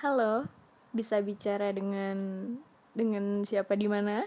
Halo, 0.00 0.48
bisa 0.96 1.20
bicara 1.20 1.76
dengan 1.76 2.16
dengan 2.96 3.44
siapa 3.44 3.76
di 3.76 3.84
mana? 3.84 4.24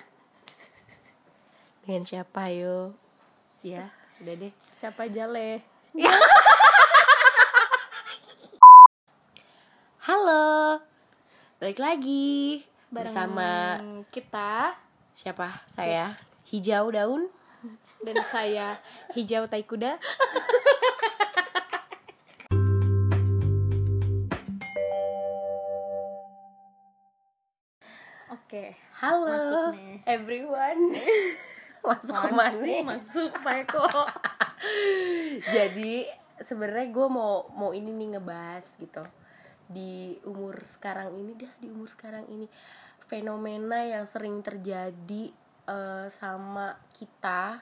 Dengan 1.82 2.06
siapa 2.06 2.54
yo? 2.54 2.94
Ya, 3.66 3.90
udah 4.22 4.38
deh. 4.38 4.54
Siapa 4.70 5.10
Jale? 5.10 5.66
Halo. 10.06 10.78
Balik 11.58 11.82
lagi 11.82 12.62
Bareng 12.94 13.10
bersama 13.10 13.50
kita 14.14 14.78
siapa? 15.18 15.66
Saya 15.66 16.14
Hijau 16.54 16.94
Daun. 16.94 17.34
dan 18.06 18.22
saya 18.30 18.78
Hijau 19.18 19.50
Tai 19.50 19.66
Kuda. 19.66 19.98
Oke, 28.54 28.70
Halo 29.02 29.26
Masuk 29.34 29.82
nih. 29.82 29.98
everyone. 30.06 30.94
Masuk 31.82 32.14
ke 32.14 32.30
mana? 32.30 32.54
masuk, 32.54 32.86
masuk 32.86 33.32
Pak 33.42 33.66
Eko. 33.66 33.82
Jadi 35.42 36.06
sebenarnya 36.38 36.86
gue 36.94 37.08
mau 37.10 37.50
mau 37.50 37.74
ini 37.74 37.90
nih 37.90 38.14
ngebahas 38.14 38.62
gitu 38.78 39.02
di 39.66 40.22
umur 40.30 40.62
sekarang 40.70 41.18
ini 41.18 41.34
dah 41.34 41.50
di 41.58 41.66
umur 41.66 41.90
sekarang 41.90 42.30
ini 42.30 42.46
fenomena 43.10 43.90
yang 43.90 44.06
sering 44.06 44.46
terjadi 44.46 45.34
eh, 45.66 46.08
sama 46.14 46.78
kita 46.94 47.58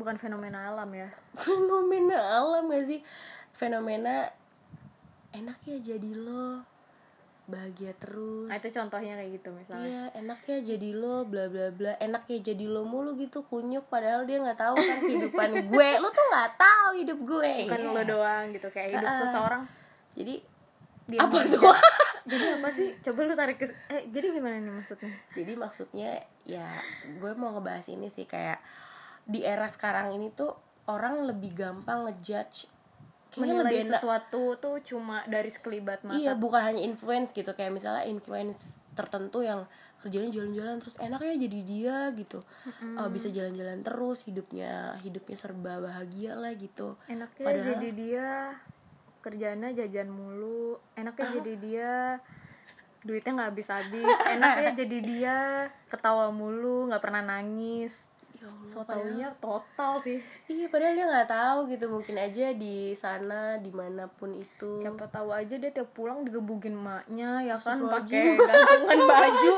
Bukan 0.00 0.16
fenomena 0.16 0.72
alam 0.72 0.88
ya. 0.88 1.12
fenomena 1.44 2.16
alam 2.16 2.72
gak 2.72 2.88
sih 2.88 3.04
fenomena 3.52 4.32
enak 5.36 5.60
ya 5.68 5.76
jadi 5.92 6.16
lo 6.16 6.64
bahagia 7.46 7.94
terus 7.94 8.46
Nah, 8.46 8.54
itu 8.54 8.68
contohnya 8.68 9.14
kayak 9.14 9.30
gitu 9.32 9.48
misalnya. 9.50 9.86
Iya, 9.86 10.02
enak 10.18 10.40
ya 10.42 10.58
jadi 10.66 10.90
lo, 10.92 11.22
bla 11.22 11.46
bla 11.46 11.70
bla. 11.70 11.94
Enak 11.96 12.26
ya 12.26 12.38
jadi 12.44 12.66
lo 12.66 12.82
mulu 12.82 13.14
gitu 13.14 13.42
kunyuk, 13.42 13.86
padahal 13.86 14.22
dia 14.22 14.38
nggak 14.38 14.54
tahu 14.56 14.74
kan 14.74 14.98
kehidupan 15.00 15.50
gue. 15.70 15.88
Lo 15.96 16.10
tuh 16.10 16.26
nggak 16.26 16.50
tahu 16.56 16.88
hidup 16.96 17.18
gue. 17.18 17.52
Bukan 17.64 17.80
Iya. 17.80 17.90
lo 17.92 18.02
doang 18.04 18.44
gitu 18.50 18.68
kayak 18.68 18.90
hidup 18.92 19.08
Ah. 19.08 19.16
seseorang. 19.16 19.62
Jadi 20.12 20.34
Dia 21.06 21.22
apa 21.22 21.38
tuh? 21.40 21.62
Jadi 22.30 22.44
apa 22.52 22.68
sih? 22.68 22.88
Coba 22.98 23.18
lu 23.22 23.34
tarik 23.34 23.56
ke 23.56 23.66
eh 23.86 24.10
jadi 24.10 24.34
gimana 24.34 24.58
nih 24.58 24.74
maksudnya? 24.74 25.14
jadi 25.32 25.52
maksudnya 25.54 26.10
ya 26.42 26.66
gue 27.14 27.32
mau 27.32 27.54
ngebahas 27.54 27.86
ini 27.86 28.10
sih 28.10 28.26
kayak 28.26 28.58
di 29.22 29.46
era 29.46 29.66
sekarang 29.66 30.10
ini 30.12 30.34
tuh 30.34 30.50
orang 30.86 31.22
lebih 31.22 31.54
gampang 31.54 32.02
ngejudge 32.02 32.66
Menilai 33.38 33.62
lebih 33.62 33.80
enak 33.84 33.92
sesuatu 33.94 34.42
tuh 34.56 34.76
cuma 34.80 35.20
dari 35.24 35.48
sekelibat 35.48 36.00
mata. 36.02 36.14
iya 36.14 36.32
bukan 36.32 36.62
hanya 36.62 36.80
influence 36.80 37.30
gitu 37.30 37.50
kayak 37.50 37.70
misalnya 37.70 38.04
influence 38.04 38.74
tertentu 38.92 39.40
yang 39.40 39.68
kerjanya 39.98 40.30
jalan-jalan 40.30 40.76
terus 40.78 40.96
enak 40.96 41.20
ya 41.20 41.34
jadi 41.38 41.58
dia 41.62 41.96
gitu 42.12 42.40
Eh, 42.96 43.08
bisa 43.08 43.28
jalan-jalan 43.28 43.80
terus 43.80 44.22
hidupnya 44.22 44.72
hidupnya 45.00 45.36
serba 45.36 45.78
bahagia 45.78 46.32
lah 46.32 46.52
gitu 46.52 46.96
Enaknya 47.06 47.44
Padahal- 47.44 47.68
jadi 47.70 47.88
dia 47.92 48.28
kerjanya 49.20 49.68
jajan 49.74 50.06
mulu. 50.08 50.78
Enaknya 50.94 51.26
jadi 51.34 51.52
dia 51.58 51.92
duitnya 53.02 53.32
nggak 53.34 53.50
habis-habis. 53.50 54.06
Enaknya 54.34 54.70
jadi 54.76 54.98
dia 55.00 55.36
ketawa 55.86 56.30
mulu, 56.30 56.86
nggak 56.86 57.02
pernah 57.02 57.22
nangis. 57.26 57.98
Ya 58.46 58.48
Allah, 58.48 58.62
So 58.64 58.78
taunya 58.80 59.28
total 59.36 59.92
sih. 59.98 60.22
iya 60.46 60.66
padahal 60.66 60.94
dia 60.94 61.04
nggak 61.04 61.26
tahu 61.28 61.58
gitu 61.66 61.84
mungkin 61.88 62.14
aja 62.16 62.46
di 62.52 62.76
sana 62.92 63.58
di 63.58 63.70
mana 63.70 64.06
pun 64.08 64.30
itu 64.32 64.78
Siapa 64.78 65.04
tahu 65.08 65.28
aja 65.30 65.52
dia 65.52 65.68
tiap 65.68 65.90
pulang 65.90 66.22
digebugin 66.22 66.74
emaknya 66.74 67.42
ya 67.44 67.56
kan 67.56 67.82
pakai 67.82 68.38
gantungan 68.38 69.00
baju. 69.12 69.52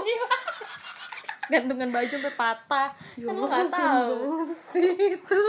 gantungan 1.48 1.88
baju 1.90 2.08
sampai 2.10 2.34
patah. 2.34 2.88
Ya 3.14 3.24
kan 3.24 3.36
nggak 3.36 3.68
tahu. 3.70 4.16
sih 4.52 4.88
itu 5.10 5.42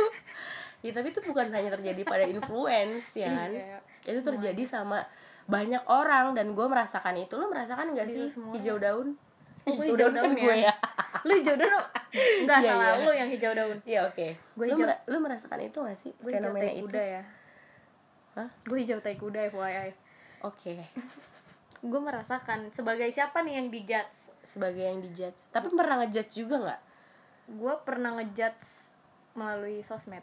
ya 0.80 0.92
tapi 0.92 1.08
itu 1.10 1.20
bukan 1.22 1.48
hanya 1.50 1.70
terjadi 1.70 2.02
pada 2.04 2.24
influence 2.24 3.12
ya 3.14 3.28
kan 3.30 3.52
Iya, 3.52 3.78
itu 4.06 4.20
terjadi 4.22 4.64
sama 4.64 5.04
banyak 5.44 5.84
orang 5.86 6.32
dan 6.32 6.52
gue 6.52 6.64
merasakan 6.64 7.16
itu 7.18 7.36
lo 7.36 7.48
merasakan 7.48 7.92
nggak 7.92 8.06
Iya, 8.06 8.16
sih 8.16 8.26
semua. 8.30 8.54
hijau 8.54 8.78
daun 8.78 9.20
Oh, 9.70 9.76
hijau, 9.76 9.90
hijau 9.90 9.98
daun 10.00 10.14
kan 10.14 10.22
daun 10.24 10.34
gue 10.36 10.56
ya? 10.56 10.66
ya 10.66 10.74
Lu 11.22 11.32
hijau 11.34 11.56
daun 11.56 11.74
Enggak 12.40 12.58
Iya, 12.58 12.70
salah 12.70 12.88
iya. 12.90 13.02
lu 13.02 13.12
yang 13.14 13.30
hijau 13.30 13.52
daun. 13.52 13.78
ya 13.84 14.00
oke 14.04 14.28
Gue 14.52 14.64
lo, 14.64 14.72
hijau- 14.72 14.84
mera- 14.84 15.04
lo 15.06 15.18
merasakan 15.20 15.60
itu 15.62 15.78
gak 15.80 15.98
sih 15.98 16.12
Gue 16.16 16.32
hijau 16.32 16.50
fenomena 16.50 16.72
itu 16.72 16.86
kuda 16.86 17.04
ya. 17.04 17.22
Hah? 18.32 18.50
Gue 18.64 18.78
hijau 18.80 18.98
tai 18.98 19.16
kuda 19.16 19.40
FYI. 19.48 19.90
oke 20.42 20.74
Gue 21.82 22.02
merasakan 22.02 22.60
sebagai 22.70 23.08
siapa 23.08 23.40
nih 23.40 23.54
yang 23.56 23.68
dijudge? 23.70 24.18
sebagai 24.42 24.82
yang 24.82 25.00
dijudge 25.00 25.48
tapi 25.50 25.70
pernah 25.70 25.96
ngejudge 25.98 26.34
juga 26.36 26.56
nggak 26.60 26.82
Gue 27.52 27.74
pernah 27.80 28.14
ngejudge 28.14 28.94
melalui 29.32 29.80
sosmed. 29.80 30.22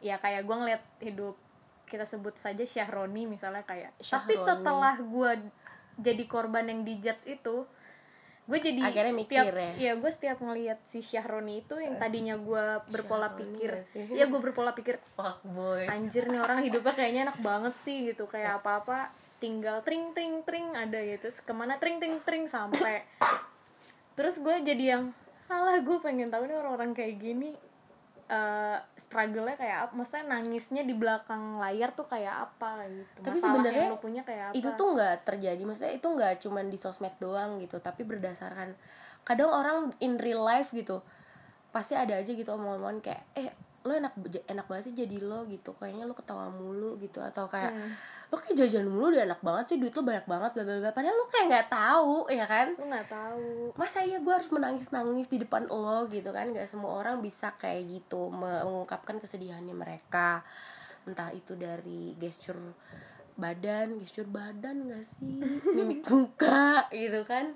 Ya 0.00 0.16
kayak 0.16 0.42
gue 0.42 0.56
ngeliat 0.56 0.82
hidup 0.98 1.38
kita 1.84 2.02
sebut 2.02 2.34
saja 2.34 2.60
Syahroni 2.60 3.26
misalnya 3.26 3.62
kayak. 3.62 3.94
Tapi 3.94 4.04
Syahroni. 4.32 4.42
setelah 4.48 4.94
gue 4.96 5.30
jadi 5.96 6.24
korban 6.24 6.64
yang 6.64 6.82
dijudge 6.82 7.30
itu, 7.30 7.62
gue 8.44 8.58
jadi 8.60 8.80
Akhirnya 8.84 9.14
mikir 9.16 9.40
setiap, 9.40 9.56
ya? 9.56 9.72
Iya, 9.80 9.92
gue 9.96 10.10
setiap 10.12 10.38
ngeliat 10.44 10.78
si 10.84 11.00
Syahroni 11.00 11.64
itu 11.64 11.80
yang 11.80 11.96
tadinya 11.96 12.36
gue 12.36 12.64
berpola 12.92 13.32
Syahroni 13.32 13.40
pikir, 13.40 13.70
iya 14.12 14.24
gue 14.28 14.40
berpola 14.40 14.76
pikir 14.76 15.00
fuck 15.16 15.40
boy. 15.48 15.88
anjir 15.88 16.28
nih 16.28 16.44
orang 16.44 16.60
hidupnya 16.60 16.92
kayaknya 16.92 17.20
enak 17.32 17.38
banget 17.40 17.74
sih 17.80 18.12
gitu 18.12 18.28
kayak 18.28 18.60
apa 18.60 18.84
apa 18.84 18.98
tinggal 19.40 19.80
tring 19.80 20.12
tring 20.12 20.44
tring 20.44 20.76
ada 20.76 21.00
gitu 21.00 21.28
terus 21.28 21.40
ke 21.40 21.52
mana 21.56 21.80
tring 21.80 21.96
tring 21.96 22.20
tring 22.20 22.44
sampai. 22.44 23.08
Terus 24.14 24.38
gue 24.38 24.56
jadi 24.60 24.84
yang 25.00 25.04
alah 25.48 25.80
gue 25.80 25.98
pengen 26.04 26.28
tahu 26.28 26.44
nih 26.44 26.56
orang-orang 26.60 26.92
kayak 26.92 27.20
gini 27.20 27.56
eh 28.24 28.78
struggle-nya 28.96 29.56
kayak 29.60 29.78
apa? 29.88 29.92
Maksudnya 29.92 30.24
nangisnya 30.32 30.82
di 30.82 30.94
belakang 30.96 31.60
layar 31.60 31.92
tuh 31.92 32.08
kayak 32.08 32.50
apa 32.50 32.88
gitu? 32.88 33.20
Tapi 33.20 33.38
sebenarnya 33.38 33.84
yang 33.88 33.94
lo 33.94 34.00
punya 34.00 34.22
kayak 34.24 34.44
apa? 34.50 34.54
itu 34.56 34.68
tuh 34.72 34.86
nggak 34.96 35.16
terjadi. 35.28 35.62
Maksudnya 35.62 35.92
itu 35.92 36.06
nggak 36.08 36.32
cuman 36.40 36.64
di 36.72 36.78
sosmed 36.80 37.14
doang 37.20 37.60
gitu 37.60 37.76
tapi 37.78 38.02
berdasarkan. 38.02 38.72
Kadang 39.24 39.50
orang 39.52 39.78
in 40.00 40.16
real 40.16 40.40
life 40.44 40.72
gitu 40.72 41.04
pasti 41.74 41.98
ada 41.98 42.14
aja 42.14 42.30
gitu 42.30 42.54
omongan 42.54 43.02
kayak 43.02 43.26
eh 43.34 43.50
lo 43.84 43.92
enak 43.92 44.16
enak 44.48 44.64
banget 44.64 44.84
sih 44.88 44.96
jadi 44.96 45.20
lo 45.20 45.44
gitu 45.44 45.76
kayaknya 45.76 46.08
lo 46.08 46.16
ketawa 46.16 46.48
mulu 46.48 46.96
gitu 46.96 47.20
atau 47.20 47.44
kayak 47.44 47.76
Hmm. 47.76 47.92
lo 48.32 48.40
kayak 48.40 48.56
jajan 48.56 48.88
mulu 48.88 49.12
udah 49.12 49.28
enak 49.28 49.40
banget 49.44 49.64
sih 49.68 49.76
duit 49.76 49.92
lo 49.92 50.00
banyak 50.00 50.24
banget 50.24 50.50
bla 50.56 50.64
bla 50.64 50.76
bla 50.80 50.90
padahal 50.96 51.12
lo 51.14 51.28
kayak 51.28 51.46
nggak 51.52 51.68
tahu 51.68 52.16
ya 52.32 52.44
kan? 52.48 52.68
Lo 52.80 52.84
nggak 52.88 53.08
tahu. 53.12 53.46
Masa 53.76 54.00
iya 54.00 54.18
gue 54.24 54.32
harus 54.32 54.48
menangis 54.48 54.88
nangis 54.88 55.28
di 55.28 55.36
depan 55.38 55.68
lo 55.68 56.08
gitu 56.08 56.32
kan? 56.32 56.48
Nggak 56.48 56.64
semua 56.64 56.96
orang 56.96 57.20
bisa 57.20 57.52
kayak 57.60 57.84
gitu 57.86 58.32
mengungkapkan 58.32 59.20
kesedihannya 59.20 59.76
mereka. 59.76 60.40
Entah 61.04 61.28
itu 61.36 61.52
dari 61.52 62.16
gesture 62.16 62.58
badan 63.36 64.00
gesture 64.00 64.26
badan 64.26 64.88
gak 64.88 65.04
sih? 65.04 65.44
Mimik 65.76 66.08
muka 66.08 66.88
gitu 66.88 67.20
kan? 67.28 67.52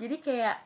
Jadi 0.00 0.16
kayak 0.24 0.56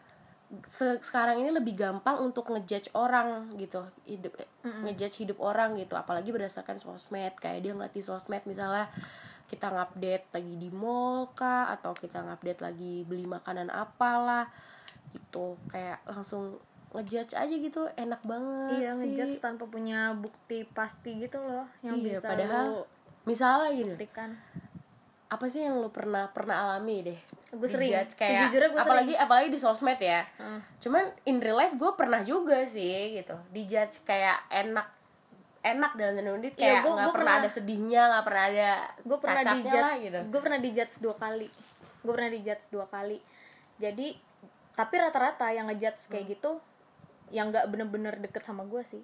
se- 0.65 1.01
sekarang 1.01 1.41
ini 1.41 1.53
lebih 1.53 1.77
gampang 1.77 2.19
untuk 2.19 2.49
ngejudge 2.49 2.93
orang 2.93 3.53
gitu. 3.55 3.85
Hidup 4.05 4.37
ngejudge 4.65 5.21
hidup 5.21 5.39
orang 5.39 5.77
gitu. 5.77 5.95
Apalagi 5.95 6.33
berdasarkan 6.33 6.79
sosmed. 6.79 7.37
Kayak 7.37 7.61
dia 7.61 7.73
ngeliat 7.73 7.93
di 7.93 8.01
sosmed 8.01 8.43
misalnya 8.45 8.89
kita 9.49 9.69
ngupdate 9.69 10.29
lagi 10.33 10.55
di 10.57 10.69
mall 10.69 11.33
kah? 11.33 11.69
Atau 11.69 11.93
kita 11.93 12.25
ngupdate 12.25 12.61
lagi 12.61 13.05
beli 13.05 13.25
makanan 13.25 13.69
apalah 13.69 14.49
gitu. 15.13 15.57
Kayak 15.69 16.01
langsung 16.05 16.57
ngejudge 16.97 17.37
aja 17.37 17.55
gitu. 17.55 17.85
Enak 17.95 18.25
banget 18.25 18.81
iya 18.81 18.91
sih. 18.93 19.13
ngejudge 19.13 19.39
tanpa 19.39 19.69
punya 19.69 20.17
bukti 20.17 20.65
pasti 20.65 21.21
gitu 21.21 21.37
loh 21.39 21.69
yang 21.85 22.01
Iya, 22.01 22.17
bisa 22.17 22.29
padahal 22.29 22.65
lo 22.73 22.83
misalnya 23.29 23.69
buktikan 23.93 24.33
apa 25.29 25.45
sih 25.47 25.61
yang 25.61 25.77
lo 25.77 25.89
pernah 25.89 26.27
pernah 26.27 26.57
alami 26.67 27.05
deh? 27.05 27.19
Gue 27.51 27.65
sering. 27.65 27.89
Dijudge 27.91 28.15
kayak 28.15 28.33
Sejujurnya 28.43 28.69
gue 28.71 28.81
apalagi 28.81 29.13
apalagi 29.15 29.49
di 29.49 29.59
sosmed 29.59 29.97
ya. 29.97 30.25
Heeh. 30.35 30.61
cuman 30.79 31.05
in 31.25 31.37
real 31.37 31.55
life 31.55 31.75
gue 31.75 31.91
pernah 31.95 32.21
juga 32.21 32.65
sih 32.65 33.15
gitu. 33.15 33.37
Dijudge 33.51 34.03
kayak 34.03 34.49
enak 34.49 34.89
enak 35.61 35.93
dalam 35.93 36.15
tanda 36.15 36.31
kutip 36.33 36.55
Iya, 36.55 36.57
kayak 36.57 36.81
gua- 36.81 36.95
nggak 36.95 37.05
gua 37.05 37.13
pernah 37.13 37.13
pernah- 37.35 37.39
ada 37.39 37.51
sedihnya 37.51 38.03
nggak 38.09 38.25
pernah 38.25 38.45
ada 38.47 38.69
gue 38.97 39.19
pernah 39.19 39.43
dijudge 39.45 39.75
lah 39.77 39.95
gitu. 39.99 40.21
gue 40.25 40.41
pernah 40.41 40.59
dijudge 40.59 40.95
dua 40.99 41.15
kali. 41.15 41.49
Gue 41.99 42.13
pernah 42.15 42.31
dijudge 42.31 42.65
dua 42.69 42.87
kali. 42.87 43.19
Jadi 43.77 44.09
tapi 44.73 44.95
rata-rata 44.97 45.47
yang 45.51 45.67
ngejudge 45.67 46.09
kayak 46.09 46.25
Hmm. 46.25 46.33
gitu 46.33 46.51
yang 47.29 47.47
nggak 47.51 47.67
bener-bener 47.67 48.15
deket 48.17 48.41
sama 48.41 48.65
gue 48.65 48.81
sih. 48.81 49.03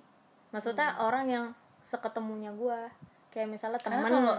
Maksudnya 0.50 0.94
Hmm. 0.94 1.04
orang 1.04 1.26
yang 1.26 1.44
seketemunya 1.82 2.48
gue 2.50 2.78
kayak 3.34 3.50
misalnya 3.50 3.82
karena 3.82 4.06
temen 4.06 4.10
kalau 4.14 4.34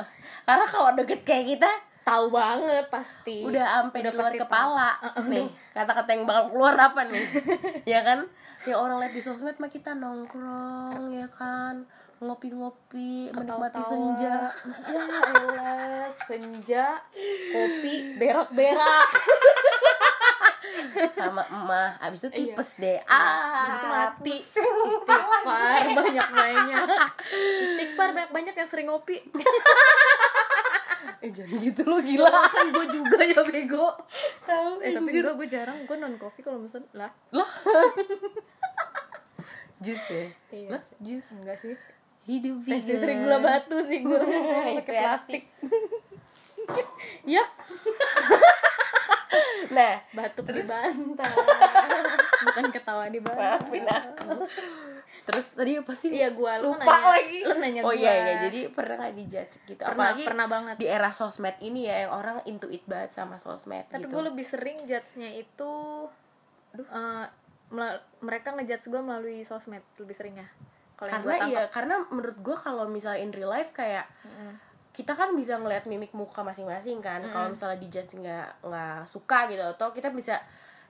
karena 0.47 0.65
kalau 0.71 0.89
deket 0.95 1.19
kayak 1.27 1.45
kita 1.59 1.69
tahu 2.05 2.25
banget 2.31 2.85
pasti. 2.87 3.41
udah 3.43 3.65
sampai 3.65 3.99
di 4.05 4.13
luar 4.13 4.33
kepala. 4.37 4.89
Nih 5.25 5.45
kata-kata 5.73 6.09
yang 6.15 6.23
bakal 6.23 6.43
keluar 6.53 6.75
apa 6.79 7.01
nih? 7.11 7.25
Ya 7.97 7.99
kan? 8.05 8.29
Ya 8.63 8.79
orang 8.79 8.97
lihat 9.03 9.13
di 9.13 9.21
sosmed 9.21 9.57
mah 9.59 9.67
kita 9.67 9.97
nongkrong 9.97 11.11
ya 11.11 11.27
kan? 11.27 11.83
Ngopi-ngopi 12.21 13.35
menikmati 13.35 13.81
senja. 13.83 14.47
Ya 14.87 15.03
elah 15.35 16.07
senja 16.29 17.03
kopi 17.51 18.15
berak-berak 18.15 19.07
sama 21.07 21.43
emak. 21.45 21.89
Abis 21.99 22.19
itu 22.19 22.29
Iya. 22.29 22.37
tipes 22.51 22.69
deh. 22.77 22.97
Habis 22.99 23.11
ah 23.11 23.67
itu 23.71 23.87
mati. 23.87 24.35
istighfar 24.35 25.83
banyak 25.99 26.27
banyak 26.27 26.83
istighfar 27.57 28.09
banyak 28.11 28.31
banyak 28.31 28.53
yang 28.53 28.67
sering 28.67 28.87
ngopi. 28.87 29.17
Eh 31.17 31.29
jangan 31.29 31.57
gitu 31.57 31.81
lo 31.83 31.97
gila. 31.99 32.29
Kan 32.47 32.69
gue 32.69 32.85
juga 32.87 33.17
ya 33.19 33.41
bego. 33.41 33.87
Tahu 34.43 34.71
eh 34.79 34.91
tapi 34.91 35.09
gue 35.11 35.33
gue 35.35 35.47
jarang. 35.47 35.77
Gue 35.83 35.95
non 35.95 36.15
kopi 36.15 36.41
kalau 36.41 36.57
mesen. 36.57 36.85
Lah. 36.91 37.09
Lah. 37.29 37.45
Jus 39.77 40.01
ya? 40.07 40.25
Iya 40.49 40.67
lah 40.71 40.81
jus? 40.97 41.35
Enggak 41.35 41.57
sih. 41.59 41.75
Hidup 42.25 42.57
vegan. 42.59 42.97
sering 42.97 43.19
gula 43.21 43.37
batu 43.37 43.77
sih 43.85 43.99
gue 44.01 44.17
pakai 44.81 44.81
ya. 44.87 45.01
plastik. 45.03 45.43
Ya 47.23 47.43
nah 49.75 49.93
batuk 50.13 50.45
Terus? 50.47 50.65
di 50.65 50.71
bantal. 50.71 51.33
Bukan 52.45 52.65
ketawa 52.71 53.05
di 53.09 53.19
bantal. 53.19 53.59
Maafin 53.59 53.85
aku. 53.87 54.29
Terus 55.25 55.45
tadi 55.57 55.73
apa 55.81 55.93
sih? 55.97 56.13
Iya 56.13 56.37
gue 56.37 56.53
lu 56.61 56.77
lupa 56.77 56.85
nanya, 56.85 57.09
lagi. 57.17 57.39
Lu 57.41 57.55
nanya 57.57 57.81
oh 57.81 57.89
gua. 57.89 57.97
iya. 57.97 58.13
iya 58.13 58.33
jadi 58.45 58.59
pernah 58.69 58.95
nggak 59.01 59.15
dijudge 59.17 59.53
gitu? 59.65 59.81
Pernah, 59.81 59.93
apalagi 59.97 60.23
pernah 60.23 60.47
banget. 60.47 60.75
di 60.77 60.85
era 60.85 61.09
sosmed 61.09 61.57
ini 61.65 61.89
ya 61.89 62.05
yang 62.05 62.13
orang 62.13 62.37
into 62.45 62.69
it 62.69 62.85
banget 62.85 63.17
sama 63.17 63.41
sosmed 63.41 63.89
tapi 63.89 64.05
gitu. 64.05 64.13
gue 64.13 64.21
lebih 64.29 64.45
sering 64.45 64.85
judge-nya 64.85 65.33
itu 65.33 65.73
eh, 66.77 67.25
mela- 67.73 68.03
mereka 68.21 68.53
ngejudge 68.53 68.85
gue 68.85 69.01
melalui 69.01 69.41
sosmed 69.41 69.81
lebih 69.97 70.13
sering 70.13 70.37
ya 70.37 70.47
karena 70.95 71.35
iya 71.51 71.63
karena 71.67 72.07
menurut 72.07 72.39
gue 72.39 72.55
kalau 72.55 72.87
misalnya 72.87 73.19
in 73.19 73.33
real 73.35 73.51
life 73.51 73.75
kayak 73.75 74.07
kita 74.95 75.11
kan 75.11 75.35
bisa 75.35 75.59
ngeliat 75.59 75.83
mimik 75.91 76.15
muka 76.15 76.39
masing-masing 76.39 77.03
kan. 77.03 77.19
Kalau 77.27 77.51
misalnya 77.51 77.75
di 77.75 77.91
judge 77.91 78.15
nggak 78.15 78.63
nggak 78.63 79.03
suka 79.03 79.51
gitu 79.51 79.59
atau 79.75 79.91
kita 79.91 80.07
bisa 80.15 80.39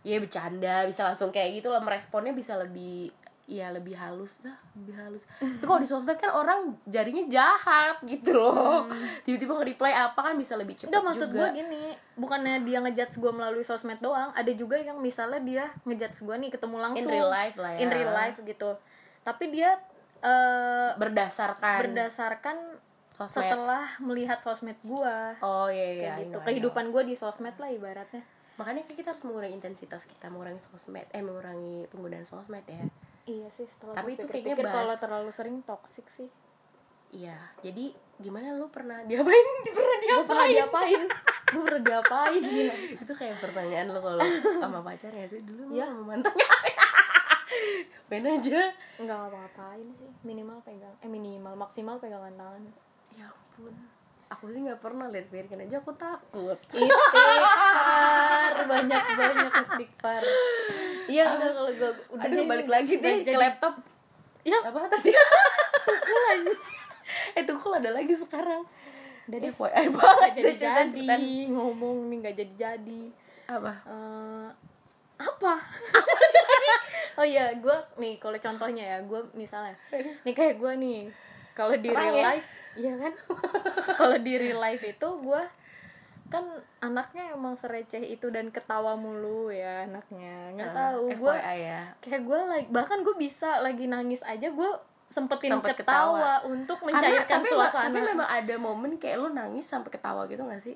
ya 0.05 0.21
bercanda 0.21 0.85
bisa 0.85 1.01
langsung 1.09 1.33
kayak 1.33 1.57
gitu 1.57 1.73
lah 1.73 1.81
meresponnya 1.81 2.29
bisa 2.29 2.53
lebih 2.53 3.09
ya 3.45 3.69
lebih 3.69 3.97
halus 3.97 4.41
dah 4.45 4.53
lebih 4.77 4.93
halus. 4.97 5.25
Tapi 5.57 5.65
kalau 5.65 5.81
di 5.81 5.89
sosmed 5.89 6.17
kan 6.17 6.33
orang 6.33 6.77
jarinya 6.85 7.25
jahat 7.25 7.97
gitu 8.05 8.37
loh. 8.37 8.85
Tiba-tiba 9.25 9.57
nge-reply 9.57 9.93
apa 9.93 10.19
kan 10.21 10.33
bisa 10.37 10.53
lebih 10.57 10.77
cepat 10.77 10.89
Enggak 10.93 11.03
maksud 11.05 11.27
gue 11.29 11.41
juga 11.41 11.53
gini 11.53 11.93
Bukannya 12.17 12.61
dia 12.65 12.81
ngejudge 12.81 13.21
gue 13.21 13.31
melalui 13.33 13.61
sosmed 13.61 14.01
doang 14.01 14.33
Ada 14.33 14.49
juga 14.57 14.81
yang 14.81 14.97
misalnya 14.97 15.41
dia 15.41 15.65
ngejudge 15.85 16.25
gue 16.25 16.35
nih 16.45 16.49
ketemu 16.53 16.77
langsung. 16.77 17.09
real 17.09 17.29
life 17.29 17.57
lah 17.57 17.71
ya. 17.77 17.79
In 17.85 17.89
real 17.89 18.13
life 18.13 18.37
gitu. 18.41 18.77
Tapi 19.21 19.45
dia 19.53 19.77
eh, 20.25 20.89
berdasarkan. 20.97 21.79
berdasarkan 21.85 22.57
sosmed. 23.15 23.39
Setelah 23.41 23.95
melihat 23.97 24.37
sosmed 24.37 24.75
gue 24.81 25.17
oh 25.39 25.67
iya 25.67 25.87
iya 25.89 26.03
Kayak 26.11 26.19
gitu. 26.21 26.35
know. 26.35 26.43
Kehidupan 26.43 26.85
gue 26.91 27.03
di 27.05 27.15
sosmed 27.15 27.55
lah 27.55 27.69
ibaratnya. 27.69 28.23
Makanya 28.55 28.83
kayak 28.83 28.97
kita 28.97 29.09
harus 29.09 29.23
mengurangi 29.23 29.55
intensitas 29.55 30.03
kita 30.03 30.27
mengurangi 30.27 30.59
sosmed 30.59 31.07
eh 31.09 31.19
mengurangi 31.19 31.87
penggunaan 31.87 32.23
sosmed 32.23 32.63
ya. 32.65 32.83
Iya 33.25 33.47
sih 33.49 33.65
setelah 33.65 33.95
Tapi 33.95 34.13
itu 34.13 34.25
kayaknya 34.25 34.55
bahas- 34.59 34.75
kalau 34.75 34.95
terlalu 34.97 35.31
sering 35.31 35.57
toxic 35.61 36.05
sih. 36.07 36.27
Iya, 37.09 37.37
jadi 37.61 37.95
gimana 38.17 38.51
lu 38.53 38.67
pernah 38.67 38.99
diapain? 39.01 39.45
Pernah 39.67 39.97
Gue 39.97 40.23
pernah 40.25 40.47
diapain? 40.47 40.51
diapain? 40.51 41.01
Gue 41.47 41.63
pernah 41.63 41.81
diapain? 41.81 42.41
Ya. 42.43 42.75
itu 43.01 43.13
kayak 43.13 43.39
pertanyaan 43.39 43.87
lu 43.87 43.99
kalau 43.99 44.19
sama 44.59 44.83
pacar 44.83 45.09
ya 45.09 45.23
sih. 45.25 45.39
Dulu 45.39 45.71
mau 45.71 46.03
mantan 46.05 46.35
ngapain 47.95 48.23
aja. 48.35 48.61
Enggak 48.99 49.15
ngapa-ngapain 49.17 49.87
sih. 49.95 50.09
Minimal 50.21 50.59
pegang 50.61 50.95
Eh 50.99 51.07
minimal 51.07 51.55
Maksimal 51.55 51.95
pegangan 51.97 52.35
tangan 52.35 52.63
ya 53.15 53.27
ampun. 53.31 53.73
Aku 54.25 54.49
sih 54.51 54.59
nggak 54.65 54.81
pernah 54.81 55.07
lihat 55.07 55.29
lirikan 55.31 55.61
aja 55.63 55.79
aku 55.79 55.95
takut. 55.95 56.59
Istighfar. 56.69 58.53
Banyak 58.67 59.03
banyak 59.15 59.53
istighfar. 59.53 60.23
Iya 61.05 61.23
enggak 61.37 61.51
kalau 61.53 61.71
gue 61.71 61.91
udah 62.17 62.25
aduh 62.25 62.43
balik 62.49 62.67
lagi 62.67 62.97
udah 62.97 63.03
deh 63.05 63.15
ke 63.23 63.37
laptop. 63.37 63.75
Ya 64.45 64.57
apa 64.65 64.89
tadi? 64.89 65.13
Eh 67.37 67.43
tukul 67.45 67.71
ada 67.77 67.93
lagi 67.93 68.13
sekarang. 68.17 68.65
Udah 69.29 69.37
eh 69.37 69.41
deh. 69.49 69.53
FYI 69.53 69.85
banget 69.93 70.17
nggak 70.17 70.33
deh 70.35 70.43
jadi 70.43 70.57
jadi. 70.57 71.05
Cepetan. 71.05 71.19
ngomong 71.53 71.97
nih 72.09 72.17
nggak 72.25 72.35
jadi 72.35 72.53
jadi. 72.57 73.03
Apa? 73.45 73.71
Eh, 73.85 74.47
apa? 75.21 75.53
Oh 77.15 77.23
iya 77.23 77.47
gue 77.55 77.77
nih 77.95 78.19
kalau 78.19 78.35
contohnya 78.35 78.83
ya 78.83 78.97
gue 78.99 79.21
misalnya. 79.39 79.71
Nih 80.27 80.35
kayak 80.35 80.59
gue 80.59 80.71
nih 80.75 80.99
kalau 81.55 81.71
di 81.79 81.87
Terang 81.87 82.11
real 82.11 82.19
ya? 82.19 82.23
life 82.35 82.49
iya 82.75 82.93
kan? 82.95 83.13
Kalau 83.99 84.17
di 84.17 84.33
real 84.35 84.57
life 84.57 84.83
itu 84.83 85.07
gue 85.17 85.43
kan 86.25 86.41
anaknya 86.79 87.31
emang 87.31 87.53
sereceh 87.53 88.01
itu 88.01 88.27
dan 88.27 88.49
ketawa 88.49 88.93
mulu 88.93 89.47
ya 89.47 89.83
anaknya. 89.83 90.51
Nggak 90.51 90.67
Eh, 90.67 90.75
tahu 90.75 91.03
gue 91.15 91.35
ya. 91.37 91.79
kayak 91.99 92.21
gue 92.21 92.39
lagi 92.41 92.67
bahkan 92.67 92.99
gue 92.99 93.15
bisa 93.15 93.59
lagi 93.59 93.85
nangis 93.85 94.19
aja 94.21 94.47
gue 94.47 94.71
sempetin 95.05 95.53
Sempet 95.53 95.77
ketawa, 95.77 96.41
untuk 96.43 96.81
karena 96.81 96.97
mencairkan 96.97 97.37
tapi, 97.37 97.49
ma- 97.51 97.69
suasana. 97.69 97.85
tapi 97.87 97.99
memang 98.03 98.25
ada 98.27 98.55
momen 98.57 98.91
kayak 98.95 99.17
lu 99.17 99.29
nangis 99.29 99.63
sampai 99.63 99.87
ketawa 99.87 100.25
gitu 100.25 100.41
gak 100.43 100.59
sih? 100.59 100.75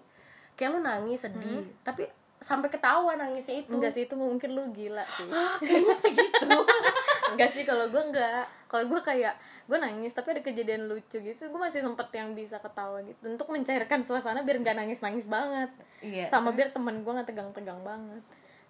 Kayak 0.54 0.78
lu 0.78 0.80
nangis 0.82 1.20
sedih 1.20 1.66
tapi 1.82 2.06
sampai 2.40 2.72
ketawa 2.72 3.20
nangisnya 3.20 3.68
itu. 3.68 3.76
Enggak 3.76 3.92
sih 3.92 4.08
itu 4.08 4.16
mungkin 4.16 4.56
lu 4.56 4.64
gila 4.72 5.04
sih. 5.04 5.28
Ah 5.28 5.60
kayaknya 5.60 5.96
sih 5.96 6.12
gitu. 6.16 6.48
Enggak 7.36 7.52
sih 7.52 7.64
kalau 7.68 7.92
gue 7.92 8.00
enggak. 8.00 8.48
Kalau 8.72 8.86
gue 8.88 9.00
kayak 9.04 9.36
gue 9.70 9.78
nangis 9.78 10.16
tapi 10.16 10.34
ada 10.34 10.42
kejadian 10.42 10.90
lucu 10.90 11.22
gitu 11.22 11.46
gue 11.46 11.60
masih 11.62 11.86
sempet 11.86 12.10
yang 12.16 12.32
bisa 12.34 12.58
ketawa 12.64 13.04
gitu. 13.04 13.20
Untuk 13.28 13.52
mencairkan 13.52 14.02
suasana 14.08 14.42
biar 14.48 14.64
nggak 14.64 14.78
nangis 14.80 15.00
nangis 15.04 15.28
banget. 15.28 15.70
Iya, 16.00 16.32
sama 16.32 16.56
biar 16.56 16.72
temen 16.72 17.04
gue 17.04 17.12
nggak 17.12 17.28
tegang 17.28 17.52
tegang 17.52 17.84
banget. 17.84 18.24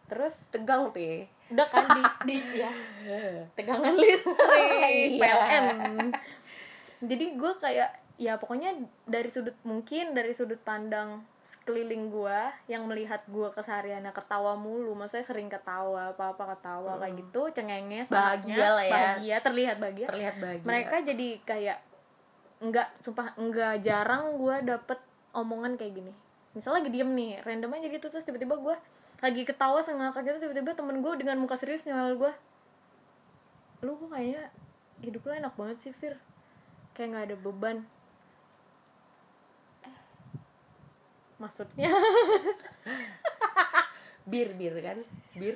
Terus? 0.09 0.49
Tegang 0.49 0.89
tuh 0.89 0.99
ya. 0.99 1.29
udah 1.49 1.65
kan 1.65 1.85
di 1.93 2.03
di 2.25 2.37
ya. 2.61 2.71
Tegangan 3.57 3.93
listrik 3.93 4.69
Iya. 4.81 5.17
PLN. 5.21 5.65
Jadi 7.05 7.25
gue 7.37 7.51
kayak 7.61 7.89
ya 8.19 8.35
pokoknya 8.35 8.75
dari 9.07 9.29
sudut 9.31 9.55
mungkin 9.63 10.11
dari 10.11 10.35
sudut 10.35 10.59
pandang 10.59 11.23
sekeliling 11.49 12.13
gue 12.13 12.39
yang 12.69 12.85
melihat 12.85 13.25
gue 13.25 13.49
kesehariannya 13.57 14.13
ketawa 14.13 14.53
mulu. 14.53 14.93
Maksudnya 14.93 15.25
sering 15.25 15.49
ketawa 15.49 16.13
apa 16.13 16.37
apa 16.37 16.43
ketawa 16.53 17.01
kayak 17.01 17.17
gitu 17.25 17.41
cengenges 17.49 18.07
Bahagia 18.13 18.67
lah 18.77 18.85
ya. 18.85 18.93
bahagia 18.93 19.35
terlihat 19.41 19.75
bahagia. 19.81 20.07
Terlihat 20.13 20.35
bahagia. 20.37 20.67
Mereka 20.69 20.95
jadi 21.09 21.27
kayak 21.41 21.77
nggak 22.59 22.87
sumpah 23.01 23.33
nggak 23.39 23.81
jarang 23.81 24.37
gue 24.37 24.55
dapet 24.69 24.99
omongan 25.33 25.73
kayak 25.73 25.97
gini. 25.97 26.13
Misalnya 26.53 26.85
lagi 26.85 26.89
diem 26.93 27.11
nih 27.17 27.41
random 27.41 27.73
aja 27.81 27.87
gitu 27.89 28.05
terus 28.13 28.25
tiba-tiba 28.25 28.53
gue 28.53 28.75
lagi 29.19 29.41
ketawa 29.43 29.81
ngakak 29.83 30.21
gitu 30.23 30.37
tiba-tiba 30.47 30.71
temen 30.77 31.01
gue 31.03 31.13
dengan 31.19 31.35
muka 31.43 31.59
serius 31.59 31.83
nyal 31.83 32.15
gue 32.15 32.31
lu 33.79 33.95
kok 33.95 34.11
kayaknya 34.11 34.47
hidup 35.03 35.23
lu 35.23 35.31
enak 35.33 35.53
banget 35.55 35.77
sih 35.79 35.91
Fir. 35.95 36.19
Kayak 36.93 37.07
nggak 37.15 37.25
ada 37.31 37.37
beban 37.39 37.77
Eh, 39.87 39.97
maksudnya. 41.39 41.89
Bir 44.29 44.53
bir 44.59 44.73
kan? 44.83 44.97
Bir. 45.33 45.55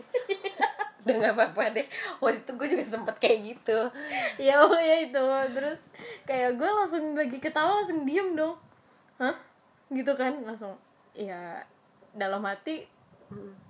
Udah 1.04 1.14
nggak 1.20 1.34
apa-apa 1.36 1.64
deh. 1.76 1.88
Waktu 2.24 2.40
itu 2.42 2.52
gue 2.56 2.68
juga 2.74 2.86
sempet 2.88 3.16
kayak 3.20 3.40
gitu. 3.54 3.80
Ya 4.40 4.64
pokoknya 4.64 4.98
itu. 5.04 5.24
Terus 5.54 5.80
kayak 6.24 6.56
gue 6.56 6.70
langsung 6.72 7.04
lagi 7.14 7.38
ketawa 7.44 7.84
langsung 7.84 8.08
diem 8.08 8.34
dong. 8.34 8.56
Hah? 9.20 9.36
Gitu 9.92 10.12
kan? 10.16 10.34
Langsung 10.42 10.80
ya 11.14 11.62
dalam 12.16 12.42
hati 12.42 12.90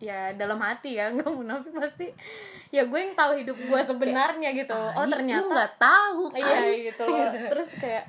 ya 0.03 0.35
dalam 0.35 0.59
hati 0.59 0.99
ya 0.99 1.09
nggak 1.09 1.33
munafik 1.33 1.73
pasti. 1.73 2.13
Ya 2.69 2.85
gue 2.85 2.99
yang 3.01 3.17
tahu 3.17 3.41
hidup 3.41 3.57
gue 3.57 3.81
sebenarnya 3.81 4.49
gitu. 4.53 4.75
Oh 4.75 5.03
"Tai, 5.03 5.09
lu 5.09 5.13
ternyata 5.17 5.49
nggak 5.49 5.73
tahu 5.81 6.23
kan? 6.29 6.39
Iya 6.39 6.59
gitu. 6.93 7.03
Loh 7.09 7.27
terus 7.51 7.69
kayak 7.81 8.05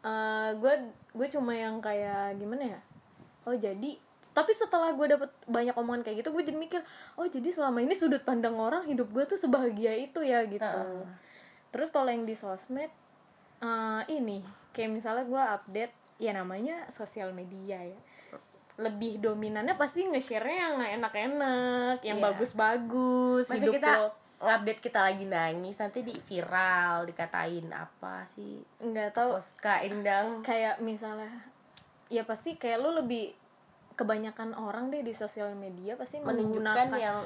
eh, 0.00 0.48
gue 0.56 0.74
gue 1.16 1.28
cuma 1.32 1.52
yang 1.52 1.76
kayak 1.84 2.40
gimana 2.40 2.76
ya 2.76 2.80
oh 3.46 3.56
jadi 3.56 3.96
tapi 4.34 4.52
setelah 4.52 4.92
gue 4.92 5.06
dapet 5.08 5.30
banyak 5.48 5.72
omongan 5.72 6.02
kayak 6.04 6.20
gitu 6.20 6.34
gue 6.34 6.44
jadi 6.44 6.58
mikir 6.58 6.80
oh 7.16 7.24
jadi 7.24 7.48
selama 7.48 7.80
ini 7.80 7.94
sudut 7.96 8.20
pandang 8.20 8.58
orang 8.58 8.84
hidup 8.84 9.08
gue 9.08 9.24
tuh 9.24 9.38
sebahagia 9.40 9.96
itu 9.96 10.20
ya 10.20 10.44
gitu. 10.44 10.60
Heeh. 10.66 11.06
terus 11.72 11.88
kalau 11.88 12.10
yang 12.10 12.28
di 12.28 12.36
sosmed 12.36 12.90
eh, 13.62 14.02
ini 14.12 14.44
kayak 14.76 14.92
misalnya 14.92 15.24
gue 15.24 15.40
update 15.40 15.94
ya 16.20 16.36
namanya 16.36 16.84
sosial 16.92 17.32
media 17.32 17.80
ya. 17.80 18.00
Lebih 18.76 19.24
dominannya 19.24 19.72
pasti 19.80 20.04
nge-share-nya 20.04 20.56
yang 20.68 20.76
enak-enak 21.00 22.04
yang 22.04 22.20
Iya. 22.20 22.24
bagus-bagus 22.28 23.48
masa 23.48 23.56
hidup 23.56 23.74
kita 23.80 23.90
lo 23.96 24.08
ngupdate 24.36 24.80
kita 24.84 25.00
lagi 25.00 25.24
nangis 25.24 25.80
nanti 25.80 26.04
di 26.04 26.12
viral 26.12 27.08
dikatain 27.08 27.72
apa 27.72 28.20
sih? 28.28 28.60
Nggak 28.84 29.16
tahu. 29.16 29.32
Poska 29.32 29.80
Indang 29.80 30.44
kayak 30.44 30.76
misalnya 30.84 31.32
ya 32.12 32.22
pasti 32.22 32.54
kayak 32.54 32.78
lu 32.82 32.90
lebih 32.94 33.34
kebanyakan 33.96 34.52
orang 34.52 34.92
deh 34.92 35.00
di 35.00 35.16
sosial 35.16 35.56
media 35.56 35.96
pasti 35.96 36.20
menunjukkan 36.20 36.62
menggunakan 36.62 36.88
yang 37.00 37.18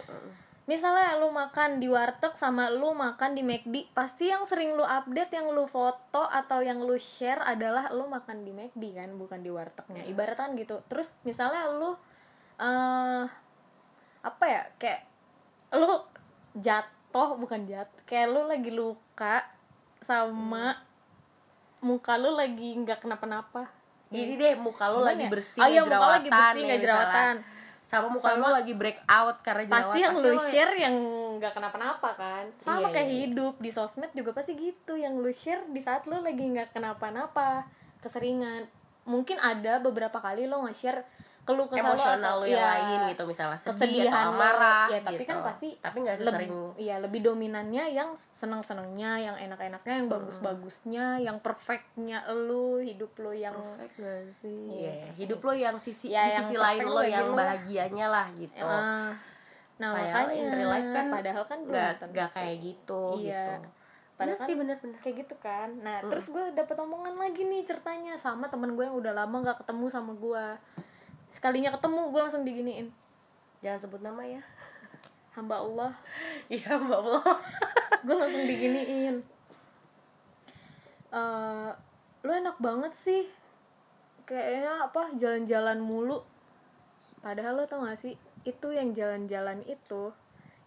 misalnya 0.70 1.18
lu 1.18 1.34
makan 1.34 1.82
di 1.82 1.90
warteg 1.90 2.38
sama 2.38 2.70
lu 2.70 2.94
makan 2.94 3.34
di 3.34 3.42
McD 3.42 3.90
pasti 3.90 4.30
yang 4.30 4.46
sering 4.46 4.78
lu 4.78 4.87
update 4.87 5.34
yang 5.34 5.50
lu 5.50 5.66
foto 5.66 6.22
atau 6.30 6.62
yang 6.62 6.78
lu 6.78 6.94
share 6.94 7.42
adalah 7.42 7.90
lu 7.90 8.06
makan 8.06 8.46
di 8.46 8.54
McD 8.54 8.94
kan 8.94 9.10
bukan 9.18 9.42
di 9.42 9.50
wartegnya. 9.50 10.06
Ibaratkan 10.06 10.54
gitu. 10.54 10.78
Terus 10.87 11.10
misalnya 11.26 11.66
lu 11.75 11.99
eh 12.62 13.25
apa 14.20 14.44
ya 14.46 14.62
kayak 14.78 15.00
lu 15.75 15.90
jatuh 16.54 17.34
bukan 17.34 17.66
jatuh 17.66 18.00
kayak 18.06 18.30
lu 18.30 18.46
lagi 18.46 18.70
luka 18.70 19.42
sama 19.99 20.78
muka 21.82 22.14
lu 22.20 22.37
lagi 22.37 22.76
nggak 22.78 23.00
kenapa-napa 23.02 23.79
Gini 24.10 24.34
deh 24.34 24.54
muka 24.56 24.84
lu 24.86 24.98
Gimana 24.98 25.08
lagi 25.08 25.22
ya? 25.22 25.30
bersih 25.30 25.60
oh, 25.60 25.66
iya, 25.66 25.80
nggak 25.80 25.90
muka 25.94 26.10
lagi 26.10 26.26
jerawatan 26.26 26.34
bersih 26.36 26.60
ya, 26.60 26.66
nggak 26.66 26.76
misalnya. 26.76 26.82
jerawatan 26.84 27.34
sama 27.80 28.06
muka 28.06 28.28
lu 28.28 28.34
Sama- 28.36 28.52
lagi 28.52 28.72
break 28.72 28.98
out 29.04 29.36
karena 29.40 29.62
jerawat 29.64 29.82
pasti 29.82 29.98
yang 29.98 30.14
lu 30.14 30.28
lo- 30.28 30.44
share 30.44 30.74
yang 30.76 30.94
nggak 31.36 31.52
kenapa-napa 31.52 32.10
kan 32.12 32.44
sama 32.56 32.78
Iya, 32.80 32.88
kayak 32.92 33.08
iya. 33.08 33.18
hidup 33.24 33.54
di 33.56 33.70
sosmed 33.70 34.10
juga 34.12 34.30
pasti 34.30 34.52
gitu 34.54 34.92
yang 34.94 35.14
lu 35.14 35.30
share 35.30 35.62
di 35.66 35.80
saat 35.80 36.04
lu 36.04 36.18
lagi 36.18 36.44
nggak 36.44 36.70
kenapa-napa 36.70 37.66
keseringan 37.98 38.66
mungkin 39.04 39.38
ada 39.38 39.78
beberapa 39.78 40.18
kali 40.18 40.44
lo 40.44 40.62
nge-share 40.62 41.02
keluh 41.40 41.66
kesah 41.66 41.82
lo 41.82 41.88
emosional 41.90 42.20
atau- 42.30 42.40
lu 42.40 42.47
yang 42.47 42.59
ya, 42.59 42.68
lain 42.70 42.99
gitu 43.11 43.23
misalnya 43.25 43.56
sedih 43.56 43.73
kesedihan 43.73 44.12
atau 44.12 44.23
lo. 44.23 44.32
amarah 44.37 44.85
ya 44.87 44.99
tapi 45.00 45.14
gitu. 45.16 45.25
kan 45.26 45.37
pasti 45.42 45.68
tapi 45.76 45.97
nggak 46.00 46.16
sesering 46.16 46.52
iya 46.76 46.97
lebih 46.97 47.20
dominannya 47.20 47.85
yang 47.90 48.11
seneng-senengnya 48.14 49.12
yang 49.18 49.37
enak-enaknya 49.40 49.94
yang 49.97 50.09
bagus-bagusnya 50.09 51.06
yang 51.18 51.37
perfectnya 51.38 52.23
lu 52.30 52.78
hidup 52.78 53.11
lu 53.16 53.32
yang 53.32 53.56
perfect 53.56 53.94
gak 53.97 54.28
sih? 54.30 54.62
Iya, 54.70 54.92
Iya, 54.92 55.09
hidup 55.16 55.40
lo 55.40 55.52
yang 55.52 55.76
sisi 55.76 56.09
Ya, 56.09 56.23
di 56.23 56.32
yang 56.35 56.44
sisi 56.44 56.56
lain 56.56 56.85
lo 56.85 57.02
yang 57.02 57.26
lo. 57.26 57.37
bahagianya 57.37 58.06
lah 58.06 58.26
gitu. 58.32 58.62
Ah, 58.62 59.11
nah 59.76 59.90
padahal 59.90 60.28
makanya 60.28 60.35
in 60.37 60.52
real 60.52 60.70
life 60.70 60.90
kan 60.90 61.04
padahal 61.09 61.44
kan 61.47 61.59
nggak 61.62 61.90
nggak 62.06 62.28
kayak 62.30 62.56
gitu 62.61 63.02
Iya. 63.18 63.25
gitu. 63.25 63.52
Padahal 64.12 64.20
Bener 64.20 64.37
kan 64.37 64.44
sih 64.44 64.54
bener-bener 64.54 64.99
kayak 65.00 65.16
gitu 65.18 65.35
kan. 65.38 65.68
Nah 65.80 65.97
terus 66.04 66.28
gue 66.28 66.44
dapet 66.52 66.76
omongan 66.76 67.16
lagi 67.16 67.42
nih 67.42 67.64
ceritanya 67.64 68.14
sama 68.14 68.47
temen 68.47 68.76
gue 68.76 68.85
yang 68.85 68.94
udah 68.94 69.16
lama 69.16 69.37
nggak 69.40 69.59
ketemu 69.59 69.87
sama 69.88 70.12
gue 70.12 70.44
sekalinya 71.30 71.70
ketemu 71.72 72.10
gue 72.10 72.20
langsung 72.20 72.42
diginiin. 72.42 72.90
Jangan 73.62 73.80
sebut 73.80 74.02
nama 74.02 74.22
ya. 74.26 74.42
Hamba 75.34 75.62
Allah. 75.62 75.92
Iya 76.52 76.75
mbak 76.76 76.99
Allah. 76.99 77.22
Gue 78.06 78.16
langsung 78.18 78.44
diginiin. 78.49 79.22
Eh 81.14 81.70
lu 82.26 82.30
enak 82.34 82.58
banget 82.58 82.92
sih. 82.92 83.22
Kayaknya 84.26 84.90
apa 84.90 85.02
jalan-jalan 85.14 85.78
mulu. 85.78 86.26
Padahal 87.22 87.62
lo 87.62 87.64
tau 87.68 87.84
gak 87.84 88.00
sih 88.00 88.16
itu 88.49 88.72
yang 88.72 88.96
jalan-jalan 88.96 89.60
itu 89.68 90.08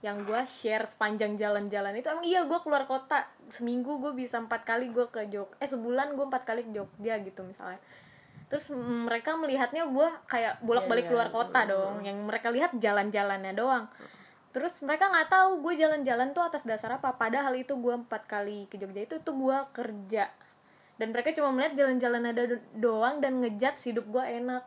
yang 0.06 0.22
gue 0.28 0.42
share 0.46 0.86
sepanjang 0.86 1.40
jalan-jalan 1.40 1.96
itu 1.96 2.06
emang 2.12 2.28
iya 2.28 2.46
gue 2.46 2.60
keluar 2.62 2.86
kota. 2.86 3.26
Seminggu 3.50 3.98
gue 4.00 4.14
bisa 4.14 4.40
empat 4.40 4.64
kali 4.64 4.94
gue 4.94 5.10
ke 5.10 5.28
Jog 5.28 5.52
eh 5.58 5.68
sebulan 5.68 6.14
gue 6.14 6.26
empat 6.28 6.44
kali 6.46 6.62
ke 6.68 6.72
Jogja 6.72 7.18
gitu 7.24 7.42
misalnya 7.42 7.82
terus 8.54 8.70
mereka 8.70 9.34
melihatnya 9.34 9.84
gue 9.84 10.08
kayak 10.24 10.62
bolak-balik 10.62 11.04
Iya, 11.04 11.10
keluar 11.10 11.28
iya. 11.28 11.34
kota 11.34 11.60
dong 11.66 11.96
yang 12.02 12.22
mereka 12.22 12.48
lihat 12.48 12.70
jalan-jalannya 12.76 13.50
doang 13.52 13.90
terus 14.50 14.78
mereka 14.80 15.10
nggak 15.10 15.26
tahu 15.28 15.52
gue 15.60 15.74
jalan-jalan 15.76 16.30
tuh 16.30 16.46
atas 16.46 16.62
dasar 16.62 16.94
apa 16.94 17.10
padahal 17.12 17.58
itu 17.58 17.74
gue 17.74 17.94
empat 17.98 18.24
kali 18.24 18.70
ke 18.70 18.78
Jogja 18.78 19.02
itu 19.02 19.18
tuh 19.18 19.34
gue 19.34 19.58
kerja 19.74 20.30
dan 20.94 21.08
mereka 21.10 21.34
cuma 21.34 21.50
melihat 21.50 21.74
jalan-jalan 21.76 22.22
ada 22.24 22.44
do- 22.46 22.62
doang 22.76 23.18
dan 23.18 23.42
ngejat 23.42 23.74
hidup 23.82 24.06
gue 24.06 24.22
enak 24.22 24.62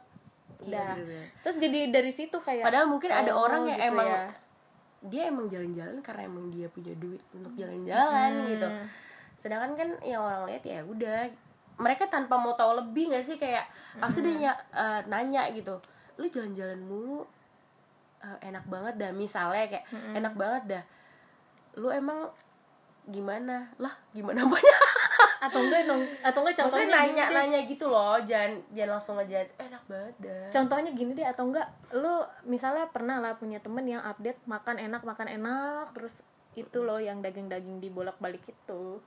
Iya, 0.57 0.73
dah 0.73 0.91
bener-bener. 0.91 1.27
terus 1.39 1.57
jadi 1.61 1.79
dari 1.93 2.11
situ 2.11 2.37
kayak 2.37 2.65
padahal 2.65 2.89
mungkin 2.89 3.11
ada 3.13 3.31
oh, 3.31 3.45
orang 3.45 3.63
yang 3.69 3.79
gitu 3.79 3.91
emang 3.93 4.09
ya. 4.09 4.23
dia 5.05 5.23
emang 5.29 5.47
jalan-jalan 5.47 5.97
karena 6.01 6.23
emang 6.25 6.45
dia 6.51 6.67
punya 6.67 6.91
duit 6.97 7.23
untuk 7.31 7.53
jalan-jalan 7.55 8.31
Hmm. 8.35 8.49
gitu 8.51 8.69
sedangkan 9.37 9.73
kan 9.77 9.89
yang 10.03 10.19
orang 10.19 10.49
lihat 10.49 10.65
ya 10.65 10.81
udah 10.83 11.29
mereka 11.77 12.05
tanpa 12.07 12.35
mau 12.35 12.53
tahu 12.53 12.77
lebih 12.77 13.11
nggak 13.11 13.23
sih? 13.23 13.37
Kayak 13.37 13.69
pasti 13.97 14.21
Hmm. 14.21 14.29
dia 14.35 14.53
eh, 14.73 15.01
nanya 15.07 15.49
gitu. 15.51 15.77
Lu 16.17 16.25
jalan-jalan 16.25 16.81
mulu 16.81 17.25
eh, 18.19 18.39
enak 18.43 18.65
banget 18.67 18.95
dah 18.97 19.11
misalnya 19.11 19.65
kayak 19.67 19.85
Hmm. 19.87 20.15
enak 20.15 20.35
banget 20.35 20.63
dah. 20.67 20.83
Lu 21.77 21.89
emang 21.89 22.29
gimana? 23.05 23.69
Lah 23.77 23.93
gimana 24.11 24.43
banyak 24.45 24.79
atau 25.47 25.61
enggak 25.61 25.85
dong 25.85 26.03
atau 26.25 26.41
enggak 26.43 26.57
contohnya 26.59 26.81
maksudnya 26.83 26.97
nanya 26.99 27.25
deh. 27.25 27.35
nanya 27.37 27.59
gitu 27.63 27.87
loh 27.87 28.17
jangan 28.19 28.57
jangan 28.73 28.91
langsung 28.91 29.15
ngejudge 29.15 29.53
enak 29.57 29.83
banget 29.87 30.15
dah. 30.19 30.45
Contohnya 30.51 30.91
gini 30.91 31.13
deh 31.13 31.23
atau 31.23 31.45
enggak 31.47 31.69
lu 31.93 32.15
misalnya 32.43 32.89
pernah 32.89 33.21
lah 33.21 33.37
punya 33.37 33.61
temen 33.61 33.85
yang 33.85 34.03
update 34.03 34.41
makan 34.45 34.81
enak 34.81 35.05
makan 35.05 35.29
enak 35.31 35.93
terus 35.93 36.25
itu 36.57 36.79
loh 36.81 36.97
yang 36.97 37.21
daging-daging 37.21 37.79
dibolak 37.79 38.17
balik 38.17 38.43
itu 38.43 38.99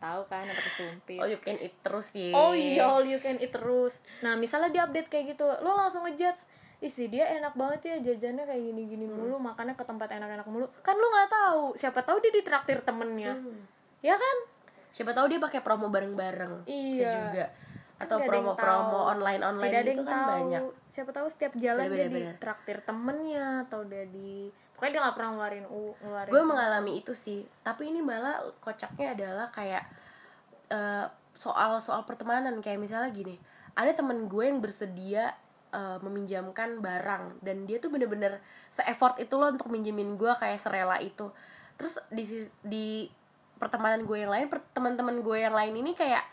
tahu 0.00 0.24
kan 0.26 0.42
yang 0.42 0.56
pakai 0.56 0.72
sumpit 0.74 1.18
oh 1.18 1.28
you 1.28 1.36
can 1.38 1.54
eat 1.56 1.76
terus 1.78 2.06
sih 2.08 2.32
Oh 2.32 2.50
iya, 2.50 2.82
all 2.82 3.04
you 3.04 3.18
can 3.18 3.36
eat 3.36 3.48
terus. 3.48 4.00
Nah, 4.18 4.32
misalnya 4.34 4.68
dia 4.68 4.82
update 4.82 5.06
kayak 5.06 5.30
gitu, 5.30 5.44
lo 5.44 5.70
langsung 5.74 6.02
ngejudge, 6.02 6.48
ih 6.80 6.88
sih 6.88 7.06
dia 7.06 7.28
enak 7.30 7.52
banget 7.52 7.80
ya 7.84 7.96
jajannya 8.02 8.42
kayak 8.42 8.62
gini-gini 8.64 9.04
mulu, 9.04 9.36
makannya 9.36 9.72
ke 9.72 9.84
tempat 9.84 10.08
enak-enak 10.10 10.44
mulu. 10.44 10.66
Kan 10.80 10.94
lu 10.94 11.06
nggak 11.06 11.28
tahu, 11.28 11.62
siapa 11.74 12.00
tahu 12.00 12.16
dia 12.18 12.32
ditraktir 12.32 12.80
temennya. 12.80 13.36
Ya 14.00 14.16
kan? 14.16 14.36
siapa 14.90 15.12
tahu 15.12 15.28
dia 15.28 15.38
pakai 15.38 15.60
promo 15.60 15.86
bareng-bareng 15.86 16.66
Iya. 16.66 16.90
bisa 16.90 17.06
juga 17.14 17.46
atau 17.96 18.16
Kan 18.16 18.24
yang 18.24 18.30
promo-promo 18.42 18.98
tahu. 18.98 19.12
online 19.12 19.42
online 19.44 19.70
Tidak 19.70 19.78
ada 19.78 19.86
gitu 19.86 19.94
yang 19.94 20.02
kan 20.02 20.18
tahu. 20.18 20.30
banyak 20.32 20.62
Siapa 20.90 21.10
tahu 21.12 21.26
setiap 21.28 21.52
jalan 21.54 21.84
Bener, 21.84 21.94
dia 21.94 22.08
bener. 22.08 22.34
ditraktir 22.34 22.76
temennya 22.82 23.46
atau 23.62 23.80
dia 23.84 24.04
di 24.04 24.50
pokoknya 24.80 24.96
dia 24.96 25.02
nggak 25.04 25.16
pernah 25.20 25.30
ngeluarin 25.36 25.66
u 25.68 25.92
ngeluarin 26.00 26.32
gue 26.32 26.40
mengalami 26.48 26.92
itu 27.04 27.12
sih. 27.12 27.44
Tapi 27.60 27.92
ini 27.92 28.00
malah 28.00 28.40
kocaknya 28.64 29.12
adalah 29.12 29.52
kayak 29.52 29.84
eh, 30.72 31.04
soal 31.36 31.84
soal 31.84 32.08
pertemanan. 32.08 32.64
Kayak 32.64 32.80
misalnya 32.80 33.12
gini 33.12 33.36
ada 33.76 33.92
temen 33.92 34.24
gue 34.24 34.40
yang 34.48 34.64
bersedia 34.64 35.36
eh, 35.76 35.98
meminjamkan 36.00 36.80
barang. 36.80 37.44
Dan 37.44 37.68
dia 37.68 37.76
tuh 37.76 37.92
bener-bener 37.92 38.40
se-effort 38.72 39.20
itu 39.20 39.36
loh 39.36 39.52
untuk 39.52 39.68
minjemin 39.68 40.16
gue 40.16 40.32
kayak 40.32 40.56
serela 40.56 40.96
itu. 40.96 41.28
Terus 41.76 42.00
di 42.08 42.24
di 42.64 42.86
pertemanan 43.60 44.08
gue 44.08 44.16
yang 44.16 44.32
lain 44.32 44.48
teman-teman 44.72 45.20
gue 45.20 45.36
yang 45.44 45.52
lain 45.52 45.76
ini 45.76 45.92
kayak 45.92 46.24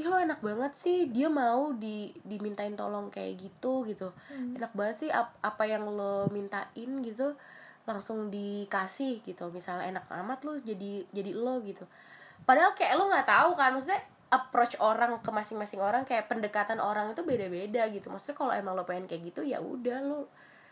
ih 0.00 0.08
lo 0.08 0.16
enak 0.16 0.40
banget 0.40 0.72
sih. 0.72 1.12
Dia 1.12 1.28
mau 1.28 1.76
di 1.76 2.16
dimintain 2.24 2.72
tolong 2.72 3.12
kayak 3.12 3.36
gitu 3.36 3.84
gitu. 3.84 4.08
Enak 4.56 4.72
banget 4.72 4.96
sih 5.04 5.10
ap- 5.12 5.36
apa 5.44 5.68
yang 5.68 5.84
lo 5.84 6.32
mintain 6.32 7.04
gitu 7.04 7.36
langsung 7.88 8.28
dikasih 8.28 9.24
gitu. 9.24 9.48
Misalnya 9.50 9.88
enak 9.88 10.04
amat 10.08 10.44
lo 10.44 10.56
jadi 10.60 11.04
jadi 11.10 11.32
lo 11.36 11.60
gitu. 11.64 11.84
Padahal 12.44 12.72
kayak 12.76 12.96
lo 12.96 13.08
nggak 13.08 13.28
tahu 13.28 13.50
kan 13.56 13.76
maksudnya 13.76 14.00
approach 14.30 14.78
orang 14.78 15.18
ke 15.18 15.30
masing-masing 15.34 15.82
orang 15.82 16.06
kayak 16.06 16.30
pendekatan 16.30 16.78
orang 16.78 17.10
itu 17.12 17.22
beda-beda 17.26 17.88
gitu. 17.90 18.08
Maksudnya 18.08 18.36
kalau 18.38 18.52
emang 18.54 18.78
lo 18.78 18.86
pengen 18.86 19.10
kayak 19.10 19.22
gitu 19.34 19.42
ya 19.42 19.58
udah 19.58 19.98
lo 20.06 20.30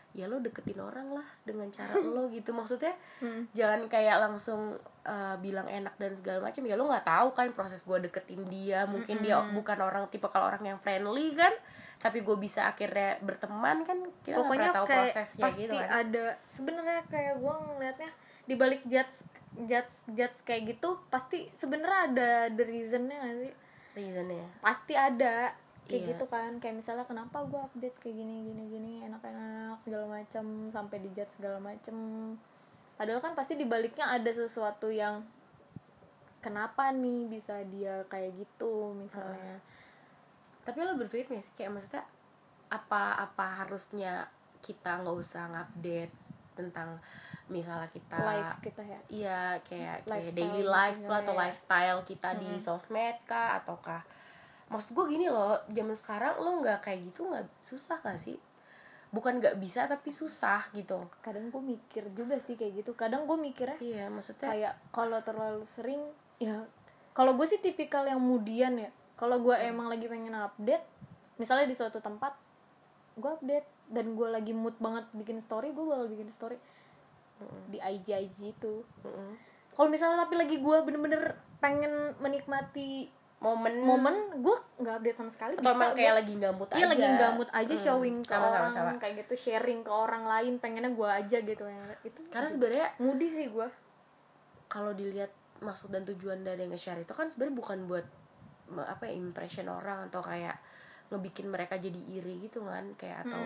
ya 0.09 0.25
lo 0.25 0.41
deketin 0.41 0.81
orang 0.81 1.13
lah 1.13 1.27
dengan 1.43 1.67
cara 1.69 1.99
lo 2.15 2.31
gitu. 2.31 2.55
Maksudnya 2.55 2.95
jangan 3.51 3.85
kayak 3.91 4.17
langsung 4.23 4.79
uh, 5.05 5.35
bilang 5.43 5.67
enak 5.67 5.99
dan 5.99 6.15
segala 6.15 6.39
macam. 6.49 6.63
Ya 6.63 6.79
lo 6.79 6.87
nggak 6.87 7.05
tahu 7.05 7.27
kan 7.35 7.51
proses 7.51 7.83
gue 7.83 7.99
deketin 7.99 8.47
dia. 8.47 8.87
Mungkin 8.87 9.19
dia 9.19 9.43
bukan 9.51 9.77
orang 9.83 10.07
tipe 10.07 10.25
kalau 10.31 10.47
orang 10.47 10.63
yang 10.63 10.79
friendly 10.79 11.35
kan 11.35 11.51
tapi 11.99 12.23
gue 12.23 12.37
bisa 12.39 12.71
akhirnya 12.71 13.19
berteman 13.19 13.83
kan 13.83 13.99
kita 14.23 14.39
nggak 14.39 14.39
pokoknya 14.39 14.59
pernah 14.71 14.77
tahu 14.79 14.85
kayak 14.87 15.03
prosesnya 15.11 15.43
pasti 15.43 15.61
gitu 15.67 15.75
kan. 15.75 15.89
ada 15.91 16.25
sebenarnya 16.47 17.01
kayak 17.11 17.33
gue 17.43 17.53
ngelihatnya 17.59 18.11
di 18.49 18.55
balik 18.55 18.81
judge 18.87 19.15
judge 19.67 19.93
judge 20.15 20.37
kayak 20.47 20.61
gitu 20.73 20.89
pasti 21.11 21.51
sebenarnya 21.51 21.99
ada 22.09 22.29
the 22.55 22.63
reasonnya 22.63 23.17
gak 23.19 23.37
sih? 23.43 23.53
Reasonnya. 23.99 24.47
Pasti 24.63 24.93
ada 24.95 25.51
kayak 25.85 26.01
Iya. 26.05 26.09
gitu 26.15 26.25
kan. 26.31 26.51
Kayak 26.63 26.75
misalnya 26.79 27.05
kenapa 27.05 27.43
gue 27.43 27.59
update 27.59 27.97
kayak 27.99 28.15
gini 28.15 28.35
gini 28.47 28.63
gini 28.71 28.93
enak-enak 29.03 29.83
segala 29.83 30.05
macam 30.07 30.45
sampai 30.71 30.97
di 31.03 31.09
judge 31.11 31.35
segala 31.35 31.59
macam 31.59 31.97
padahal 32.99 33.23
kan 33.23 33.31
pasti 33.31 33.55
di 33.55 33.63
baliknya 33.63 34.11
ada 34.11 34.27
sesuatu 34.27 34.91
yang 34.91 35.23
kenapa 36.43 36.91
nih 36.91 37.31
bisa 37.31 37.63
dia 37.71 38.03
kayak 38.11 38.35
gitu 38.43 38.91
misalnya 38.91 39.63
tapi 40.63 40.83
lo 40.83 40.95
berpikir 40.99 41.27
nih 41.33 41.43
kayak 41.55 41.71
maksudnya 41.73 42.03
apa 42.69 43.17
apa 43.17 43.65
harusnya 43.65 44.29
kita 44.59 45.01
nggak 45.01 45.17
usah 45.17 45.49
ngupdate 45.49 46.13
tentang 46.53 46.99
misalnya 47.49 47.89
kita 47.89 48.17
live 48.19 48.53
kita 48.61 48.83
ya? 48.85 48.99
Iya 49.09 49.41
kayak 49.65 49.97
kayak 50.05 50.21
Lifestyle 50.21 50.37
daily 50.37 50.63
life 50.67 51.01
lah 51.07 51.19
atau 51.25 51.33
ya. 51.33 51.39
lifestyle 51.47 51.99
kita 52.05 52.29
di 52.37 52.49
sosmed 52.61 53.17
kah 53.25 53.57
ataukah? 53.63 54.03
Maksud 54.69 54.93
gue 54.93 55.05
gini 55.17 55.25
loh 55.31 55.57
zaman 55.71 55.97
sekarang 55.97 56.37
lo 56.37 56.61
nggak 56.61 56.85
kayak 56.85 56.99
gitu 57.09 57.25
nggak 57.25 57.47
susah 57.63 57.97
gak 58.05 58.21
sih? 58.21 58.37
Bukan 59.09 59.41
nggak 59.41 59.57
bisa 59.57 59.89
tapi 59.89 60.13
susah 60.13 60.69
gitu. 60.77 61.01
Kadang 61.25 61.49
gue 61.49 61.63
mikir 61.63 62.05
juga 62.13 62.37
sih 62.37 62.53
kayak 62.53 62.85
gitu. 62.85 62.91
Kadang 62.93 63.25
gue 63.25 63.37
mikirnya 63.39 63.81
iya 63.81 64.05
maksudnya 64.13 64.53
kayak 64.53 64.73
kalau 64.93 65.17
terlalu 65.25 65.65
sering 65.65 66.05
ya 66.37 66.69
kalau 67.17 67.33
gue 67.33 67.47
sih 67.49 67.57
tipikal 67.57 68.05
yang 68.05 68.21
mudian 68.21 68.77
ya 68.77 68.93
kalau 69.19 69.35
gue 69.37 69.51
emang 69.59 69.91
lagi 69.91 70.07
pengen 70.07 70.31
update 70.31 70.87
misalnya 71.35 71.67
di 71.67 71.75
suatu 71.75 71.99
tempat 71.99 72.31
gue 73.13 73.27
update. 73.29 73.67
Dan 73.89 74.13
gue 74.13 74.29
lagi 74.29 74.53
mood 74.53 74.77
banget 74.77 75.09
bikin 75.11 75.41
story 75.41 75.73
gue 75.73 75.81
bakal 75.81 76.05
bikin 76.07 76.29
story 76.29 76.61
di 77.67 77.77
IG 77.77 78.05
IG 78.13 78.53
itu. 78.53 78.85
Kalau 79.73 79.89
misalnya 79.89 80.21
tapi 80.21 80.37
lagi 80.37 80.61
gue 80.61 80.77
bener-bener 80.79 81.33
pengen 81.57 82.13
menikmati 82.21 83.09
momen. 83.39 83.81
momen 83.81 84.15
gue 84.37 84.55
nggak 84.77 84.93
update 84.93 85.17
sama 85.17 85.31
sekali. 85.31 85.53
Atau 85.55 85.73
emang 85.73 85.91
kayak 85.91 86.05
gua- 86.05 86.19
lagi 86.21 86.31
nggak 86.35 86.53
mood 86.53 86.69
Iya 86.69 86.77
aja. 86.77 86.85
lagi 86.85 87.05
mood 87.33 87.49
aja 87.49 87.73
Mm, 87.73 87.81
showing 87.81 88.17
ke 88.21 88.29
sama, 88.29 88.45
orang 88.47 88.69
sama. 88.69 88.91
kayak 89.01 89.15
gitu 89.25 89.33
sharing 89.41 89.81
ke 89.81 89.89
orang 89.89 90.23
lain 90.23 90.53
pengennya 90.59 90.91
gue 90.93 91.09
aja 91.09 91.37
gitu. 91.41 91.63
Ya 91.65 91.81
itu 92.03 92.19
karena 92.29 92.45
sebenarnya 92.47 92.87
ngudi 92.99 93.27
sih 93.27 93.45
gue 93.49 93.67
kalau 94.67 94.93
dilihat 94.93 95.33
maksud 95.59 95.89
dan 95.89 96.05
tujuan 96.05 96.39
dari 96.39 96.63
nge-share 96.63 97.01
itu 97.01 97.09
kan 97.09 97.25
sebenarnya 97.25 97.55
bukan 97.57 97.79
buat 97.85 98.05
apa 98.77 99.09
ya 99.09 99.13
impression 99.17 99.65
orang 99.71 100.11
atau 100.11 100.21
kayak 100.21 100.57
ngebikin 101.09 101.49
mereka 101.49 101.81
jadi 101.81 101.97
iri 101.97 102.37
gitu 102.45 102.61
kan 102.65 102.85
kayak 102.93 103.25
atau 103.25 103.41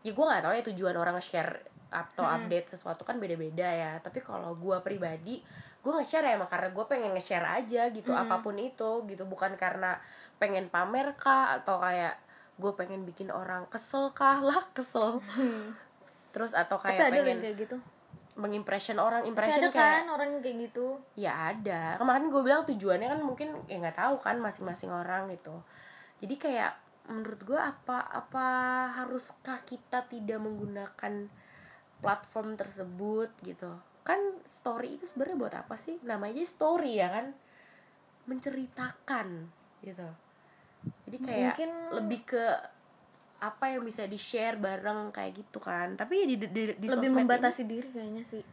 ya 0.00 0.14
gue 0.14 0.24
nggak 0.24 0.42
tahu 0.46 0.52
ya 0.54 0.62
tujuan 0.72 0.96
orang 0.96 1.18
nge-share 1.18 1.66
atau 1.90 2.22
update 2.22 2.70
sesuatu 2.70 3.02
kan 3.02 3.18
beda-beda 3.18 3.66
ya 3.66 3.92
tapi 3.98 4.22
kalau 4.22 4.54
gue 4.54 4.78
pribadi 4.78 5.42
gue 5.80 5.92
nge-share 5.96 6.28
ya 6.28 6.32
emang 6.36 6.48
karena 6.48 6.68
gue 6.70 6.84
pengen 6.84 7.10
nge-share 7.16 7.46
aja 7.48 7.88
gitu 7.88 8.12
apa 8.12 8.44
pun 8.44 8.56
itu 8.60 9.04
gitu. 9.08 9.24
Bukan 9.24 9.56
karena 9.56 9.96
pengen 10.36 10.68
pamer 10.68 11.16
kah 11.16 11.56
atau 11.56 11.80
kayak 11.80 12.20
gue 12.60 12.72
pengen 12.76 13.08
bikin 13.08 13.32
orang 13.32 13.64
kesel 13.72 14.12
kah 14.12 14.44
lah 14.44 14.60
kesel. 14.76 15.24
Terus 16.30 16.52
atau 16.52 16.76
tapi 16.76 17.00
kayak 17.00 17.00
ada 17.00 17.08
loh 17.08 17.24
pengen 17.24 17.28
yang 17.32 17.40
kayak 17.42 17.56
gitu 17.64 17.76
mengimpression 18.38 18.96
orang 19.02 19.26
tapi 19.26 19.30
impression 19.34 19.62
ada 19.66 19.74
kayak 19.74 19.96
kan 20.02 20.08
orang 20.14 20.28
kayak 20.38 20.56
gitu? 20.70 20.86
Ya 21.18 21.52
ada. 21.54 21.98
Kemarin 21.98 22.30
gue 22.30 22.42
bilang 22.42 22.62
tujuannya 22.66 23.08
kan 23.10 23.20
mungkin 23.20 23.48
ya 23.66 23.76
nggak 23.82 23.98
tahu 23.98 24.16
kan 24.22 24.38
masing-masing 24.38 24.90
orang 24.90 25.30
gitu. 25.34 25.54
Jadi 26.22 26.34
kayak 26.38 26.72
menurut 27.10 27.40
gue 27.42 27.58
apa 27.58 28.06
apa 28.06 28.46
haruskah 29.02 29.64
kita 29.66 30.06
tidak 30.06 30.38
menggunakan 30.38 31.26
platform 31.98 32.54
tersebut 32.54 33.30
gitu? 33.42 33.70
Kan 34.06 34.18
story 34.46 34.96
itu 35.00 35.04
sebenarnya 35.10 35.36
buat 35.36 35.54
apa 35.56 35.74
sih? 35.74 35.98
Namanya 36.06 36.44
story 36.46 37.00
ya 37.00 37.10
kan? 37.10 37.34
Menceritakan 38.30 39.50
gitu. 39.82 40.08
Jadi 41.08 41.18
kayak 41.20 41.56
Mungkin- 41.58 41.92
lebih 42.00 42.20
ke 42.24 42.44
apa 43.40 43.64
yang 43.68 43.82
bisa 43.82 44.04
di 44.04 44.14
share 44.14 44.56
bareng 44.56 45.08
kayak 45.08 45.32
gitu 45.34 45.58
kan 45.58 45.92
tapi 45.94 46.20
ya 46.20 46.26
di, 46.26 46.36
di, 46.36 46.46
di- 46.46 46.76
di 46.76 46.86
lebih 46.86 46.88
sosmed 46.90 47.08
ini- 47.10 47.18
membatasi 47.18 47.62
diri 47.64 47.88
kayaknya 47.88 48.24
sih 48.24 48.44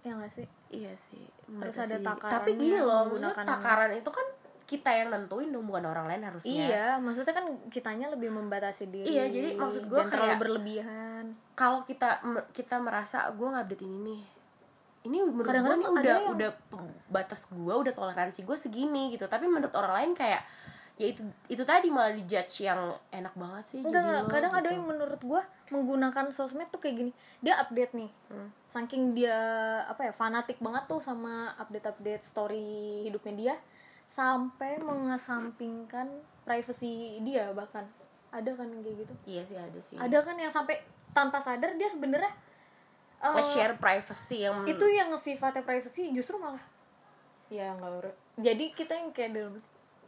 ya 0.00 0.14
nggak 0.14 0.32
sih 0.32 0.46
Iya 0.68 0.92
sih. 0.92 1.24
Harus 1.48 1.48
membatasi 1.72 1.80
ada 1.80 1.96
diri. 1.96 2.04
takarannya, 2.06 2.34
Tapi 2.36 2.50
gini 2.54 2.76
loh, 2.78 3.00
maksudnya 3.08 3.32
takaran 3.40 3.90
itu 3.94 4.10
kan 4.10 4.26
kita 4.62 4.90
yang 4.92 5.08
nentuin 5.08 5.48
dong 5.48 5.64
bukan 5.64 5.80
orang 5.82 6.06
lain 6.06 6.22
harusnya. 6.22 6.52
iya 6.60 6.86
maksudnya 6.94 7.32
kan 7.32 7.46
kitanya 7.66 8.06
lebih 8.08 8.28
membatasi 8.28 8.84
diri 8.86 9.08
Iya, 9.08 9.24
jadi 9.26 9.48
maksud 9.56 9.88
gua 9.88 9.98
Jangan 9.98 10.12
terlalu 10.12 10.28
kayak- 10.28 10.42
berlebihan 10.44 11.24
Kalau 11.54 11.80
kita 11.82 12.20
kita 12.50 12.76
merasa 12.78 13.26
gue 13.30 13.48
ngupdate 13.48 13.80
ini 13.82 13.98
nih. 14.04 14.22
Ini 15.00 15.18
menurut 15.24 15.48
gue 15.48 15.88
udah 15.90 16.04
yang- 16.20 16.30
udah 16.30 16.50
batas 17.08 17.48
gue, 17.48 17.74
udah 17.74 17.90
toleransi 17.90 18.44
gue 18.44 18.56
segini 18.56 19.08
gitu. 19.10 19.24
Tapi 19.24 19.48
menurut 19.48 19.72
orang 19.72 19.94
lain 19.96 20.12
kayak 20.12 20.44
ya 20.98 21.14
itu 21.14 21.22
itu 21.46 21.62
tadi 21.62 21.88
malah 21.88 22.10
dijudge 22.10 22.66
yang 22.66 22.90
enak 23.14 23.30
banget 23.32 23.64
sih 23.70 23.80
enggak 23.80 24.02
jadi 24.02 24.08
enggak 24.10 24.24
lo, 24.26 24.30
kadang 24.34 24.52
ada 24.52 24.66
gitu. 24.66 24.74
yang 24.74 24.84
menurut 24.84 25.20
gua 25.22 25.42
menggunakan 25.70 26.24
sosmed 26.28 26.66
tuh 26.68 26.82
kayak 26.82 26.96
gini 26.98 27.12
dia 27.38 27.54
update 27.62 27.94
nih 27.94 28.10
Hmm. 28.28 28.50
saking 28.66 29.14
dia 29.14 29.38
apa 29.86 30.04
ya 30.04 30.12
fanatik 30.12 30.58
banget 30.58 30.84
tuh 30.84 30.98
sama 30.98 31.54
update 31.56 31.86
update 31.86 32.20
story 32.20 33.06
hidupnya 33.06 33.32
dia 33.32 33.54
sampai 34.10 34.76
mengesampingkan 34.82 36.10
privacy 36.42 37.22
dia 37.22 37.52
bahkan 37.54 37.86
ada 38.28 38.50
kan 38.52 38.66
yang 38.68 38.82
kayak 38.82 38.96
gitu 39.06 39.14
Iya 39.24 39.42
sih 39.46 39.56
ada 39.56 39.80
sih. 39.80 39.96
ada 39.96 40.18
kan 40.20 40.34
yang 40.36 40.50
sampai 40.50 40.82
tanpa 41.14 41.38
sadar 41.40 41.78
dia 41.78 41.88
sebenarnya 41.88 42.28
eh, 43.22 43.32
Nge-share 43.38 43.78
privacy 43.78 44.44
yang 44.44 44.66
itu 44.66 44.84
yang 44.90 45.14
sifatnya 45.14 45.62
privacy 45.62 46.10
justru 46.10 46.36
malah 46.36 46.60
ya 47.48 47.72
nggak 47.72 48.12
jadi 48.36 48.64
kita 48.76 48.92
yang 48.92 49.08
kayak 49.14 49.32
dalam 49.32 49.56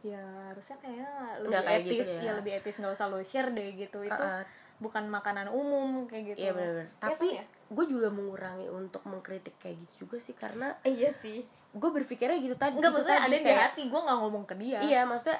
ya 0.01 0.19
harusnya 0.49 0.77
kayak 0.77 1.13
lebih 1.37 1.49
Nggak 1.49 1.63
kayak 1.63 1.79
etis 1.79 1.91
gitu 1.93 2.11
ya 2.11 2.21
ya. 2.21 2.33
lebih 2.35 2.51
etis 2.57 2.75
nggak 2.77 2.93
usah 2.93 3.07
lo 3.07 3.19
share 3.21 3.49
deh 3.49 3.69
gitu 3.75 3.99
itu 4.01 4.09
Uh-uh. 4.17 4.43
bukan 4.77 5.03
makanan 5.07 5.47
umum 5.47 6.05
kayak 6.05 6.33
gitu 6.33 6.37
Iya 6.41 6.51
benar-benar. 6.51 6.87
Iya 6.87 6.97
Tapi 6.97 7.27
kan 7.27 7.37
ya? 7.37 7.43
gue 7.69 7.85
juga 7.87 8.07
mengurangi 8.09 8.67
untuk 8.67 9.01
mengkritik 9.03 9.55
kayak 9.57 9.77
gitu 9.79 9.93
juga 10.01 10.17
sih 10.17 10.33
karena 10.33 10.73
iya 10.83 11.13
sih 11.15 11.45
gue 11.71 11.89
berpikirnya 11.93 12.35
gitu 12.37 12.55
tadi 12.55 12.75
nggak 12.75 12.83
gitu 12.83 12.89
maksudnya 12.91 13.19
tadi, 13.21 13.29
ada 13.29 13.37
di 13.37 13.45
kayak- 13.47 13.63
hati 13.63 13.81
gue 13.87 14.01
nggak 14.01 14.17
ngomong 14.19 14.43
ke 14.43 14.55
dia 14.57 14.79
iya 14.81 15.01
maksudnya 15.03 15.39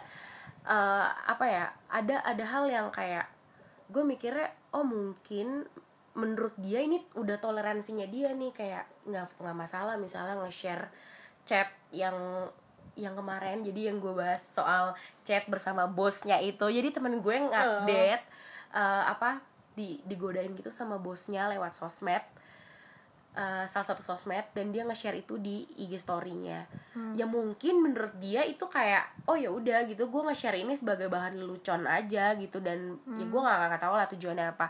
eh, 0.63 1.06
apa 1.26 1.45
ya 1.45 1.65
ada 1.89 2.15
ada 2.21 2.43
hal 2.45 2.63
yang 2.65 2.88
kayak 2.89 3.26
gue 3.88 4.00
mikirnya 4.02 4.45
oh 4.71 4.86
mungkin 4.86 5.65
menurut 6.12 6.54
dia 6.56 6.80
ini 6.80 7.02
udah 7.13 7.36
toleransinya 7.38 8.06
dia 8.06 8.32
nih 8.32 8.52
kayak 8.52 8.84
nggak 9.06 9.36
nggak 9.38 9.58
masalah 9.58 9.95
misalnya 9.95 10.38
nge-share 10.38 10.88
chat 11.41 11.67
yang 11.89 12.13
yang 12.99 13.15
kemarin 13.15 13.63
jadi 13.63 13.91
yang 13.93 14.04
gue 14.04 14.12
bahas 14.12 14.43
soal 14.51 14.93
chat 15.23 15.47
bersama 15.47 15.88
bosnya 15.88 16.38
itu. 16.43 16.67
Jadi 16.67 16.91
temen 16.91 17.23
gue 17.23 17.34
yang 17.34 17.49
update 17.49 18.23
eh, 18.75 19.04
apa 19.08 19.39
di 19.71 20.04
digodain 20.04 20.51
gitu 20.51 20.67
sama 20.67 20.99
bosnya 20.99 21.47
lewat 21.47 21.71
sosmed 21.71 22.19
eh, 23.32 23.63
salah 23.63 23.88
satu 23.88 24.04
sosmed 24.04 24.43
dan 24.51 24.75
dia 24.75 24.84
nge-share 24.84 25.23
itu 25.23 25.39
di 25.39 25.63
IG 25.80 25.95
story-nya. 26.04 26.67
Ya 27.15 27.23
mungkin 27.23 27.80
menurut 27.80 28.12
dia 28.19 28.43
itu 28.43 28.67
kayak 28.67 29.23
oh 29.32 29.39
ya 29.39 29.47
udah 29.47 29.88
gitu. 29.88 30.12
Gue 30.12 30.21
nge-share 30.27 30.60
ini 30.60 30.75
sebagai 30.75 31.08
bahan 31.08 31.39
lelucon 31.39 31.88
aja 31.88 32.36
gitu 32.36 32.60
dan 32.60 32.99
ya 33.15 33.25
gue 33.25 33.39
nggak 33.39 33.58
nggak 33.71 33.82
tahu 33.82 33.95
lah 33.95 34.08
tujuannya 34.12 34.51
apa. 34.51 34.67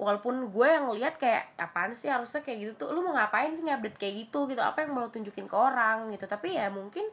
Walaupun 0.00 0.48
gue 0.48 0.64
yang 0.64 0.88
ngeliat 0.88 1.20
kayak 1.20 1.60
apaan 1.60 1.92
sih 1.92 2.08
harusnya 2.08 2.40
kayak 2.40 2.58
gitu 2.62 2.72
tuh? 2.86 2.88
Lu 2.94 3.04
mau 3.04 3.12
ngapain 3.12 3.52
sih 3.52 3.66
ngupdate 3.66 3.98
kayak 4.00 4.14
gitu? 4.24 4.48
Gitu. 4.48 4.62
Apa 4.62 4.86
yang 4.86 4.96
mau 4.96 5.10
tunjukin 5.10 5.44
ke 5.44 5.56
orang 5.58 6.08
gitu. 6.14 6.24
Tapi 6.24 6.56
ya 6.56 6.72
mungkin 6.72 7.04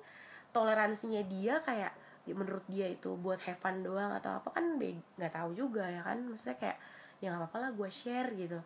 toleransinya 0.58 1.22
dia 1.30 1.62
kayak 1.62 1.93
ya 2.28 2.34
menurut 2.34 2.65
dia 2.65 2.89
itu 2.89 3.13
buat 3.15 3.38
have 3.46 3.56
fun 3.56 3.86
doang 3.86 4.12
atau 4.17 4.41
apa 4.41 4.50
kan 4.58 4.82
nggak 4.82 5.32
tahu 5.32 5.54
juga 5.54 5.86
ya 5.86 6.02
kan. 6.02 6.17
Maksudnya 6.26 6.58
kayak 6.58 6.78
ya 7.22 7.30
nggak 7.30 7.46
apa-apa 7.46 7.58
lah 7.62 7.72
gue 7.78 7.89
share 7.93 8.34
gitu. 8.34 8.58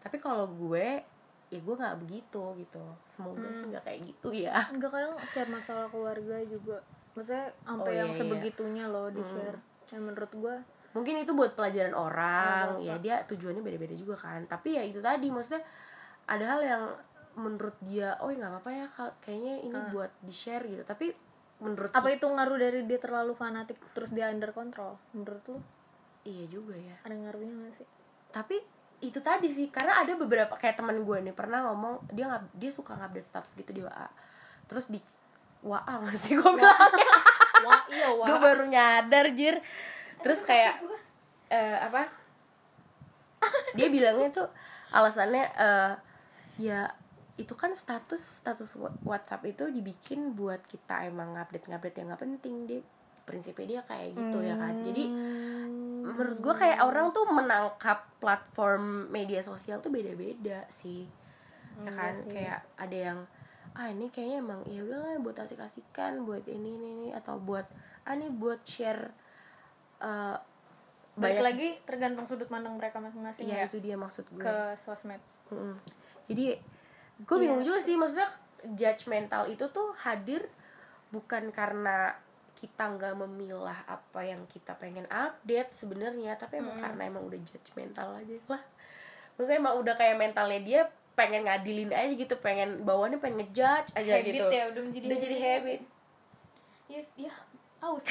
Tapi 0.00 0.16
kalau 0.16 0.48
gue 0.48 1.04
ya 1.46 1.60
gue 1.62 1.74
nggak 1.76 1.96
begitu 2.02 2.42
gitu. 2.58 2.84
Semoga 3.06 3.46
sih 3.52 3.68
nggak 3.68 3.84
kayak 3.84 4.00
gitu 4.02 4.28
ya. 4.32 4.56
Enggak 4.72 4.90
kadang 4.96 5.14
share 5.28 5.52
masalah 5.52 5.86
keluarga 5.92 6.40
juga. 6.48 6.80
Maksudnya 7.14 7.48
sampai 7.64 7.92
Oh, 7.92 7.98
yang 8.04 8.10
iya, 8.10 8.16
iya. 8.16 8.20
sebegitunya 8.20 8.84
loh 8.88 9.08
di 9.12 9.22
share. 9.22 9.58
Yang 9.92 10.02
menurut 10.02 10.32
gue 10.32 10.54
mungkin 10.96 11.14
itu 11.20 11.32
buat 11.36 11.52
pelajaran 11.52 11.94
orang. 11.94 12.80
Nggak 12.80 12.86
ya 12.88 12.94
dia 12.98 13.16
tujuannya 13.28 13.62
beda-beda 13.62 13.94
juga 13.94 14.16
kan. 14.18 14.42
Tapi 14.48 14.80
ya 14.80 14.82
itu 14.82 14.98
tadi 14.98 15.28
maksudnya 15.30 15.62
ada 16.26 16.44
hal 16.44 16.60
yang 16.64 16.84
menurut 17.36 17.76
dia 17.84 18.16
oh 18.24 18.32
ya 18.32 18.40
nggak 18.40 18.52
apa-apa 18.58 18.70
ya 18.72 18.86
kayaknya 19.20 19.54
ini 19.62 19.78
buat 19.94 20.10
di 20.24 20.34
share 20.34 20.64
gitu. 20.66 20.82
Tapi 20.82 21.25
menurut 21.56 21.88
apa 21.92 22.08
itu 22.12 22.26
ngaruh 22.28 22.58
dari 22.60 22.84
dia 22.84 23.00
terlalu 23.00 23.32
fanatik 23.32 23.80
terus 23.96 24.12
dia 24.12 24.28
under 24.28 24.52
control? 24.52 25.00
Menurut 25.16 25.44
lu? 25.48 25.58
Iya 26.26 26.44
juga 26.50 26.74
ya. 26.76 26.96
Ada 27.06 27.14
ngaruhnya 27.16 27.54
gak 27.66 27.74
sih? 27.80 27.88
Tapi 28.34 28.56
itu 29.04 29.20
tadi 29.20 29.52
sih 29.52 29.68
karena 29.68 30.00
ada 30.00 30.16
beberapa 30.16 30.56
kayak 30.56 30.80
teman 30.80 31.04
gue 31.04 31.18
nih 31.20 31.36
pernah 31.36 31.68
ngomong 31.68 32.08
dia 32.16 32.32
nggak 32.32 32.56
dia 32.56 32.72
suka 32.72 32.96
ngupdate 32.96 33.28
status 33.28 33.52
gitu 33.52 33.76
di 33.76 33.84
WA 33.84 34.08
terus 34.64 34.88
di 34.88 34.96
WA 35.60 35.84
nggak 36.00 36.16
sih 36.16 36.32
gue 36.32 36.50
bilang 36.56 36.72
wah 37.68 37.82
iya 37.92 38.08
wah 38.16 38.26
gue 38.28 38.38
baru 38.40 38.64
nyadar 38.68 39.26
jir. 39.36 39.60
Terus 40.20 40.40
kayak 40.44 40.80
eh, 41.52 41.76
apa? 41.76 42.08
Dia 43.76 43.88
bilangnya 43.92 44.28
tuh 44.32 44.48
alasannya 44.90 45.44
eh, 45.56 45.92
ya 46.56 46.88
itu 47.36 47.52
kan 47.52 47.76
status 47.76 48.40
status 48.40 48.72
WhatsApp 49.04 49.44
itu 49.44 49.68
dibikin 49.68 50.32
buat 50.32 50.64
kita 50.64 51.04
emang 51.08 51.36
ngupdate 51.36 51.68
ngupdate 51.68 51.96
yang 52.00 52.08
nggak 52.12 52.22
penting. 52.24 52.54
Dia 52.64 52.80
prinsipnya 53.28 53.66
dia 53.66 53.80
kayak 53.84 54.16
gitu 54.16 54.38
ya 54.40 54.54
kan. 54.56 54.74
Jadi 54.80 55.04
menurut 56.06 56.38
gue 56.40 56.54
kayak 56.56 56.80
orang 56.80 57.12
tuh 57.12 57.26
menangkap 57.28 58.08
platform 58.22 59.12
media 59.12 59.44
sosial 59.44 59.82
tuh 59.84 59.92
beda-beda 59.92 60.64
sih. 60.72 61.04
Ya 61.76 61.92
kan? 61.92 62.16
kayak 62.32 62.64
ada 62.80 62.96
yang 62.96 63.18
ah 63.76 63.92
ini 63.92 64.08
kayaknya 64.08 64.40
emang 64.40 64.64
ya 64.64 64.80
udahlah 64.80 65.20
buat 65.20 65.36
asik-asikan 65.36 66.24
buat 66.24 66.48
ini 66.48 66.80
ini 66.80 66.88
ini 66.96 67.08
atau 67.12 67.36
buat 67.36 67.68
ah 68.08 68.16
ini 68.16 68.32
buat 68.32 68.64
share 68.64 69.12
eh 70.00 70.36
balik 71.16 71.40
banyak 71.40 71.44
lagi 71.44 71.68
tergantung 71.84 72.24
sudut 72.24 72.48
pandang 72.48 72.76
mereka 72.76 73.00
masing-masing 73.00 73.48
ya 73.48 73.64
ya 73.64 73.68
itu 73.68 73.80
dia 73.80 73.96
maksud 73.96 74.24
gue. 74.32 74.40
ke 74.40 74.56
sosmed. 74.76 75.20
Mm-mm. 75.48 75.76
jadi 76.28 76.60
gue 77.24 77.36
bingung 77.40 77.64
juga 77.64 77.80
sih 77.80 77.96
maksudnya 77.96 78.28
judgmental 78.76 79.48
itu 79.48 79.64
tuh 79.72 79.94
hadir 80.04 80.44
bukan 81.14 81.48
karena 81.54 82.12
kita 82.56 82.88
nggak 82.88 83.14
memilah 83.20 83.76
apa 83.84 84.20
yang 84.24 84.40
kita 84.48 84.72
pengen 84.80 85.04
update 85.12 85.76
sebenarnya 85.76 86.40
tapi 86.40 86.64
emang 86.64 86.80
karena 86.80 87.02
emang 87.04 87.28
udah 87.28 87.40
judgmental 87.44 88.16
aja. 88.16 88.36
Lah 88.48 88.64
maksudnya 89.36 89.60
emang 89.60 89.76
udah 89.84 89.94
kayak 90.00 90.16
mentalnya 90.16 90.60
dia 90.64 90.80
pengen 91.12 91.44
ngadilin 91.44 91.92
aja 91.92 92.12
gitu 92.12 92.34
pengen 92.40 92.84
bawaannya 92.84 93.20
pengen 93.20 93.44
ngejudge 93.44 93.92
aja 93.96 94.20
habit 94.20 94.32
gitu. 94.36 94.48
ya 94.52 94.64
udah 94.72 94.82
menjadi 94.84 95.06
udah 95.08 95.18
jadi 95.20 95.36
habit. 95.40 95.80
yes 96.92 97.08
ya 97.16 97.32
aus 97.80 98.04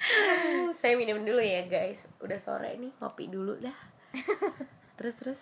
saya 0.80 0.96
minum 0.96 1.20
dulu 1.20 1.44
ya 1.44 1.68
guys. 1.68 2.08
Udah 2.24 2.40
sore 2.40 2.80
nih 2.80 2.92
ngopi 2.96 3.28
dulu 3.28 3.60
dah. 3.60 3.76
Terus 4.96 5.14
terus? 5.20 5.40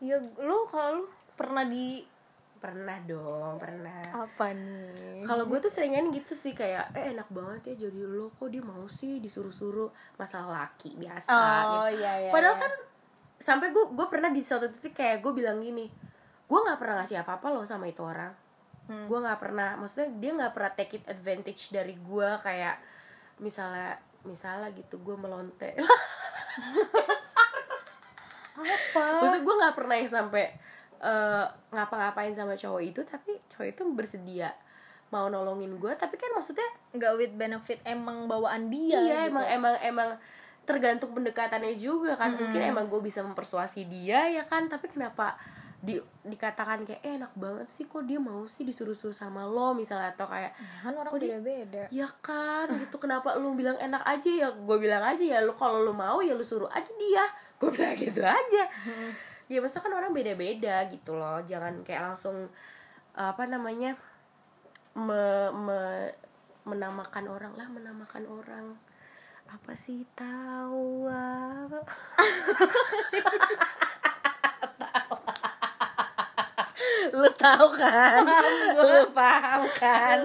Ya 0.00 0.16
lu 0.40 0.64
kalau 0.72 1.04
lu 1.04 1.12
pernah 1.40 1.64
di 1.64 2.04
pernah 2.60 3.00
dong 3.08 3.56
pernah 3.56 4.04
apa 4.12 4.52
nih 4.52 5.24
kalau 5.24 5.48
gue 5.48 5.58
tuh 5.64 5.72
seringan 5.72 6.12
gitu 6.12 6.36
sih 6.36 6.52
kayak 6.52 6.92
eh 6.92 7.16
enak 7.16 7.32
banget 7.32 7.72
ya 7.72 7.88
jadi 7.88 8.04
lo 8.04 8.28
kok 8.36 8.52
dia 8.52 8.60
mau 8.60 8.84
sih 8.84 9.16
disuruh-suruh 9.24 9.88
masalah 10.20 10.68
laki 10.68 11.00
biasa 11.00 11.32
oh 11.32 11.88
gitu. 11.88 12.04
iya 12.04 12.28
iya 12.28 12.30
padahal 12.30 12.60
iya. 12.60 12.62
kan 12.68 12.72
sampai 13.40 13.72
gue 13.72 13.84
gue 13.96 14.06
pernah 14.12 14.28
di 14.28 14.44
suatu 14.44 14.68
titik 14.68 14.92
kayak 14.92 15.24
gue 15.24 15.32
bilang 15.32 15.64
gini 15.64 15.88
gue 16.44 16.58
nggak 16.60 16.76
pernah 16.76 17.00
ngasih 17.00 17.24
apa 17.24 17.40
apa 17.40 17.48
loh 17.48 17.64
sama 17.64 17.88
itu 17.88 18.04
orang 18.04 18.50
Hmm. 18.90 19.06
gue 19.06 19.18
nggak 19.22 19.38
pernah 19.38 19.78
maksudnya 19.78 20.10
dia 20.18 20.34
nggak 20.34 20.50
pernah 20.50 20.74
take 20.74 20.98
it 20.98 21.06
advantage 21.06 21.70
dari 21.70 21.94
gue 21.94 22.28
kayak 22.42 22.82
misalnya 23.38 23.94
misalnya 24.26 24.66
gitu 24.74 24.98
gue 24.98 25.14
melonte 25.14 25.78
apa 28.58 29.04
maksud 29.22 29.46
gue 29.46 29.54
nggak 29.62 29.76
pernah 29.78 29.94
yang 29.94 30.10
sampai 30.10 30.50
eh, 31.00 31.44
ngapa-ngapain 31.72 32.32
sama 32.36 32.54
cowok 32.54 32.82
itu 32.84 33.00
tapi 33.04 33.40
cowok 33.48 33.66
itu 33.72 33.82
bersedia 33.92 34.52
mau 35.10 35.26
nolongin 35.26 35.74
gue 35.74 35.92
tapi 35.98 36.14
kan 36.14 36.30
maksudnya 36.30 36.68
nggak 36.94 37.12
with 37.18 37.34
benefit 37.34 37.82
emang 37.82 38.30
bawaan 38.30 38.70
dia 38.70 38.94
iya 38.94 39.18
gitu. 39.26 39.34
emang 39.34 39.46
emang 39.50 39.74
emang 39.82 40.08
tergantung 40.70 41.10
pendekatannya 41.16 41.74
juga 41.74 42.14
kan. 42.14 42.38
Mungkin 42.38 42.60
emang 42.62 42.86
gue 42.86 43.02
bisa 43.02 43.24
mempersuasi 43.26 43.90
dia 43.90 44.30
ya 44.30 44.46
kan? 44.46 44.70
Tapi 44.70 44.86
kenapa 44.86 45.34
di 45.80 45.96
dikatakan 46.22 46.84
kayak 46.84 47.00
eh, 47.00 47.16
enak 47.16 47.32
banget 47.40 47.64
sih 47.64 47.88
kok 47.88 48.04
dia 48.04 48.20
mau 48.20 48.44
sih 48.44 48.62
disuruh-suruh 48.62 49.16
sama 49.16 49.42
lo 49.48 49.74
misalnya. 49.74 50.14
Atau 50.14 50.30
kayak 50.30 50.54
Ya 50.54 50.78
kan 50.86 50.94
orang 50.94 51.12
beda-beda. 51.18 51.82
Ya 51.90 52.08
kan 52.22 52.70
gitu. 52.78 53.02
Kenapa 53.02 53.34
lu 53.34 53.58
bilang 53.58 53.74
enak 53.82 54.06
aja 54.06 54.30
ya? 54.30 54.48
Gue 54.54 54.78
bilang 54.78 55.02
aja 55.02 55.24
ya 55.24 55.42
lu 55.42 55.56
kalau 55.58 55.82
lu 55.82 55.90
mau 55.90 56.22
ya 56.22 56.38
lu 56.38 56.44
suruh 56.46 56.70
aja 56.70 56.92
dia. 56.94 57.24
Gue 57.58 57.74
bilang 57.74 57.98
gitu 57.98 58.22
aja 58.22 58.64
ya 59.50 59.58
masa 59.58 59.82
kan 59.82 59.90
orang 59.90 60.14
beda-beda 60.14 60.86
gitu 60.86 61.12
loh. 61.12 61.42
Jangan 61.42 61.82
kayak 61.82 62.06
langsung 62.06 62.46
apa 63.12 63.42
namanya 63.44 63.98
me, 64.94 65.50
me- 65.50 66.14
menamakan 66.62 67.26
orang 67.26 67.52
lah 67.54 67.66
menamakan 67.66 68.24
orang. 68.24 68.66
Apa 69.50 69.74
sih? 69.74 70.06
Tahu. 70.14 71.10
Ah. 71.10 71.66
lu 77.10 77.28
tahu 77.34 77.66
kan? 77.74 78.22
Lu 78.76 79.04
paham 79.10 79.62
kan? 79.74 80.18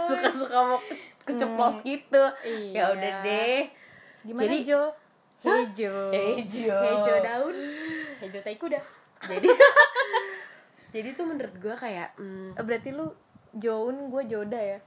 Suka-suka 0.00 0.58
mau 0.64 0.80
keceplos 1.24 1.82
gitu. 1.82 2.22
Ya 2.72 2.86
Iya. 2.88 2.94
udah 2.94 3.12
deh. 3.22 3.60
Gimana 4.24 4.42
Jadi- 4.46 4.62
Jo? 4.64 4.82
Hejo 5.38 6.10
Hejo. 6.10 6.74
Hejo 6.74 7.14
daun 7.22 7.54
Hejo 8.18 8.38
tai 8.40 8.56
kuda. 8.56 8.80
Jadi 9.20 9.48
jadi 10.94 11.08
tuh 11.12 11.26
menurut 11.26 11.54
gue 11.54 11.74
kayak 11.74 12.16
hmm, 12.16 12.54
Eh, 12.54 12.64
berarti 12.64 12.90
lu 12.90 13.06
Joun 13.50 14.08
gue 14.08 14.22
Joda 14.24 14.58
ya? 14.58 14.78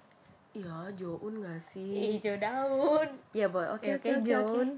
Ya 0.52 0.78
Joun 0.91 1.39
gak 1.39 1.60
sih? 1.60 2.15
Hejo 2.15 2.36
daun 2.36 3.08
ya 3.32 3.48
boy. 3.48 3.65
Oke 3.72 3.88
Ya, 3.88 3.96
oke 3.98 4.10
oke 4.12 4.26
Joun. 4.26 4.70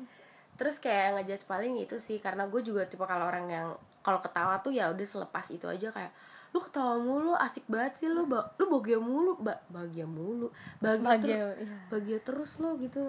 terus 0.53 0.77
kayak 0.77 1.17
ngejudge 1.17 1.45
paling 1.45 1.73
itu 1.77 1.97
sih 1.97 2.17
karena 2.17 2.45
gue 2.45 2.61
juga 2.61 2.85
tipe 2.85 3.01
kalau 3.01 3.25
orang 3.25 3.49
yang 3.49 3.67
kalau 3.99 4.19
ketawa 4.19 4.61
tuh 4.61 4.69
ya 4.69 4.85
udah 4.87 5.01
selepas 5.03 5.49
itu 5.49 5.65
aja 5.65 5.89
kayak 5.89 6.13
lu 6.53 6.61
ketawa 6.61 6.93
mulu 6.95 7.33
asik 7.33 7.65
banget 7.65 7.97
sih 7.97 8.07
lu 8.07 8.29
ba 8.29 8.45
lu 8.55 8.69
bahagia 8.69 9.01
mulu 9.01 9.33
ba 9.35 9.57
bahagia 9.67 10.05
mulu 10.05 10.53
bahagia 10.77 11.01
Bahagia, 11.01 11.33
ter- 11.33 11.57
iya. 11.59 11.77
bahagia 11.89 12.17
terus 12.21 12.61
lu 12.61 12.77
gitu. 12.77 13.01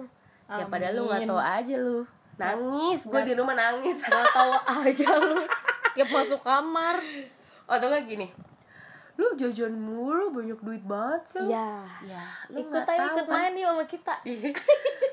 Ya 0.47 0.65
Amin. 0.65 0.67
padahal 0.67 0.93
lu 0.95 1.03
nggak 1.05 1.21
tahu 1.27 1.37
aja 1.37 1.75
lu 1.77 2.01
nangis 2.35 2.99
gue 3.03 3.21
di 3.23 3.33
rumah 3.33 3.53
nangis. 3.53 4.01
Gak 4.01 4.27
tau 4.29 4.51
aja 4.81 5.07
lu. 5.15 5.39
Tiap 5.91 6.09
masuk 6.09 6.39
kamar. 6.39 6.99
Atau 7.65 7.87
gak 7.87 8.05
gini. 8.05 8.27
Lu 9.15 9.31
jajan 9.33 9.71
mulu 9.71 10.27
banyak 10.29 10.59
duit 10.59 10.83
banget 10.83 11.21
sih 11.25 11.39
lu. 11.39 11.47
Ya 11.47 11.79
ya 12.03 12.19
lu 12.49 12.59
Ikut 12.59 12.83
aja 12.83 12.99
tahu 12.99 13.07
ikut 13.13 13.25
kan. 13.25 13.35
main 13.39 13.55
yuk 13.55 13.69
sama 13.69 13.83
kita. 13.85 14.13
Iya. 14.27 14.51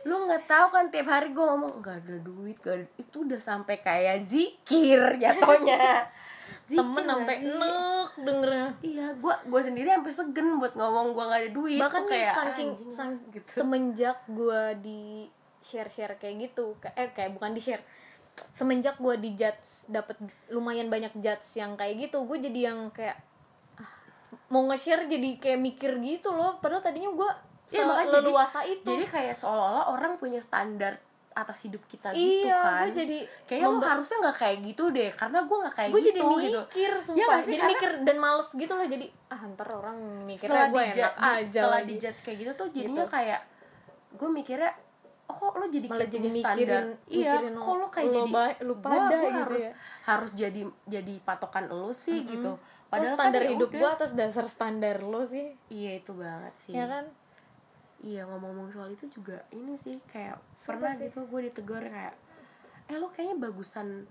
lu 0.03 0.27
nggak 0.27 0.43
tahu 0.45 0.67
kan 0.69 0.85
tiap 0.89 1.07
hari 1.07 1.31
gue 1.31 1.39
ngomong 1.41 1.79
nggak 1.79 1.97
ada 2.01 2.17
duit 2.19 2.59
gak 2.59 2.75
ada. 2.75 2.87
itu 2.97 3.17
udah 3.23 3.39
sampai 3.39 3.79
kayak 3.79 4.19
zikir 4.23 4.99
jatuhnya. 5.17 5.79
Zikir 6.63 6.79
Temen 6.79 7.05
sampai 7.05 7.37
sih? 7.37 7.47
nek 7.53 8.11
dengernya. 8.19 8.69
Iya 8.81 9.07
gue 9.15 9.35
gue 9.45 9.61
sendiri 9.61 9.89
sampai 9.89 10.13
segen 10.13 10.59
buat 10.59 10.75
ngomong 10.75 11.11
gue 11.13 11.23
nggak 11.23 11.41
ada 11.41 11.51
duit. 11.53 11.79
Bahkan 11.79 12.01
nih 12.01 12.11
kayak 12.13 12.35
saking 12.35 12.71
anjing, 12.71 12.91
sang- 12.91 13.23
gitu. 13.29 13.47
semenjak 13.53 14.19
gue 14.27 14.63
di 14.79 15.03
share 15.63 15.87
share 15.87 16.15
kayak 16.17 16.35
gitu. 16.43 16.75
Eh 16.93 17.09
kayak 17.09 17.33
bukan 17.33 17.51
di 17.51 17.63
share 17.63 17.81
semenjak 18.51 18.97
gue 18.97 19.15
di 19.19 19.33
judge 19.33 19.61
dapat 19.87 20.17
lumayan 20.49 20.89
banyak 20.89 21.13
judge 21.17 21.45
yang 21.55 21.73
kayak 21.73 22.01
gitu 22.03 22.25
gue 22.25 22.41
jadi 22.41 22.61
yang 22.67 22.89
kayak 22.89 23.21
ah, 23.77 23.93
mau 24.49 24.65
nge-share 24.67 25.05
jadi 25.05 25.31
kayak 25.39 25.61
mikir 25.61 25.93
gitu 25.99 26.31
loh. 26.31 26.57
Padahal 26.59 26.81
tadinya 26.81 27.09
gue 27.09 27.31
Iya, 27.71 27.87
makanya 27.87 28.21
jadi- 28.21 28.73
itu. 28.75 28.89
jadi 28.91 29.07
kayak 29.07 29.35
seolah-olah 29.35 29.85
orang 29.89 30.13
punya 30.17 30.37
standar 30.39 30.97
atas 31.33 31.65
hidup 31.65 31.81
kita 31.87 32.13
gitu 32.13 32.45
iya 32.45 32.61
kan. 32.61 32.85
gue 32.85 32.93
jadi 32.95 33.19
kayaknya 33.47 33.69
memba- 33.71 33.89
harusnya 33.89 34.17
nggak 34.21 34.37
kayak 34.37 34.59
gitu 34.63 34.85
deh 34.91 35.11
karena 35.11 35.39
gue 35.41 35.57
nggak 35.59 35.75
kayak 35.75 35.89
gue 35.89 36.01
gitu 36.03 36.09
jadi 36.11 36.21
gitu. 36.21 36.61
mikir 36.63 36.93
sumpah. 37.01 37.17
nggak 37.23 37.41
sih? 37.41 37.49
jadi 37.49 37.57
Karena 37.57 37.73
mikir 37.73 37.91
dan 38.03 38.17
males 38.19 38.49
gitu 38.53 38.73
loh. 38.75 38.85
Jadi 38.87 39.07
ah 39.27 39.43
ntar 39.47 39.69
orang 39.71 39.97
mikirnya 40.23 40.65
gue 40.69 40.83
di 40.87 41.01
enak 41.01 41.15
aja 41.17 41.49
setelah 41.49 41.73
lagi. 41.75 41.89
dijudge 41.91 42.21
kayak 42.23 42.37
gitu 42.39 42.53
tuh 42.55 42.69
jadinya 42.71 42.93
Gitu. 42.99 43.09
kayak 43.11 43.41
gue 44.13 44.29
mikirnya 44.31 44.73
kok 45.25 45.53
lo 45.55 45.67
jadi 45.67 45.87
Malah 45.87 45.99
kayak 45.99 46.13
jadi 46.13 46.29
mikirin- 46.29 46.45
standar 46.45 46.83
iya 47.07 47.33
mikirin 47.35 47.55
kok 47.57 47.75
lo 47.75 47.87
kayak 47.89 48.05
lo 48.05 48.15
jadi 48.15 48.31
ba- 48.31 48.59
lu 48.61 48.75
gua- 48.75 48.83
pada 48.83 49.01
gua 49.11 49.17
gitu 49.23 49.39
harus 49.39 49.63
ya. 49.63 49.73
harus 50.05 50.31
jadi 50.33 50.61
jadi 50.87 51.15
patokan 51.21 51.65
lo 51.67 51.91
sih 51.91 52.19
gitu. 52.23 52.51
Padahal 52.53 52.91
padahal 52.93 53.17
standar 53.17 53.41
kan 53.41 53.51
hidup 53.51 53.71
gue 53.73 53.89
atas 53.91 54.11
dasar 54.13 54.45
standar 54.45 54.97
lo 55.01 55.23
sih. 55.25 55.47
Iya 55.67 55.93
itu 55.97 56.13
banget 56.13 56.55
sih. 56.55 56.73
Ya 56.73 56.85
kan? 56.87 57.05
Iya 57.99 58.23
ngomong-ngomong 58.25 58.69
soal 58.69 58.91
itu 58.91 59.07
juga 59.09 59.41
ini 59.49 59.73
sih 59.75 59.97
kayak 60.05 60.37
Sumpah 60.51 60.67
pernah 60.77 60.93
sih. 60.93 61.07
gitu 61.07 61.25
gue 61.25 61.41
ditegur 61.43 61.81
kayak 61.81 62.15
eh 62.85 62.97
lo 62.97 63.07
kayaknya 63.07 63.37
bagusan 63.41 64.05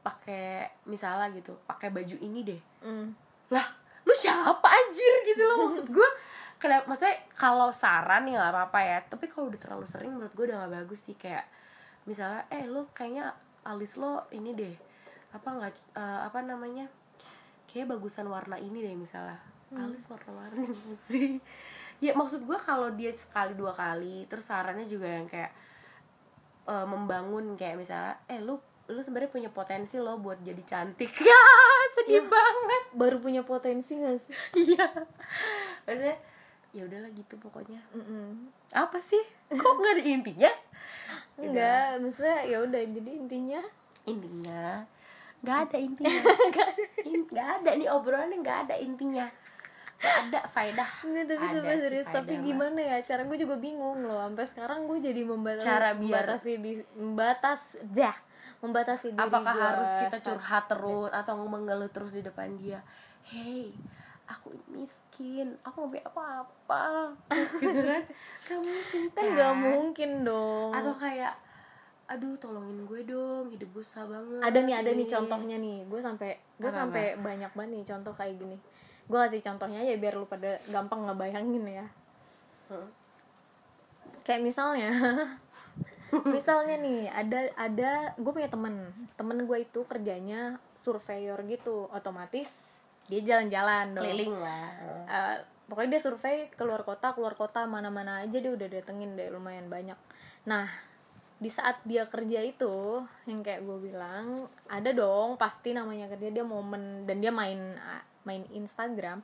pakai 0.00 0.66
misalnya 0.84 1.30
gitu 1.32 1.54
pakai 1.62 1.88
baju 1.88 2.16
ini 2.18 2.40
deh. 2.42 2.60
Mm. 2.80 3.06
lah 3.48 3.66
lu 4.02 4.12
siapa 4.12 4.64
anjir 4.64 5.12
gitu 5.24 5.42
loh 5.44 5.56
maksud 5.62 5.86
gue 5.86 6.08
kenapa 6.62 6.86
maksudnya 6.86 7.18
kalau 7.34 7.74
saran 7.74 8.30
ya 8.30 8.38
nggak 8.38 8.52
apa-apa 8.54 8.80
ya. 8.86 8.98
Tapi 9.02 9.26
kalau 9.26 9.50
udah 9.50 9.58
terlalu 9.58 9.86
sering 9.90 10.14
menurut 10.14 10.30
gue 10.30 10.44
udah 10.46 10.62
gak 10.62 10.74
bagus 10.78 11.00
sih. 11.02 11.18
Kayak 11.18 11.50
misalnya 12.06 12.46
eh 12.54 12.62
lu 12.70 12.86
kayaknya 12.94 13.34
alis 13.66 13.98
lo 13.98 14.30
ini 14.30 14.54
deh. 14.54 14.74
Apa 15.34 15.48
nggak 15.58 15.72
eh, 15.98 16.20
apa 16.30 16.38
namanya? 16.46 16.86
Kayak 17.66 17.98
bagusan 17.98 18.30
warna 18.30 18.54
ini 18.62 18.78
deh 18.78 18.94
misalnya. 18.94 19.42
Alis 19.74 20.06
warna-warni 20.06 20.70
sih. 21.10 21.42
Ya 21.98 22.14
maksud 22.14 22.46
gue 22.46 22.58
kalau 22.62 22.94
dia 22.94 23.10
sekali 23.18 23.58
dua 23.58 23.74
kali 23.74 24.30
terus 24.30 24.46
sarannya 24.46 24.86
juga 24.86 25.10
yang 25.10 25.26
kayak 25.26 25.50
eh, 26.70 26.86
membangun 26.86 27.58
kayak 27.58 27.74
misalnya 27.74 28.14
eh 28.30 28.38
lu 28.38 28.62
lu 28.90 29.00
sebenarnya 29.00 29.30
punya 29.30 29.50
potensi 29.50 29.98
lo 29.98 30.14
buat 30.18 30.38
jadi 30.42 30.62
cantik. 30.62 31.10
Ya 31.26 31.42
sedih 31.92 32.24
banget. 32.24 32.82
Baru 32.96 33.20
punya 33.20 33.42
potensi 33.44 33.98
gak 33.98 34.16
sih? 34.22 34.32
Iya. 34.72 34.86
Maksudnya 35.84 36.16
ya 36.72 36.82
udahlah 36.84 37.12
gitu 37.12 37.36
pokoknya. 37.36 37.80
Mm-mm. 37.92 38.48
apa 38.72 38.96
sih? 38.96 39.20
Kok 39.48 39.72
nggak 39.76 39.92
ada 40.00 40.04
intinya? 40.04 40.52
Enggak 41.40 42.00
maksudnya 42.00 42.38
ya 42.44 42.58
udah 42.60 42.80
jadi 42.80 43.10
intinya. 43.12 43.60
Intinya 44.04 44.84
nggak 45.42 45.58
ada 45.68 45.76
intinya. 45.76 46.22
In- 47.12 47.26
nggak 47.28 47.48
ada 47.60 47.70
nih 47.74 47.88
obrolannya 47.90 48.38
nggak 48.40 48.58
ada 48.68 48.76
intinya. 48.78 49.26
Nggak 49.98 50.16
ada 50.30 50.40
faedah. 50.48 50.90
Ini 51.04 51.20
tapi 51.26 51.46
sih 51.50 51.78
serius 51.78 52.06
tapi 52.08 52.34
faedah 52.34 52.38
mah. 52.38 52.46
gimana 52.46 52.80
ya 52.80 52.96
cara 53.02 53.22
gue 53.26 53.38
juga 53.38 53.56
bingung 53.58 54.06
loh. 54.06 54.22
Sampai 54.22 54.46
sekarang 54.46 54.86
gue 54.86 54.98
jadi 54.98 55.22
membatasi 55.22 55.66
Cara 55.66 55.90
biar- 55.92 56.24
membatasi 56.24 56.52
di 56.56 56.72
membatas 56.94 57.60
dah 57.84 58.16
membatasi 58.62 59.06
diri 59.10 59.20
apakah 59.20 59.54
harus 59.54 59.90
kita 59.98 60.18
curhat 60.22 60.70
terus 60.70 61.10
atau 61.10 61.34
mengeluh 61.42 61.90
terus 61.90 62.14
di 62.14 62.22
depan 62.22 62.54
dia? 62.54 62.78
Hey 63.26 63.74
aku 64.32 64.56
miskin 64.72 65.52
aku 65.60 65.84
nggak 65.84 65.90
punya 65.92 66.04
apa-apa. 66.08 66.84
Gitu 67.62 67.80
kan? 67.84 68.02
Kamu 68.48 68.64
mungkin 68.64 69.00
kan 69.12 69.24
nggak 69.36 69.54
mungkin 69.60 70.10
dong. 70.24 70.70
Atau 70.72 70.94
kayak 70.96 71.34
aduh 72.10 72.36
tolongin 72.36 72.84
gue 72.84 73.00
dong 73.08 73.48
hidup 73.52 73.68
gue 73.72 73.84
susah 73.84 74.08
banget. 74.08 74.40
Ada 74.40 74.58
nih 74.64 74.74
ada 74.74 74.90
nih 74.92 75.06
ini." 75.06 75.12
contohnya 75.12 75.56
nih. 75.60 75.78
Gue 75.86 76.00
sampai 76.00 76.30
gue 76.56 76.70
sampai 76.72 77.04
banyak 77.20 77.52
banget 77.52 77.70
nih 77.76 77.84
contoh 77.84 78.12
kayak 78.16 78.34
gini. 78.40 78.56
Gue 79.08 79.18
kasih 79.20 79.44
contohnya 79.44 79.84
aja 79.84 79.94
biar 80.00 80.14
lu 80.16 80.24
pada 80.24 80.56
gampang 80.72 81.08
ngebayangin 81.08 81.64
ya. 81.68 81.86
Hmm. 82.72 82.88
kayak 84.22 84.38
misalnya 84.38 84.88
misalnya 86.36 86.78
nih 86.78 87.10
ada 87.10 87.52
ada 87.58 87.90
gue 88.16 88.32
punya 88.32 88.48
temen. 88.48 88.88
Temen 89.18 89.44
gue 89.44 89.58
itu 89.60 89.84
kerjanya 89.84 90.56
surveyor 90.78 91.42
gitu 91.48 91.90
otomatis 91.92 92.71
dia 93.12 93.20
jalan-jalan 93.36 93.92
dong. 93.92 94.04
Keliling 94.08 94.40
lah. 94.40 94.64
Eh, 95.04 95.36
pokoknya 95.68 95.96
dia 95.96 96.00
survei 96.00 96.48
keluar 96.56 96.80
kota 96.80 97.12
keluar 97.12 97.36
kota 97.36 97.68
mana-mana 97.68 98.24
aja 98.24 98.40
dia 98.40 98.48
udah 98.48 98.68
datengin 98.72 99.12
deh 99.12 99.28
lumayan 99.28 99.68
banyak. 99.68 99.96
Nah 100.48 100.64
di 101.42 101.50
saat 101.50 101.82
dia 101.84 102.06
kerja 102.06 102.38
itu 102.40 103.02
yang 103.26 103.42
kayak 103.42 103.66
gue 103.66 103.78
bilang 103.92 104.46
ada 104.70 104.94
dong 104.94 105.34
pasti 105.36 105.74
namanya 105.74 106.06
kerja 106.06 106.30
dia 106.30 106.44
momen 106.46 107.04
dan 107.04 107.20
dia 107.20 107.34
main 107.34 107.76
main 108.24 108.48
Instagram. 108.56 109.20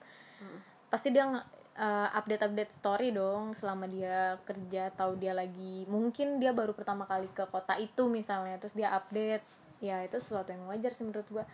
Pasti 0.93 1.09
dia 1.09 1.25
nge- 1.25 1.49
eh, 1.79 2.09
update-update 2.13 2.73
story 2.75 3.15
dong 3.15 3.55
selama 3.55 3.87
dia 3.89 4.37
kerja 4.45 4.91
atau 4.93 5.15
dia 5.17 5.33
lagi 5.33 5.87
mungkin 5.87 6.43
dia 6.43 6.51
baru 6.53 6.75
pertama 6.75 7.07
kali 7.07 7.31
ke 7.33 7.47
kota 7.49 7.79
itu 7.81 8.11
misalnya 8.11 8.61
terus 8.61 8.77
dia 8.77 8.93
update. 8.93 9.45
Ya 9.79 10.03
itu 10.03 10.19
sesuatu 10.19 10.51
yang 10.51 10.67
wajar 10.67 10.91
sih 10.91 11.07
menurut 11.07 11.29
gua. 11.31 11.45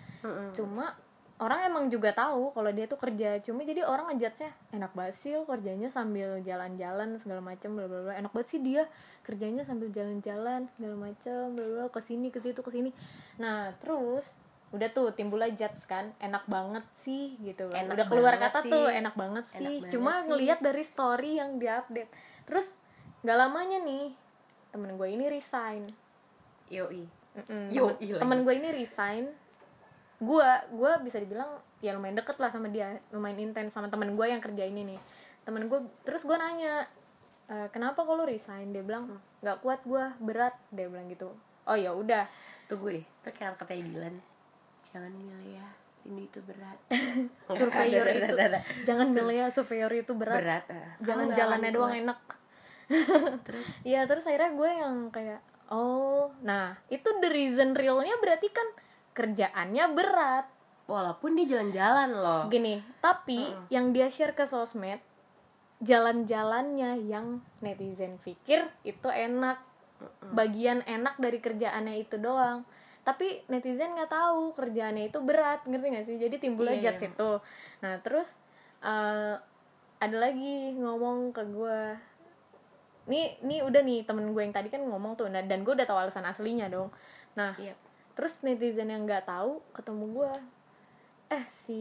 Cuma 0.57 0.97
orang 1.43 1.67
emang 1.67 1.85
juga 1.91 2.15
tahu 2.15 2.55
kalau 2.55 2.71
dia 2.71 2.87
tuh 2.87 2.99
kerja. 3.01 3.43
Cuma 3.43 3.67
jadi 3.67 3.83
orang 3.83 4.15
ngejudge-nya 4.15 4.55
enak 4.71 4.95
banget 4.95 5.15
sih 5.19 5.35
lo 5.35 5.43
kerjanya 5.45 5.91
sambil 5.91 6.39
jalan-jalan 6.47 7.19
segala 7.19 7.43
macem 7.43 7.75
bla 7.75 7.91
bla 7.91 8.07
bla. 8.07 8.13
Enak 8.15 8.31
banget 8.31 8.49
sih 8.55 8.61
dia 8.63 8.87
kerjanya 9.27 9.67
sambil 9.67 9.91
jalan-jalan 9.91 10.71
segala 10.71 10.95
macem 10.95 11.59
bla 11.59 11.67
bla 11.67 11.85
ke 11.91 11.99
sini 11.99 12.31
ke 12.31 12.39
situ 12.39 12.61
ke 12.61 12.71
sini 12.71 12.93
nah 13.41 13.73
terus 13.83 14.37
udah 14.75 14.91
tuh 14.91 15.15
timbul 15.15 15.39
judge 15.55 15.87
kan 15.87 16.11
enak 16.19 16.43
banget 16.51 16.83
sih 16.99 17.39
gitu. 17.43 17.71
Kan 17.71 17.87
Enak 17.87 17.95
udah 17.95 18.07
keluar 18.11 18.35
kata 18.35 18.59
sih. 18.67 18.71
tuh 18.75 18.87
enak 18.91 19.15
banget 19.15 19.45
sih. 19.47 19.59
Enak 19.63 19.71
banget 19.87 19.93
cuma 19.95 20.13
sih. 20.19 20.27
ngelihat 20.27 20.59
dari 20.59 20.83
story 20.83 21.31
yang 21.39 21.51
dia 21.63 21.83
update 21.83 22.11
terus 22.43 22.75
nggak 23.23 23.39
lamanya 23.39 23.79
nih 23.87 24.11
temen 24.75 24.99
gue 24.99 25.09
ini 25.11 25.31
resign. 25.31 25.83
Yoi. 26.71 27.07
Mm-mm. 27.35 27.67
Yo, 27.71 27.95
temen, 27.99 28.19
temen 28.23 28.39
gue 28.47 28.55
ini 28.55 28.69
resign 28.75 29.31
gue 30.23 30.51
gue 30.75 30.93
bisa 31.03 31.19
dibilang 31.19 31.59
ya 31.83 31.93
lumayan 31.95 32.17
deket 32.19 32.39
lah 32.39 32.49
sama 32.49 32.71
dia 32.71 32.99
lumayan 33.11 33.51
intens 33.51 33.75
sama 33.75 33.91
temen 33.91 34.15
gue 34.15 34.27
yang 34.27 34.43
kerja 34.43 34.65
ini 34.67 34.95
nih. 34.95 35.01
Temen 35.45 35.67
gue 35.69 35.81
terus 36.07 36.25
gue 36.25 36.37
nanya 36.39 36.87
"E, 37.51 37.69
kenapa 37.75 38.07
kalau 38.07 38.25
resign? 38.25 38.73
Dia 38.73 38.81
bilang 38.87 39.21
nggak 39.43 39.61
kuat 39.61 39.83
gue 39.85 40.05
berat. 40.23 40.55
Dia 40.71 40.87
bilang 40.89 41.11
gitu. 41.11 41.35
Oh 41.65 41.77
ya 41.77 41.93
udah 41.93 42.25
tunggu 42.71 42.95
deh. 43.01 43.05
Itu 43.05 43.29
kayak 43.35 43.59
katanya 43.61 43.85
Dilan 43.91 44.17
jangan 44.85 45.13
milih 45.17 45.57
ya 45.57 45.69
ini 46.05 46.29
itu 46.29 46.41
berat. 46.45 46.77
Surveyor 47.57 48.05
itu. 48.13 48.29
jangan 48.85 49.09
milih 49.09 49.37
ya 49.41 49.47
surveyor 49.49 49.89
itu 49.97 50.13
berat, 50.13 50.37
berat 50.45 50.65
jalan-jalannya 51.01 51.73
Kamu 51.73 51.73
nggak 51.73 51.73
doang 51.73 51.93
akan 51.93 52.03
enak. 52.05 52.21
Terus? 53.49 53.67
Iya 53.81 54.05
terus 54.05 54.29
akhirnya 54.29 54.53
gue 54.53 54.71
yang 54.77 54.97
kayak 55.09 55.41
oh. 55.73 56.29
Nah 56.45 56.77
itu 56.93 57.09
the 57.25 57.33
reason 57.33 57.73
realnya 57.73 58.13
berarti 58.21 58.53
kan 58.53 58.69
kerjaannya 59.15 59.85
berat. 59.95 60.47
Walaupun 60.85 61.39
dia 61.41 61.57
jalan-jalan 61.57 62.11
loh. 62.13 62.45
Gini 62.53 62.83
tapi 63.01 63.49
yang 63.73 63.97
dia 63.97 64.13
share 64.13 64.37
ke 64.37 64.45
sosmed 64.45 65.01
jalan-jalannya 65.81 67.09
yang 67.09 67.41
netizen 67.61 68.21
pikir 68.21 68.69
itu 68.85 69.09
enak. 69.09 69.61
Bagian 70.35 70.85
enak 70.85 71.17
dari 71.17 71.39
kerjaannya 71.41 72.05
itu 72.05 72.21
doang. 72.21 72.69
Tapi 73.05 73.45
netizen 73.49 73.97
nggak 73.97 74.13
tahu 74.13 74.53
kerjaannya 74.53 75.13
itu 75.13 75.21
berat 75.21 75.65
ngerti 75.69 75.87
gak 75.93 76.07
sih? 76.09 76.17
Jadi 76.17 76.37
timbul 76.41 76.69
Iya, 76.69 76.81
aja 76.81 76.91
iya. 76.97 77.01
situ 77.01 77.33
nah 77.85 78.01
terus 78.01 78.37
eh, 78.81 79.37
ada 80.01 80.17
lagi 80.21 80.77
ngomong 80.77 81.33
ke 81.33 81.45
gue 81.49 81.81
nih 83.05 83.37
nih 83.45 83.61
udah 83.61 83.85
nih 83.85 84.09
temen 84.09 84.33
gue 84.33 84.41
yang 84.41 84.53
tadi 84.53 84.73
kan 84.73 84.81
ngomong 84.81 85.17
tuh. 85.17 85.29
Nah, 85.29 85.45
dan 85.45 85.61
gue 85.61 85.73
udah 85.77 85.85
tahu 85.85 86.01
alasan 86.01 86.25
aslinya 86.25 86.73
dong. 86.73 86.89
Nah 87.37 87.53
Iya. 87.61 87.77
Terus 88.15 88.41
netizen 88.47 88.91
yang 88.91 89.03
nggak 89.05 89.27
tahu 89.27 89.59
ketemu 89.75 90.05
gue 90.23 90.33
eh 91.35 91.45
si 91.49 91.81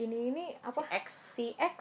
ini 0.00 0.18
ini 0.32 0.44
apa? 0.64 0.82
Si 0.82 0.90
X. 0.90 1.06
si 1.36 1.46
X. 1.54 1.76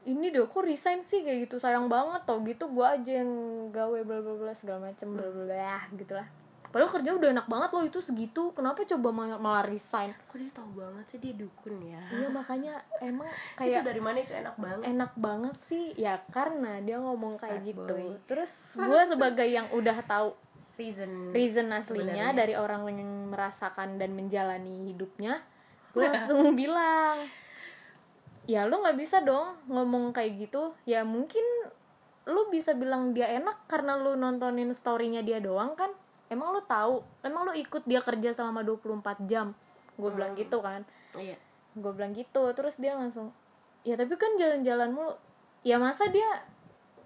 Ini 0.00 0.32
deh 0.32 0.48
kok 0.48 0.64
resign 0.64 1.04
sih? 1.04 1.20
Kayak 1.20 1.50
gitu 1.50 1.56
sayang 1.60 1.90
banget 1.90 2.24
tau 2.24 2.40
gitu. 2.46 2.70
Gue 2.72 2.86
aja 2.86 3.20
yang 3.20 3.32
gawe 3.68 4.00
bla 4.06 4.18
bla 4.24 4.34
bla 4.36 4.52
segala 4.56 4.92
macem 4.92 5.12
bla 5.12 5.28
bla 5.28 5.44
bla 5.44 5.76
gitulah. 5.92 6.28
Padahal 6.70 6.86
kerja 6.86 7.10
udah 7.18 7.28
enak 7.34 7.46
banget 7.50 7.70
loh 7.74 7.84
itu 7.84 7.98
segitu. 7.98 8.54
Kenapa 8.54 8.86
coba 8.86 9.10
malah, 9.42 9.66
resign? 9.66 10.14
Kok 10.30 10.38
dia 10.38 10.52
tahu 10.54 10.70
banget 10.78 11.04
sih 11.10 11.18
dia 11.18 11.34
dukun 11.34 11.82
ya? 11.82 11.98
Iya 12.14 12.28
makanya 12.30 12.74
emang 13.02 13.26
itu 13.58 13.58
kayak 13.58 13.82
dari 13.82 13.98
mana 13.98 14.18
itu 14.22 14.32
enak 14.38 14.54
banget? 14.54 14.84
enak 14.86 15.12
banget 15.18 15.54
sih? 15.58 15.84
Ya 15.98 16.22
karena 16.30 16.78
dia 16.78 17.02
ngomong 17.02 17.42
kayak 17.42 17.60
Bad 17.60 17.68
gitu. 17.74 17.94
Boy. 17.98 18.14
terus 18.30 18.78
gue 18.78 19.02
sebagai 19.02 19.48
yang 19.50 19.66
udah 19.74 19.98
tahu 20.06 20.30
reason. 20.80 21.36
Reason 21.36 21.68
aslinya 21.68 22.32
Sebenarnya. 22.32 22.38
dari 22.40 22.54
orang 22.56 22.88
yang 22.88 23.12
merasakan 23.28 24.00
dan 24.00 24.16
menjalani 24.16 24.88
hidupnya 24.88 25.44
gue 25.92 26.06
langsung 26.06 26.54
bilang 26.54 27.26
ya 28.46 28.66
lu 28.66 28.82
nggak 28.82 28.98
bisa 28.98 29.20
dong 29.22 29.60
ngomong 29.68 30.10
kayak 30.16 30.48
gitu. 30.48 30.74
Ya 30.88 31.04
mungkin 31.06 31.44
lu 32.26 32.50
bisa 32.50 32.74
bilang 32.74 33.12
dia 33.14 33.30
enak 33.30 33.66
karena 33.70 33.98
lu 33.98 34.18
nontonin 34.18 34.72
storynya 34.74 35.22
dia 35.22 35.38
doang 35.38 35.78
kan. 35.78 35.92
Emang 36.30 36.54
lu 36.54 36.62
tahu? 36.62 37.02
Emang 37.26 37.46
lu 37.46 37.52
ikut 37.54 37.86
dia 37.86 37.98
kerja 38.02 38.30
selama 38.34 38.62
24 38.62 39.26
jam? 39.26 39.54
Gue 39.98 40.10
bilang 40.14 40.34
gitu 40.38 40.62
kan. 40.62 40.86
Iya. 41.18 41.38
Gue 41.74 41.92
bilang 41.94 42.14
gitu. 42.14 42.42
Terus 42.54 42.78
dia 42.78 42.94
langsung 42.94 43.34
ya 43.86 43.94
tapi 43.94 44.14
kan 44.18 44.34
jalan-jalan 44.38 44.90
mulu. 44.94 45.14
Ya 45.62 45.76
masa 45.76 46.08
dia 46.08 46.26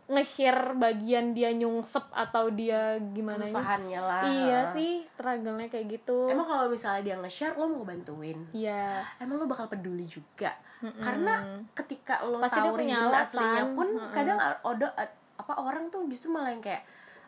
nge-share 0.05 0.77
bagian 0.77 1.33
dia 1.33 1.49
nyungsep 1.57 2.13
atau 2.13 2.53
dia 2.53 3.01
gimana 3.17 3.41
kesusahannya 3.41 4.01
lah. 4.05 4.23
Iya 4.29 4.61
sih 4.69 5.01
struggle-nya 5.09 5.73
kayak 5.73 5.97
gitu. 5.97 6.29
Emang 6.29 6.45
kalau 6.45 6.69
misalnya 6.69 7.01
dia 7.01 7.17
nge-share 7.17 7.57
lo 7.57 7.73
mau 7.73 7.89
bantuin 7.89 8.37
iya. 8.53 9.01
Emang 9.17 9.41
lo 9.41 9.49
bakal 9.49 9.73
peduli 9.73 10.05
juga? 10.05 10.53
Karena 11.01 11.41
ketika 11.73 12.21
lo 12.21 12.37
Pasti 12.37 12.61
tahu 12.61 12.77
punya 12.77 13.01
reason 13.01 13.09
alasan. 13.09 13.25
aslinya 13.41 13.65
pun 13.73 13.89
kadang 14.13 14.39
ada 14.41 14.87
apa 15.35 15.53
orang 15.57 15.89
tuh 15.89 16.05
justru 16.05 16.29
malah 16.29 16.53
yang 16.53 16.61
kayak 16.61 16.85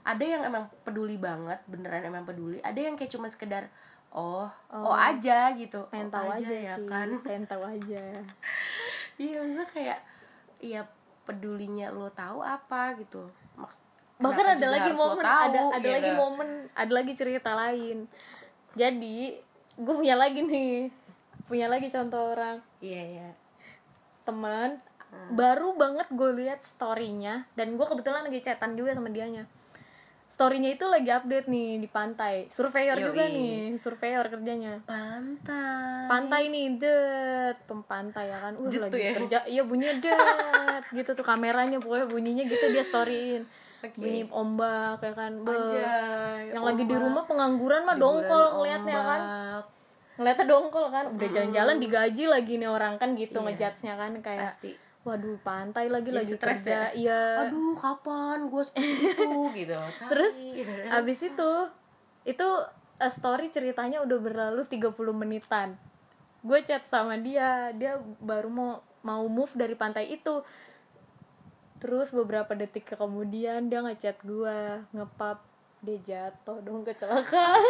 ada 0.07 0.23
yang 0.23 0.43
emang 0.45 0.69
peduli 0.85 1.17
banget 1.17 1.59
beneran 1.65 2.05
emang 2.05 2.29
peduli. 2.29 2.61
Ada 2.61 2.93
yang 2.93 2.95
kayak 3.01 3.09
cuma 3.09 3.33
sekedar 3.33 3.73
oh 4.13 4.45
oh, 4.69 4.93
aja 4.93 5.49
gitu. 5.57 5.81
Pengen 5.89 6.13
oh 6.13 6.21
tahu 6.21 6.29
aja, 6.29 6.53
ya 6.53 6.75
sih 6.77 6.85
kan. 6.85 7.09
pengen 7.25 7.45
tahu 7.49 7.65
aja. 7.65 8.05
Iya 9.17 9.41
maksudnya 9.41 9.69
kayak 9.73 9.99
iya 10.61 10.85
pedulinya 11.27 11.91
lo 11.91 12.09
tahu 12.15 12.41
apa 12.41 12.95
gitu. 13.03 13.27
Maks 13.59 13.83
bahkan 14.17 14.57
ada 14.57 14.73
lagi 14.73 14.97
momen 14.97 15.21
tahu, 15.21 15.45
ada 15.45 15.61
ada 15.77 15.85
gitu. 15.85 15.93
lagi 15.93 16.11
momen 16.17 16.49
ada 16.73 16.93
lagi 16.95 17.13
cerita 17.13 17.51
lain. 17.53 18.09
Jadi 18.73 19.37
gue 19.77 19.95
punya 19.95 20.17
lagi 20.17 20.41
nih. 20.41 20.89
Punya 21.51 21.67
lagi 21.69 21.93
contoh 21.93 22.33
orang. 22.33 22.63
Iya 22.81 23.03
iya. 23.03 23.29
Teman. 24.25 24.81
Baru 25.35 25.77
banget 25.77 26.09
gue 26.15 26.31
lihat 26.45 26.65
storynya 26.65 27.45
dan 27.59 27.77
gue 27.77 27.87
kebetulan 27.87 28.25
lagi 28.25 28.41
chatan 28.41 28.79
juga 28.79 28.97
sama 28.97 29.13
dianya 29.13 29.49
storynya 30.37 30.69
itu 30.71 30.85
lagi 30.85 31.09
update 31.09 31.49
nih 31.49 31.81
di 31.81 31.89
pantai 31.89 32.45
surveyor 32.49 32.93
Yoi. 32.95 33.07
juga 33.07 33.25
nih 33.27 33.57
surveyor 33.75 34.29
kerjanya 34.29 34.85
pantai 34.85 36.05
pantai 36.07 36.43
nih 36.47 36.77
det 36.77 37.57
pempantai 37.65 38.29
ya 38.29 38.39
kan 38.39 38.53
uh 38.55 38.69
Jet 38.69 38.85
lagi 38.85 39.01
ya? 39.01 39.13
kerja 39.17 39.39
iya 39.47 39.63
bunyinya 39.63 39.97
det 39.97 40.13
gitu 40.97 41.11
tuh 41.11 41.25
kameranya 41.25 41.81
pokoknya 41.81 42.07
bunyinya 42.07 42.45
gitu 42.45 42.69
dia 42.69 42.85
storyin 42.85 43.49
Oke. 43.79 43.97
bunyi 43.97 44.25
ombak 44.27 45.01
ya 45.01 45.13
kan 45.15 45.33
Be. 45.39 45.53
Anjay, 45.53 46.49
yang 46.51 46.65
lagi 46.65 46.83
di 46.83 46.91
ombak. 46.91 47.05
rumah 47.07 47.25
pengangguran 47.25 47.83
mah 47.83 47.97
dongkol 47.97 48.45
ngeliatnya 48.57 48.99
kan 48.99 49.21
ombak. 49.21 49.65
ngeliatnya 50.17 50.47
dongkol 50.47 50.87
kan 50.91 51.05
udah 51.11 51.29
jalan-jalan 51.31 51.77
digaji 51.79 52.25
lagi 52.27 52.53
nih 52.57 52.69
orang 52.69 52.97
kan 52.97 53.13
gitu 53.15 53.37
Iya. 53.39 53.45
ngejudge-nya 53.47 53.95
kan 53.95 54.13
kayak 54.21 54.43
Pasti. 54.49 54.73
Waduh 55.07 55.39
pantai 55.47 55.87
lagi 55.87 56.11
Jadi 56.11 56.19
lagi 56.19 56.35
stres 56.35 56.67
kerja 56.67 56.91
ya? 56.91 56.99
iya. 56.99 57.23
Aduh 57.47 57.79
kapan 57.79 58.51
gue 58.51 58.63
seperti 58.67 59.15
itu 59.15 59.31
gitu? 59.63 59.79
Terus 60.11 60.35
gitu. 60.35 60.73
abis 60.91 61.19
itu 61.23 61.51
itu 62.27 62.49
eh, 62.99 63.13
story 63.15 63.47
ceritanya 63.55 64.03
udah 64.03 64.19
berlalu 64.19 64.67
30 64.67 64.91
menitan. 65.15 65.79
Gue 66.43 66.67
chat 66.67 66.83
sama 66.91 67.15
dia 67.23 67.71
dia 67.71 68.03
baru 68.19 68.51
mau 68.51 68.73
mau 69.07 69.23
move 69.31 69.55
dari 69.55 69.79
pantai 69.79 70.11
itu. 70.11 70.43
Terus 71.79 72.11
beberapa 72.11 72.51
detik 72.59 72.91
kemudian 72.99 73.71
dia 73.71 73.87
ngechat 73.87 74.19
gue 74.27 74.83
ngepap 74.91 75.39
dia 75.87 76.03
jatuh 76.03 76.59
dong 76.67 76.83
kecelakaan. 76.83 77.63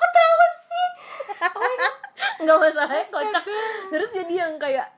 Kok 0.00 0.10
tahu 0.16 0.44
sih. 0.64 0.88
Nggak 2.40 2.56
masalah 2.56 3.04
kocak. 3.04 3.44
Terus 3.92 4.08
jadi 4.16 4.48
yang 4.48 4.56
kayak 4.56 4.97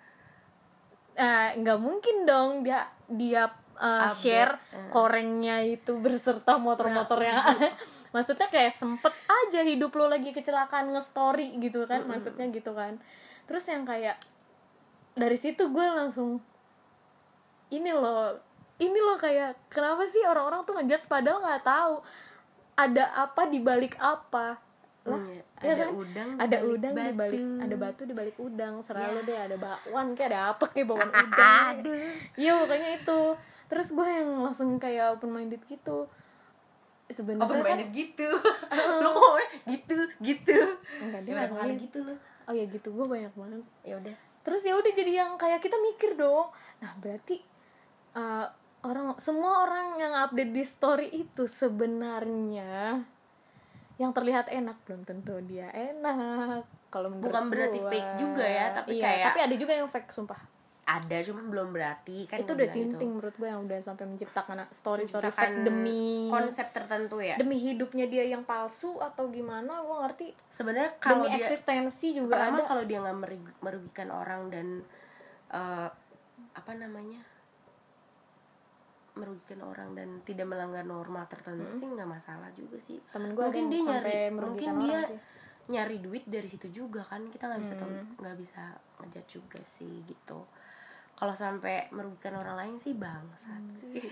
eh, 1.17 1.49
nggak 1.59 1.79
mungkin 1.81 2.27
dong 2.29 2.67
dia 2.67 2.87
dia 3.11 3.51
Update, 3.81 4.13
share 4.13 4.53
eh. 4.77 4.93
korengnya 4.93 5.65
itu 5.65 5.97
berserta 5.97 6.61
motor-motor 6.61 7.17
yang 7.25 7.41
maksudnya 8.15 8.53
kayak 8.53 8.77
sempet 8.77 9.15
aja 9.25 9.65
hidup 9.65 9.97
lo 9.97 10.05
lagi 10.05 10.37
kecelakaan 10.37 10.93
nge-story 10.93 11.57
gitu 11.65 11.89
kan 11.89 12.05
maksudnya 12.05 12.45
gitu 12.53 12.77
kan. 12.77 13.01
Terus 13.49 13.65
yang 13.73 13.89
kayak 13.89 14.21
dari 15.17 15.37
situ 15.41 15.73
gue 15.73 15.87
langsung 15.89 16.45
ini 17.73 17.89
loh 17.89 18.37
ini 18.81 19.01
loh 19.01 19.17
kayak 19.17 19.57
kenapa 19.73 20.05
sih 20.09 20.25
orang-orang 20.29 20.61
tuh 20.69 20.75
ngejudge 20.77 21.09
padahal 21.09 21.41
nggak 21.41 21.65
tahu 21.65 21.95
ada 22.77 23.05
apa 23.17 23.43
di 23.49 23.61
balik 23.61 23.97
apa 24.01 24.61
lah 25.11 25.23
Iya, 25.23 25.43
ya 25.61 25.71
ada 25.71 25.85
kan? 25.85 25.91
udang 25.93 26.29
di 26.31 26.41
ada 26.41 26.57
balik 26.57 26.71
udang 26.71 26.93
di 26.93 26.97
balik 26.97 27.17
batu. 27.37 27.45
ada 27.61 27.77
batu 27.77 28.03
di 28.03 28.15
balik 28.15 28.37
udang 28.39 28.75
selalu 28.81 29.19
Ya. 29.19 29.27
deh 29.27 29.39
ada 29.45 29.57
bakwan 29.57 30.07
kayak 30.15 30.29
ada 30.29 30.41
apa 30.51 30.65
kayak 30.67 30.87
bawang 30.87 31.13
udang. 31.27 31.75
Iya 32.35 32.53
pokoknya 32.57 32.89
itu. 32.97 33.21
Terus 33.67 33.89
gue 33.89 34.09
yang 34.09 34.31
langsung 34.41 34.71
kayak 34.77 35.15
open 35.15 35.31
minded 35.31 35.63
gitu 35.65 36.09
sebenarnya 37.07 37.43
open 37.45 37.59
kan 37.61 37.67
minded 37.75 37.91
gitu. 37.93 38.29
Lu 39.03 39.09
kok 39.09 39.19
ngomongnya 39.19 39.49
gitu 39.67 39.97
gitu. 40.23 40.59
Enggak 40.99 41.21
dia 41.25 41.33
nangis 41.45 41.83
gitu 41.83 41.99
loh. 42.01 42.19
Oh 42.47 42.55
ya 42.55 42.65
gitu. 42.65 42.89
Gue 42.91 43.05
banyak 43.05 43.35
banget. 43.35 43.63
Ya 43.83 43.95
udah. 43.99 44.15
Terus 44.41 44.61
ya 44.63 44.73
udah 44.73 44.93
jadi 44.93 45.13
yang 45.19 45.31
kayak 45.37 45.61
kita 45.61 45.77
mikir 45.77 46.15
dong. 46.15 46.49
Nah 46.79 46.95
berarti 46.97 47.43
uh, 48.15 48.47
orang 48.81 49.13
semua 49.19 49.67
orang 49.67 49.99
yang 49.99 50.15
update 50.17 50.51
di 50.51 50.65
story 50.65 51.09
itu 51.13 51.45
sebenarnya 51.45 53.05
yang 54.01 54.11
terlihat 54.11 54.49
enak. 54.49 54.81
Belum 54.83 55.05
tentu 55.05 55.37
dia 55.45 55.69
enak. 55.71 56.65
Kalau 56.89 57.13
Bukan 57.13 57.45
berarti 57.47 57.79
gua. 57.79 57.93
fake 57.93 58.13
juga 58.17 58.43
ya, 58.43 58.73
tapi 58.73 58.97
Iya, 58.97 59.05
kayak- 59.05 59.27
tapi 59.29 59.41
ada 59.43 59.55
juga 59.55 59.73
yang 59.75 59.87
fake 59.87 60.09
sumpah. 60.09 60.41
Ada 60.83 61.23
cuma 61.23 61.39
belum 61.45 61.71
berarti 61.71 62.27
kan 62.27 62.43
itu 62.43 62.51
udah 62.51 62.67
bilang 62.67 62.75
sinting 62.75 63.11
menurut 63.13 63.31
gue 63.33 63.47
yang 63.47 63.63
udah 63.63 63.79
sampai 63.79 64.11
menciptakan 64.11 64.67
story 64.67 65.07
story 65.07 65.23
Menciptakan 65.23 65.39
fake 65.55 65.63
demi 65.63 66.27
konsep 66.27 66.67
tertentu 66.73 67.23
ya. 67.23 67.39
demi 67.39 67.55
hidupnya 67.57 68.11
dia 68.11 68.27
yang 68.27 68.43
palsu 68.43 68.99
atau 68.99 69.31
gimana 69.31 69.71
gue 69.79 69.97
ngerti. 70.01 70.27
Sebenarnya 70.51 70.99
kalau 70.99 71.23
demi 71.23 71.31
dia 71.31 71.47
eksistensi 71.47 72.11
juga 72.11 72.35
pertama 72.35 72.59
ada. 72.59 72.67
kalau 72.67 72.83
dia 72.83 72.99
nggak 72.99 73.19
merugi- 73.19 73.59
merugikan 73.61 74.09
orang 74.11 74.51
dan 74.51 74.67
eh, 75.49 75.89
apa 76.51 76.73
namanya 76.75 77.23
merugikan 79.21 79.61
orang 79.63 79.93
dan 79.93 80.25
tidak 80.25 80.49
melanggar 80.49 80.83
norma 80.83 81.29
tertentu 81.29 81.69
sih 81.69 81.85
nggak 81.85 82.09
masalah 82.09 82.49
juga 82.57 82.81
sih. 82.81 82.97
Temen 83.13 83.37
gue 83.37 83.45
mungkin 83.45 83.69
dia 83.69 83.81
nyari 83.85 84.19
mungkin 84.33 84.69
dia 84.81 85.01
sih. 85.05 85.19
nyari 85.71 85.97
duit 86.03 86.25
dari 86.27 86.49
situ 86.49 86.73
juga 86.73 87.05
kan 87.05 87.29
kita 87.29 87.47
nggak 87.47 87.61
bisa 87.63 87.75
tahu 87.77 87.91
nggak 88.19 88.37
bisa 88.41 88.63
ngejat 89.05 89.27
juga 89.29 89.61
sih 89.61 90.03
gitu. 90.09 90.49
Kalau 91.15 91.35
sampai 91.37 91.93
merugikan 91.93 92.41
orang 92.41 92.57
lain 92.57 92.75
sih 92.81 92.97
bangsat 92.97 93.65
sih. 93.69 94.01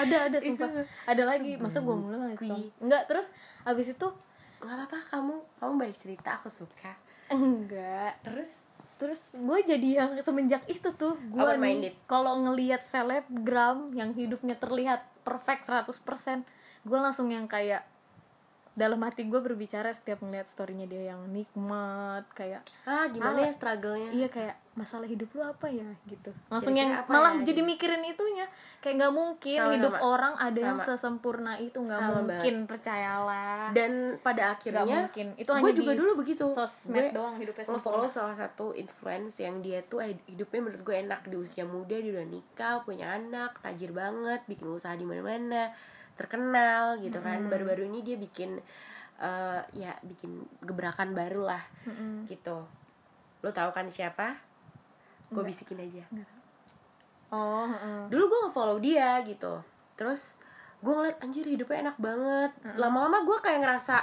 Ada 0.00 0.32
ada 0.32 0.38
sumpah. 0.40 0.80
ada 1.04 1.22
lagi 1.28 1.60
masa 1.60 1.84
gue 1.84 1.92
mulu 1.92 2.16
Kui. 2.40 2.72
enggak 2.80 3.04
terus 3.04 3.28
abis 3.68 3.92
itu? 3.92 4.08
Nggak 4.64 4.76
apa-apa 4.80 4.98
kamu 5.12 5.36
kamu 5.60 5.72
baik 5.76 5.92
cerita 5.92 6.40
aku 6.40 6.48
suka. 6.48 6.96
Enggak. 7.28 8.16
Terus 8.24 8.48
terus 9.00 9.32
gue 9.32 9.58
jadi 9.64 9.88
yang 10.04 10.10
semenjak 10.20 10.60
itu 10.68 10.92
tuh 10.92 11.16
gue 11.16 11.52
nih 11.56 11.96
kalau 12.04 12.36
ngelihat 12.44 12.84
selebgram 12.84 13.96
yang 13.96 14.12
hidupnya 14.12 14.60
terlihat 14.60 15.08
perfect 15.24 15.64
100% 15.64 16.44
gue 16.84 16.98
langsung 17.00 17.32
yang 17.32 17.48
kayak 17.48 17.88
dalam 18.80 18.96
hati 19.04 19.28
gue 19.28 19.36
berbicara 19.36 19.92
setiap 19.92 20.24
ngeliat 20.24 20.48
storynya 20.48 20.88
dia 20.88 21.12
yang 21.12 21.20
nikmat 21.28 22.24
kayak 22.32 22.64
ah 22.88 23.04
gimana 23.12 23.44
ya 23.44 23.52
struggle-nya? 23.52 24.08
iya 24.16 24.28
kayak 24.32 24.56
masalah 24.70 25.04
hidup 25.04 25.28
lu 25.36 25.42
apa 25.44 25.66
ya? 25.68 25.84
gitu. 26.08 26.30
Langsung 26.48 26.72
Kira-kira 26.72 27.04
yang 27.04 27.10
malah 27.12 27.32
ya? 27.36 27.42
jadi 27.52 27.60
mikirin 27.60 28.00
itunya. 28.06 28.46
Kayak 28.78 28.94
nggak 29.02 29.12
mungkin 29.12 29.58
Sama, 29.60 29.72
hidup 29.76 29.92
sama. 29.92 30.06
orang 30.06 30.34
ada 30.40 30.60
yang 30.62 30.78
Sama. 30.80 30.86
sesempurna 30.96 31.52
itu 31.60 31.78
nggak 31.84 32.00
mungkin 32.00 32.54
percayalah. 32.64 33.74
Dan 33.76 34.16
pada 34.22 34.56
akhirnya 34.56 35.10
mungkin. 35.10 35.26
Itu 35.36 35.50
gue 35.52 35.58
hanya 35.60 35.74
juga 35.74 35.92
dulu 35.98 36.12
begitu. 36.22 36.44
sosmed 36.54 36.96
Gue 36.96 37.12
doang 37.12 37.36
hidupnya 37.36 37.64
follow 37.66 38.06
sempurna. 38.08 38.08
salah 38.08 38.36
satu 38.38 38.72
influence 38.72 39.42
yang 39.42 39.60
dia 39.60 39.84
tuh 39.84 40.00
eh, 40.00 40.16
hidupnya 40.30 40.60
menurut 40.64 40.82
gue 40.86 40.96
enak. 40.96 41.20
Di 41.28 41.36
usia 41.36 41.66
muda 41.66 41.96
dia 41.98 42.10
udah 42.16 42.26
nikah 42.30 42.80
punya 42.86 43.20
anak 43.20 43.58
tajir 43.60 43.90
banget 43.92 44.40
bikin 44.48 44.70
usaha 44.70 44.94
di 44.96 45.04
mana-mana 45.04 45.74
terkenal 46.20 47.00
gitu 47.00 47.16
kan. 47.24 47.48
Baru-baru 47.48 47.88
ini 47.88 48.04
dia 48.04 48.20
bikin 48.20 48.60
eh, 49.16 49.60
ya 49.72 49.96
bikin 50.04 50.44
gebrakan 50.60 51.16
baru 51.16 51.48
lah 51.48 51.62
gitu. 52.28 52.68
Lo 53.40 53.48
tahu 53.48 53.72
kan 53.72 53.88
siapa? 53.88 54.36
Gue 55.32 55.48
bisikin 55.48 55.80
aja. 55.80 56.04
Oh 57.30 57.62
heeh. 57.70 58.10
dulu 58.10 58.26
gue 58.26 58.40
nge-follow 58.50 58.78
dia 58.82 59.22
gitu. 59.22 59.62
Terus 59.94 60.34
gue 60.82 60.92
ngeliat 60.92 61.22
anjir 61.22 61.46
hidupnya 61.46 61.88
enak 61.88 61.96
banget. 62.02 62.50
Lama-lama 62.74 63.22
gue 63.22 63.38
kayak 63.38 63.62
ngerasa 63.62 63.96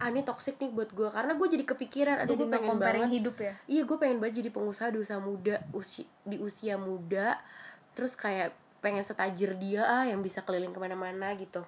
ah 0.00 0.08
ini 0.08 0.24
toxic 0.24 0.56
nih 0.56 0.72
buat 0.72 0.88
gue 0.96 1.12
karena 1.12 1.36
gue 1.36 1.44
jadi 1.44 1.64
kepikiran 1.68 2.24
jadi 2.24 2.32
gue 2.32 2.48
pengen 2.48 2.80
banget. 2.80 3.20
hidup 3.20 3.36
ya? 3.36 3.54
Iya 3.68 3.82
gue 3.84 3.96
pengen 4.00 4.16
banget 4.16 4.40
jadi 4.40 4.50
pengusaha 4.54 4.88
di 4.88 4.98
usia 5.02 5.20
muda 5.20 5.60
usi, 5.76 6.08
di 6.24 6.40
usia 6.40 6.80
muda. 6.80 7.36
Terus 7.92 8.16
kayak 8.16 8.56
pengen 8.80 9.04
setajir 9.04 9.54
dia 9.60 9.84
ah 9.84 10.04
yang 10.08 10.24
bisa 10.24 10.40
keliling 10.44 10.72
ke 10.72 10.80
mana-mana 10.80 11.32
gitu. 11.36 11.64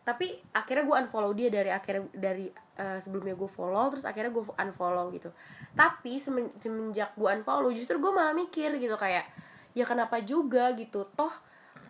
Tapi 0.00 0.40
akhirnya 0.56 0.84
gue 0.88 0.96
unfollow 1.06 1.32
dia 1.36 1.52
dari 1.52 1.68
akhirnya 1.68 2.08
dari 2.16 2.48
eh, 2.80 2.98
sebelumnya 2.98 3.36
gue 3.36 3.46
follow 3.46 3.92
terus 3.92 4.08
akhirnya 4.08 4.32
gue 4.32 4.44
unfollow 4.48 5.12
gitu. 5.12 5.30
Tapi 5.76 6.16
semen- 6.16 6.56
semenjak 6.56 7.12
gue 7.14 7.28
unfollow 7.28 7.68
justru 7.70 8.00
gue 8.00 8.10
malah 8.10 8.32
mikir 8.32 8.80
gitu 8.80 8.96
kayak 8.96 9.28
ya 9.76 9.84
kenapa 9.84 10.24
juga? 10.24 10.72
gitu. 10.74 11.04
Toh 11.14 11.30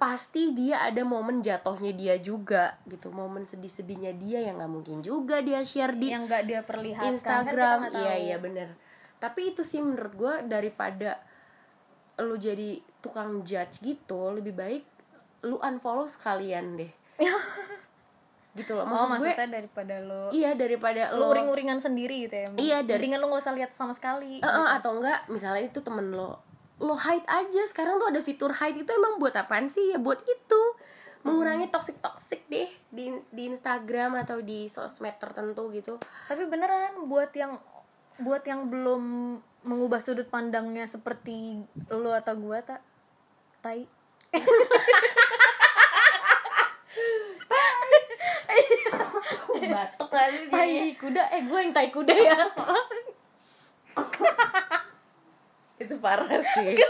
pasti 0.00 0.56
dia 0.56 0.80
ada 0.80 1.04
momen 1.04 1.44
jatuhnya 1.44 1.92
dia 1.94 2.14
juga 2.18 2.74
gitu. 2.90 3.14
Momen 3.14 3.46
sedih-sedihnya 3.46 4.18
dia 4.18 4.42
yang 4.42 4.58
nggak 4.58 4.72
mungkin 4.72 4.98
juga 5.06 5.38
dia 5.40 5.62
share 5.62 5.94
di 5.94 6.10
yang 6.10 6.26
nggak 6.26 6.42
dia 6.44 6.60
perlihatkan 6.66 7.14
Instagram. 7.14 7.78
kan 7.86 7.90
nggak 7.94 8.02
iya 8.02 8.14
iya 8.18 8.36
bener. 8.42 8.74
Tapi 9.22 9.54
itu 9.54 9.62
sih 9.62 9.78
menurut 9.78 10.12
gue 10.18 10.34
daripada 10.50 11.20
lu 12.20 12.36
jadi 12.36 12.89
tukang 13.00 13.42
judge 13.44 13.80
gitu 13.80 14.32
lebih 14.32 14.52
baik 14.56 14.84
lu 15.44 15.56
unfollow 15.60 16.04
sekalian 16.08 16.76
deh. 16.76 16.92
Gitu 18.50 18.74
loh 18.74 18.82
oh 18.82 19.06
maksud 19.06 19.22
gue 19.22 19.30
maksudnya 19.30 19.62
daripada 19.62 19.94
lo 20.02 20.26
iya 20.34 20.58
daripada 20.58 21.14
lo 21.14 21.30
lo 21.30 21.38
uring-uringan 21.38 21.78
sendiri 21.78 22.26
gitu 22.26 22.34
ya. 22.34 22.46
Iya, 22.58 22.78
dari- 22.82 23.06
lo 23.14 23.30
gak 23.30 23.46
usah 23.46 23.54
lihat 23.54 23.70
sama 23.70 23.94
sekali 23.94 24.42
Eh, 24.42 24.46
eh, 24.46 24.68
atau 24.74 24.98
enggak 24.98 25.30
misalnya 25.30 25.70
itu 25.70 25.78
temen 25.78 26.10
lo 26.10 26.42
lo 26.80 26.96
hide 26.96 27.28
aja. 27.28 27.62
Sekarang 27.68 28.00
tuh 28.00 28.10
ada 28.10 28.18
fitur 28.24 28.50
hide 28.56 28.82
itu 28.82 28.90
emang 28.90 29.20
buat 29.20 29.36
apaan 29.36 29.68
sih? 29.70 29.94
Ya 29.94 30.00
buat 30.00 30.18
itu. 30.24 30.62
Mengurangi 31.20 31.68
toxic 31.68 32.00
toxic 32.00 32.48
deh 32.48 32.66
di 32.88 33.12
di 33.28 33.42
Instagram 33.52 34.16
atau 34.24 34.40
di 34.40 34.66
sosmed 34.66 35.14
tertentu 35.20 35.68
gitu. 35.70 36.00
Tapi 36.26 36.48
beneran 36.48 37.04
buat 37.06 37.30
yang 37.36 37.60
buat 38.18 38.40
yang 38.48 38.72
belum 38.72 39.02
mengubah 39.68 40.00
sudut 40.00 40.32
pandangnya 40.32 40.88
seperti 40.88 41.60
lo 41.92 42.16
atau 42.16 42.32
gua 42.40 42.64
tak 42.64 42.80
tai. 43.60 43.84
Batuk 49.70 50.10
jadinya? 50.10 50.48
tai 50.50 50.96
kuda. 50.96 51.22
Eh 51.30 51.40
gue 51.46 51.58
yang 51.60 51.72
tai 51.72 51.88
kuda 51.92 52.14
ya. 52.16 52.38
Itu 55.80 55.94
parah 56.00 56.40
sih. 56.40 56.76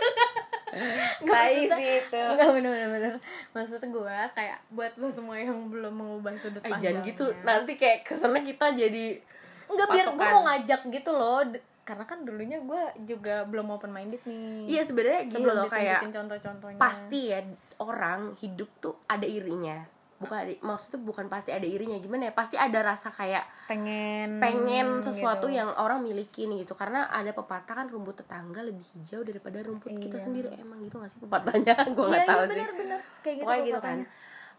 Tai 1.20 1.54
sih 1.66 1.88
itu. 1.98 2.14
Enggak 2.14 2.48
bener 2.54 2.70
bener. 2.70 2.88
Bener 2.94 3.14
Maksud 3.50 3.83
gue 3.83 4.18
kayak 4.38 4.59
Buat 4.70 4.94
lo 5.02 5.11
semua 5.11 5.35
yang 5.35 5.66
belum 5.66 5.90
mengubah 5.90 6.30
sudut 6.38 6.62
eh 6.62 6.70
pandangnya 6.70 7.02
jangan 7.02 7.02
gitu. 7.11 7.26
nanti 7.42 7.72
kayak 7.74 8.06
ke 8.06 8.14
sana 8.14 8.38
kita 8.38 8.70
jadi 8.70 9.18
Enggak 9.66 9.88
biar 9.90 10.06
gue 10.14 10.26
mau 10.30 10.42
ngajak 10.46 10.80
gitu 10.94 11.11
loh 11.11 11.42
Karena 11.90 12.07
kan 12.07 12.22
dulunya 12.22 12.62
gue 12.62 12.83
juga 13.05 13.42
belum 13.44 13.66
open 13.68 13.90
minded 13.90 14.22
nih. 14.22 14.70
Iya 14.70 14.83
sebenarnya 14.87 15.26
Sebelum 15.26 15.55
loh 15.57 15.66
kayak 15.66 16.07
contoh-contohnya. 16.07 16.79
pasti 16.79 17.20
ya 17.26 17.42
orang 17.76 18.38
hidup 18.38 18.70
tuh 18.79 18.94
ada 19.05 19.26
irinya. 19.26 19.83
Bukan 20.16 20.37
ada, 20.37 20.53
maksudnya 20.61 21.00
bukan 21.00 21.26
pasti 21.26 21.48
ada 21.48 21.64
irinya 21.64 21.96
gimana 21.96 22.29
ya? 22.29 22.33
Pasti 22.33 22.55
ada 22.55 22.79
rasa 22.85 23.09
kayak 23.09 23.42
Pengen 23.66 24.37
pengen 24.37 25.00
sesuatu 25.00 25.48
gitu. 25.48 25.57
yang 25.57 25.72
orang 25.74 25.98
milikin 25.98 26.55
gitu. 26.55 26.76
Karena 26.76 27.09
ada 27.09 27.33
pepatah 27.33 27.74
kan 27.74 27.87
rumput 27.88 28.20
tetangga 28.20 28.61
lebih 28.61 28.87
hijau 28.92 29.20
daripada 29.20 29.59
rumput 29.61 29.90
kita 29.98 30.14
Iya. 30.14 30.22
sendiri. 30.22 30.48
Emang 30.55 30.79
gitu 30.79 30.94
gak 30.94 31.09
sih 31.09 31.18
pepatahnya? 31.18 31.74
Gue 31.96 32.05
Iya 32.05 32.12
nggak 32.12 32.20
iya 32.20 32.29
tahu 32.29 32.42
sih. 32.42 32.53
bener-bener 32.55 33.00
Kayak 33.18 33.35
gitu 33.35 33.42
pokoknya 33.42 33.64
gitu 33.66 33.81
kan. 33.81 33.98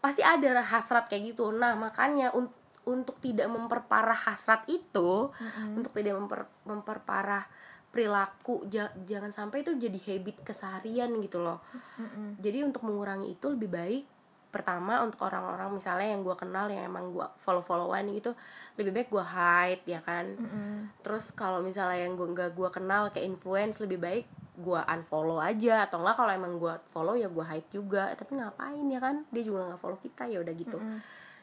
pasti 0.02 0.20
ada 0.20 0.50
hasrat 0.60 1.04
kayak 1.06 1.22
gitu. 1.30 1.44
Nah 1.48 1.72
makanya 1.72 2.34
un- 2.34 2.50
untuk 2.82 3.22
tidak 3.22 3.46
memperparah 3.46 4.16
hasrat 4.26 4.66
itu 4.66 5.30
untuk 5.72 5.92
tidak 5.94 6.18
memper 6.18 6.40
memperparah 6.66 7.46
perilaku 7.92 8.64
ja- 8.66 8.90
jangan 9.04 9.30
sampai 9.30 9.60
itu 9.60 9.76
jadi 9.76 9.98
habit 10.00 10.42
keseharian 10.42 11.12
gitu 11.20 11.38
loh. 11.38 11.60
Mm-mm. 12.00 12.40
jadi 12.40 12.64
untuk 12.64 12.82
mengurangi 12.82 13.36
itu 13.36 13.46
lebih 13.52 13.68
baik 13.68 14.04
pertama 14.48 15.00
untuk 15.00 15.24
orang-orang 15.24 15.72
misalnya 15.72 16.12
yang 16.12 16.20
gue 16.20 16.36
kenal 16.36 16.68
yang 16.68 16.84
emang 16.84 17.08
gue 17.08 17.24
follow 17.40 17.64
followan 17.64 18.04
gitu 18.12 18.36
lebih 18.76 18.92
baik 18.92 19.08
gue 19.08 19.24
hide 19.24 19.84
ya 19.86 20.00
kan? 20.00 20.26
Mm-mm. 20.28 20.92
terus 21.00 21.32
kalau 21.32 21.60
misalnya 21.60 22.04
yang 22.04 22.16
gue 22.16 22.28
nggak 22.28 22.52
gue 22.52 22.68
kenal 22.68 23.08
kayak 23.08 23.28
influence 23.28 23.80
lebih 23.80 24.00
baik 24.00 24.26
gue 24.52 24.80
unfollow 24.84 25.40
aja. 25.40 25.88
Atau 25.88 26.04
enggak 26.04 26.16
kalau 26.20 26.32
emang 26.32 26.60
gue 26.60 26.74
follow 26.86 27.16
ya 27.16 27.32
gue 27.32 27.40
hide 27.40 27.68
juga. 27.72 28.12
Tapi 28.12 28.36
ngapain 28.36 28.84
ya 28.84 29.00
kan? 29.00 29.24
Dia 29.32 29.42
juga 29.42 29.64
nggak 29.64 29.80
follow 29.80 29.96
kita 29.96 30.28
ya 30.28 30.44
udah 30.44 30.52
gitu. 30.52 30.76
Mm-mm. 30.76 31.00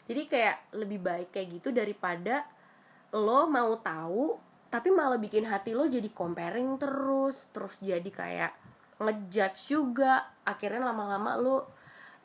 Jadi 0.09 0.21
kayak 0.25 0.57
lebih 0.73 0.99
baik 0.99 1.29
kayak 1.29 1.61
gitu 1.61 1.69
daripada 1.69 2.43
lo 3.13 3.45
mau 3.45 3.77
tahu 3.77 4.49
tapi 4.69 4.89
malah 4.93 5.17
bikin 5.21 5.45
hati 5.45 5.77
lo 5.77 5.85
jadi 5.85 6.09
comparing 6.13 6.77
terus 6.81 7.49
terus 7.53 7.77
jadi 7.81 8.09
kayak 8.09 8.51
ngejudge 8.99 9.59
juga. 9.71 10.27
Akhirnya 10.43 10.91
lama-lama 10.91 11.39
lo 11.39 11.57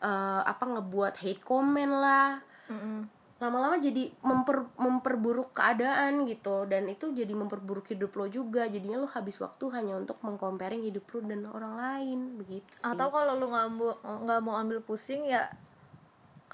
eh, 0.03 0.43
apa 0.43 0.65
ngebuat 0.67 1.23
hate 1.23 1.43
comment 1.43 1.95
lah. 1.95 2.43
Lama-lama 3.43 3.77
jadi 3.77 4.09
memper 4.23 4.69
memperburuk 4.79 5.55
keadaan 5.55 6.27
gitu. 6.29 6.67
Dan 6.67 6.91
itu 6.91 7.15
jadi 7.15 7.31
memperburuk 7.33 7.89
hidup 7.89 8.13
lo 8.19 8.27
juga. 8.29 8.67
Jadinya 8.67 9.01
lo 9.01 9.09
habis 9.09 9.39
waktu 9.39 9.65
hanya 9.73 9.97
untuk 9.97 10.19
mengcomparing 10.21 10.83
hidup 10.85 11.07
lo 11.15 11.19
dan 11.25 11.47
orang 11.49 11.75
lain. 11.79 12.19
Begitu 12.41 12.69
sih. 12.77 12.85
atau 12.85 13.09
kalau 13.09 13.39
lu 13.39 13.49
nggak 13.49 13.69
mau 13.73 13.91
nggak 14.27 14.41
mau 14.43 14.55
ambil 14.61 14.79
pusing 14.85 15.31
ya 15.31 15.49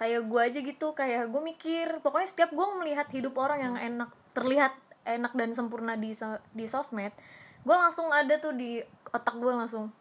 kayak 0.00 0.24
gue 0.24 0.40
aja 0.40 0.58
gitu 0.58 0.86
kayak 0.90 1.28
gue 1.28 1.42
mikir 1.44 2.00
pokoknya 2.00 2.24
setiap 2.26 2.50
gue 2.50 2.66
melihat 2.74 3.04
hidup 3.12 3.36
orang 3.36 3.60
yang 3.60 3.76
enak 3.76 4.08
terlihat 4.32 4.72
enak 5.04 5.36
dan 5.36 5.52
sempurna 5.52 5.92
di 5.94 6.16
so- 6.16 6.40
di 6.50 6.64
sosmed 6.64 7.12
gue 7.60 7.76
langsung 7.76 8.08
ada 8.08 8.40
tuh 8.40 8.56
di 8.56 8.80
otak 9.06 9.36
gue 9.36 9.52
langsung 9.52 9.92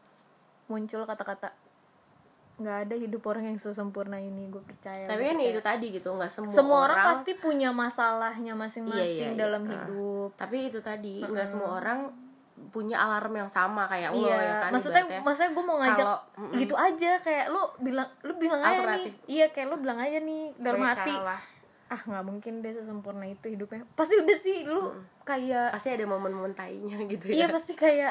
muncul 0.65 1.03
kata-kata 1.03 1.51
nggak 2.59 2.77
ada 2.87 2.95
hidup 2.95 3.23
orang 3.23 3.43
yang 3.45 3.57
sesempurna 3.57 4.19
ini 4.19 4.47
gue 4.47 4.59
percaya 4.59 5.03
tapi 5.03 5.23
kan 5.25 5.35
percaya. 5.35 5.51
itu 5.51 5.61
tadi 5.63 5.85
gitu 5.91 6.09
nggak 6.11 6.27
semua, 6.27 6.51
semua 6.51 6.79
orang, 6.85 6.97
pasti 7.07 7.31
punya 7.35 7.71
masalahnya 7.71 8.51
Iya, 8.51 8.59
masing-masing 8.59 9.03
iya, 9.27 9.35
iya. 9.35 9.39
dalam 9.39 9.63
Ah. 9.63 9.71
hidup 9.73 10.29
tapi 10.35 10.67
itu 10.67 10.79
tadi 10.79 11.23
nggak 11.23 11.47
semua 11.47 11.79
orang 11.79 12.11
punya 12.67 12.97
alarm 12.97 13.33
yang 13.33 13.49
sama 13.49 13.87
kayak 13.87 14.11
lo 14.11 14.23
iya 14.23 14.35
ya 14.37 14.53
kan 14.61 14.71
maksudnya 14.71 15.01
ibaratnya. 15.01 15.21
maksudnya 15.23 15.51
gue 15.51 15.63
mau 15.63 15.77
ngajak 15.79 16.05
Kalau- 16.05 16.23
mm-mm. 16.35 16.59
gitu 16.59 16.75
aja 16.75 17.11
kayak 17.17 17.45
lu 17.49 17.61
bilang 17.79 18.09
lu 18.21 18.33
bilang 18.35 18.61
aja 18.61 18.69
nih 18.69 18.79
Alternatif. 18.79 19.13
iya 19.25 19.45
kayak 19.49 19.67
lu 19.67 19.75
bilang 19.77 19.99
aja 19.99 20.17
nih 20.19 20.41
dalam 20.55 20.79
Banyak 20.79 20.97
hati 20.97 21.15
ah 21.89 22.01
nggak 22.05 22.21
mungkin 22.21 22.53
deh 22.61 22.71
sesempurna 22.71 23.25
itu 23.25 23.49
hidupnya 23.49 23.81
pasti 23.97 24.13
udah 24.13 24.37
sih 24.39 24.61
lu 24.63 24.93
kayak 25.29 25.69
pasti 25.69 25.89
ada 25.91 26.03
momen-momen 26.03 26.51
tainya 26.51 26.97
gitu 27.07 27.29
iya 27.29 27.45
ya 27.45 27.47
pasti 27.47 27.73
kayak 27.73 28.09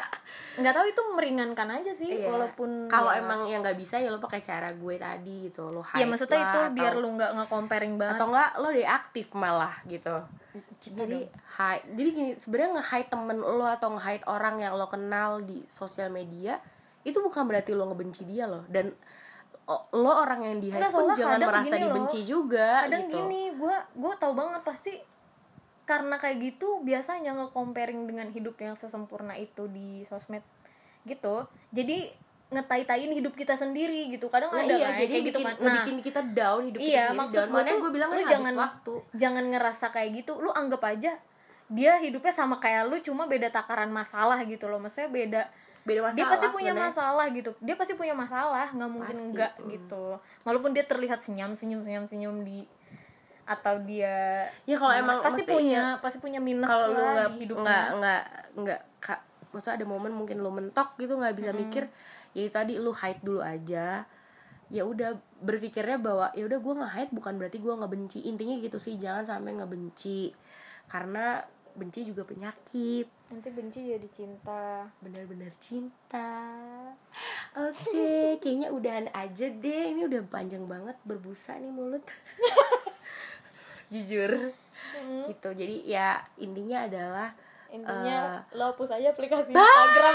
nggak 0.55 0.71
tahu 0.71 0.87
itu 0.87 1.03
meringankan 1.11 1.69
aja 1.73 1.91
sih 1.91 2.07
Iya. 2.09 2.31
walaupun 2.31 2.87
kalau 2.87 3.11
ya- 3.11 3.19
emang 3.19 3.45
yang 3.45 3.59
nggak 3.59 3.75
bisa 3.75 3.97
ya 3.97 4.07
lo 4.07 4.17
pakai 4.17 4.39
cara 4.41 4.71
gue 4.71 4.95
tadi 4.97 5.35
gitu 5.45 5.67
lo 5.67 5.83
Iya 5.89 5.99
hide 5.99 6.09
maksudnya 6.09 6.37
lah, 6.37 6.47
itu 6.47 6.59
atau- 6.61 6.73
biar 6.73 6.93
lu 6.95 7.09
nggak 7.13 7.31
nge-comparing 7.35 7.95
banget 7.95 8.15
atau 8.15 8.27
enggak 8.29 8.51
lo 8.57 8.69
deaktif 8.71 9.27
malah 9.35 9.75
gitu 9.85 10.15
Kita 10.79 10.95
jadi 11.01 11.19
dong. 11.21 11.31
hide 11.57 11.85
jadi 11.93 12.09
gini 12.13 12.31
sebenarnya 12.37 12.71
nge-hide 12.77 13.09
temen 13.09 13.39
lo 13.39 13.67
atau 13.67 13.89
nge-hide 13.91 14.25
orang 14.25 14.55
yang 14.59 14.73
lo 14.73 14.87
kenal 14.87 15.41
di 15.41 15.67
sosial 15.67 16.09
media 16.09 16.63
itu 17.01 17.19
bukan 17.19 17.43
berarti 17.43 17.73
lo 17.73 17.87
ngebenci 17.87 18.23
dia 18.23 18.45
loh 18.45 18.63
dan 18.67 18.95
lo 19.91 20.13
orang 20.17 20.41
yang 20.43 20.57
di 20.59 20.69
hide 20.69 20.89
pun 20.89 21.13
jangan 21.13 21.39
merasa 21.39 21.69
gini 21.69 21.77
loh. 21.77 21.85
dibenci 21.85 22.21
juga 22.23 22.85
kadang 22.85 23.05
gitu 23.05 23.17
gini 23.19 23.43
gue 23.53 23.77
gue 23.95 24.13
tau 24.17 24.33
banget 24.33 24.63
pasti 24.63 24.93
karena 25.89 26.21
kayak 26.21 26.37
gitu 26.45 26.85
biasanya 26.85 27.33
nge-comparing 27.33 28.05
dengan 28.05 28.29
hidup 28.29 28.61
yang 28.61 28.77
sesempurna 28.77 29.33
itu 29.41 29.65
di 29.73 30.05
sosmed 30.05 30.45
gitu. 31.09 31.49
Jadi 31.73 32.13
ngetai-tain 32.49 33.09
hidup 33.13 33.33
kita 33.33 33.57
sendiri 33.57 34.13
gitu. 34.13 34.29
Kadang 34.29 34.53
Nah, 34.53 34.65
ada 34.65 34.73
iya, 34.77 34.89
kan 34.93 35.01
jadi 35.01 35.15
kayak 35.17 35.25
gitu 35.33 35.39
bikin, 35.41 35.49
kan. 35.49 35.57
nah 35.57 35.65
ngebikin 35.65 35.97
kita 36.05 36.21
down 36.37 36.61
hidup 36.69 36.81
iya 36.81 36.85
kita 36.85 37.01
sendiri. 37.01 37.21
maksud 37.21 37.41
down. 37.41 37.53
Makanya 37.57 37.79
gue 37.81 37.93
bilang 37.93 38.11
lu 38.13 38.23
jangan 38.25 38.55
waktu. 38.57 38.95
jangan 39.17 39.45
ngerasa 39.49 39.87
kayak 39.93 40.11
gitu. 40.25 40.33
Lu 40.45 40.51
anggap 40.53 40.83
aja 40.85 41.13
dia 41.69 41.93
hidupnya 42.01 42.33
sama 42.33 42.57
kayak 42.61 42.89
lu 42.89 42.97
cuma 43.05 43.25
beda 43.29 43.49
takaran 43.49 43.89
masalah 43.89 44.41
gitu 44.45 44.69
loh. 44.69 44.81
Maksudnya 44.81 45.09
beda 45.09 45.43
beda 45.89 46.01
masalah 46.05 46.21
dia 46.21 46.27
pasti 46.29 46.47
punya 46.53 46.73
sebenarnya. 46.77 46.93
masalah 46.93 47.27
gitu. 47.33 47.51
Dia 47.65 47.75
pasti 47.81 47.93
punya 47.97 48.15
masalah 48.17 48.67
nggak 48.77 48.91
mungkin 48.93 49.17
Pasti, 49.17 49.29
enggak 49.29 49.53
gitu. 49.69 50.05
Walaupun 50.45 50.71
dia 50.77 50.85
terlihat 50.85 51.21
senyum 51.21 51.57
senyum 51.57 51.81
senyum 51.81 52.05
senyum 52.05 52.37
di 52.45 52.69
atau 53.49 53.81
dia 53.81 54.45
ya 54.69 54.77
kalau 54.77 54.93
Nah, 54.93 55.01
emang 55.01 55.19
pasti 55.25 55.43
punya 55.49 55.97
iya. 55.97 56.01
pasti 56.05 56.19
punya 56.21 56.37
minus 56.37 56.69
kalau 56.69 56.93
lu 56.93 57.01
nggak 57.01 57.29
nggak 57.49 57.87
nggak 57.97 58.23
nggak 58.61 58.81
kak 59.01 59.21
maksudnya 59.49 59.81
ada 59.81 59.87
momen 59.89 60.13
mungkin 60.13 60.45
lu 60.45 60.53
mentok 60.53 61.01
gitu 61.01 61.17
nggak 61.17 61.33
bisa 61.33 61.57
mikir 61.57 61.89
ya 62.37 62.47
tadi 62.53 62.77
lu 62.79 62.93
hide 62.93 63.23
dulu 63.25 63.41
aja. 63.43 64.05
Ya 64.69 64.83
udah 64.85 65.17
berpikirnya 65.41 65.97
bahwa 65.97 66.29
ya 66.37 66.45
udah 66.45 66.59
gue 66.61 66.75
nggak 66.77 66.93
hide 66.93 67.13
bukan 67.17 67.35
berarti 67.41 67.59
gue 67.59 67.73
nggak 67.73 67.93
benci. 67.93 68.19
Intinya 68.29 68.55
gitu 68.61 68.77
sih 68.77 69.01
jangan 69.01 69.25
sampai 69.25 69.57
nggak 69.57 69.71
benci. 69.73 70.31
Karena 70.87 71.41
benci 71.73 72.05
juga 72.05 72.27
penyakit. 72.29 73.07
Nanti 73.33 73.49
benci 73.49 73.81
jadi 73.89 74.09
cinta. 74.13 74.85
Benar-benar 75.01 75.57
cinta. 75.57 76.29
Oke 77.57 78.37
kayaknya 78.45 78.69
udahan 78.69 79.09
aja 79.17 79.47
deh. 79.49 79.85
Ini 79.97 80.05
udah 80.05 80.21
panjang 80.29 80.69
banget 80.69 81.01
berbusa 81.09 81.57
nih 81.57 81.73
mulut 81.73 82.05
jujur. 83.89 84.53
Gitu. 85.27 85.49
Jadi 85.53 85.77
ya 85.85 86.23
intinya 86.39 86.87
adalah 86.87 87.29
intinya 87.69 88.41
Eh. 88.49 88.57
lo 88.57 88.73
hapus 88.73 88.97
aja 88.97 89.13
aplikasi 89.13 89.53
Instagram. 89.53 90.15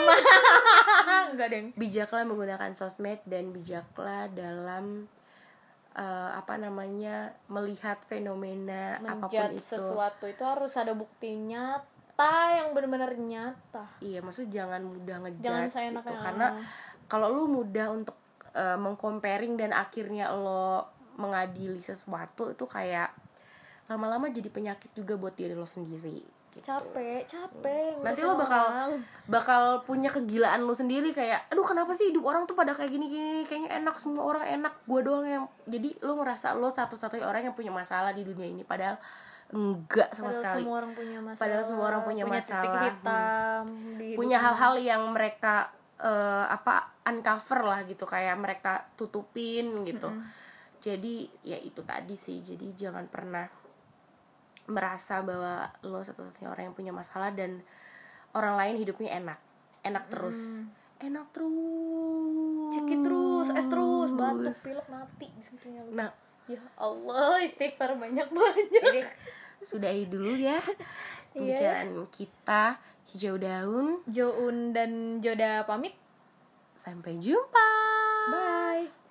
Enggak 1.37 1.47
deng. 1.53 1.67
Bijaklah 1.77 2.25
menggunakan 2.25 2.71
sosmed 2.73 3.21
dan 3.29 3.53
bijaklah 3.53 4.25
dalam 4.33 5.05
eh, 5.93 6.29
apa 6.33 6.57
namanya 6.57 7.37
melihat 7.45 8.01
fenomena 8.09 8.97
apa 9.05 9.29
pun 9.29 9.29
menjudge 9.29 9.61
itu. 9.61 9.77
sesuatu 9.77 10.25
itu 10.25 10.41
harus 10.41 10.73
ada 10.73 10.97
bukti 10.97 11.37
nyata 11.37 12.33
yang 12.57 12.73
benar-benar 12.73 13.13
nyata. 13.13 13.85
Iya 14.01 14.25
maksud 14.25 14.49
jangan 14.49 14.81
mudah 14.81 15.21
ngejudge 15.21 15.69
saya 15.69 15.93
gitu 15.93 16.13
karena 16.17 16.57
kalau 17.05 17.29
lu 17.29 17.45
mudah 17.45 17.93
untuk 17.93 18.17
eh, 18.57 18.77
mengcomparing 18.81 19.53
dan 19.53 19.69
akhirnya 19.77 20.33
lo 20.33 20.89
mengadili 21.21 21.77
sesuatu 21.77 22.49
itu 22.49 22.65
kayak 22.65 23.13
lama-lama 23.91 24.31
jadi 24.31 24.47
penyakit 24.47 24.91
juga 24.95 25.19
buat 25.19 25.35
diri 25.35 25.53
lo 25.53 25.67
sendiri 25.67 26.23
gitu. 26.53 26.63
capek 26.63 27.27
capek 27.27 27.99
nanti 27.99 28.21
lo 28.23 28.37
bakal 28.39 28.63
orang. 28.69 28.91
bakal 29.27 29.61
punya 29.83 30.07
kegilaan 30.07 30.63
lo 30.63 30.71
sendiri 30.71 31.11
kayak 31.11 31.51
aduh 31.51 31.65
kenapa 31.65 31.91
sih 31.91 32.13
hidup 32.13 32.23
orang 32.23 32.47
tuh 32.47 32.55
pada 32.55 32.71
kayak 32.71 32.93
gini 32.93 33.05
gini 33.09 33.41
kayaknya 33.43 33.83
enak 33.83 33.95
semua 33.99 34.23
orang 34.23 34.45
enak 34.47 34.73
gue 34.87 34.99
doang 35.03 35.25
yang 35.25 35.43
jadi 35.67 35.89
lo 36.05 36.15
merasa 36.15 36.55
lo 36.55 36.71
satu-satunya 36.71 37.25
orang 37.27 37.51
yang 37.51 37.55
punya 37.57 37.73
masalah 37.73 38.15
di 38.15 38.23
dunia 38.23 38.47
ini 38.47 38.63
padahal 38.63 38.95
enggak 39.53 40.09
sama 40.17 40.33
Padahal 40.33 40.41
sekali. 40.41 40.61
semua 40.65 40.75
orang 40.81 40.91
punya 40.97 41.17
masalah. 41.21 41.41
Padahal 41.45 41.63
semua 41.63 41.85
orang 41.85 42.01
punya 42.01 42.23
titik 42.25 42.41
masalah. 42.41 42.83
hitam 42.89 43.63
di 44.01 44.07
punya 44.17 44.37
hal-hal 44.41 44.73
yang 44.81 45.01
mereka 45.13 45.55
eh, 46.01 46.45
apa 46.49 46.75
uncover 47.05 47.59
lah 47.61 47.79
gitu 47.85 48.05
kayak 48.09 48.33
mereka 48.41 48.81
tutupin 48.97 49.85
gitu. 49.85 50.09
Jadi 50.81 51.29
ya 51.45 51.61
itu 51.61 51.85
tadi 51.85 52.17
sih. 52.17 52.41
Jadi 52.41 52.73
jangan 52.73 53.05
pernah 53.05 53.45
merasa 54.67 55.19
bahwa 55.21 55.71
lo 55.83 55.99
satu-satunya 55.99 56.49
orang 56.49 56.63
yang 56.71 56.75
punya 56.75 56.93
masalah 56.95 57.35
dan 57.35 57.63
orang 58.33 58.55
lain 58.59 58.75
hidupnya 58.79 59.19
enak. 59.19 59.39
Enak 59.83 60.07
terus. 60.07 60.63
Enak 61.03 61.27
terus. 61.35 62.71
Cekit 62.73 62.99
terus 63.03 63.47
es 63.51 63.67
terus 63.67 64.09
batuk 64.15 64.55
pilek 64.63 64.87
mati 64.87 65.27
lu 65.83 65.91
nah. 65.93 66.11
Ya 66.43 66.59
Allah 66.75 67.39
istighfar 67.39 67.95
banyak 67.95 68.27
banyak 68.27 68.67
jadi 68.67 68.99
sudahi 69.63 70.11
dulu 70.11 70.35
ya 70.35 70.59
pembicaraan 71.31 71.91
kita. 72.11 72.79
Hijau 73.13 73.37
daun. 73.37 74.01
Joun 74.09 74.73
dan 74.75 75.21
Joda 75.21 75.63
pamit. 75.63 75.95
Sampai 76.73 77.15
jumpa. 77.21 77.69
Bye 78.31 79.02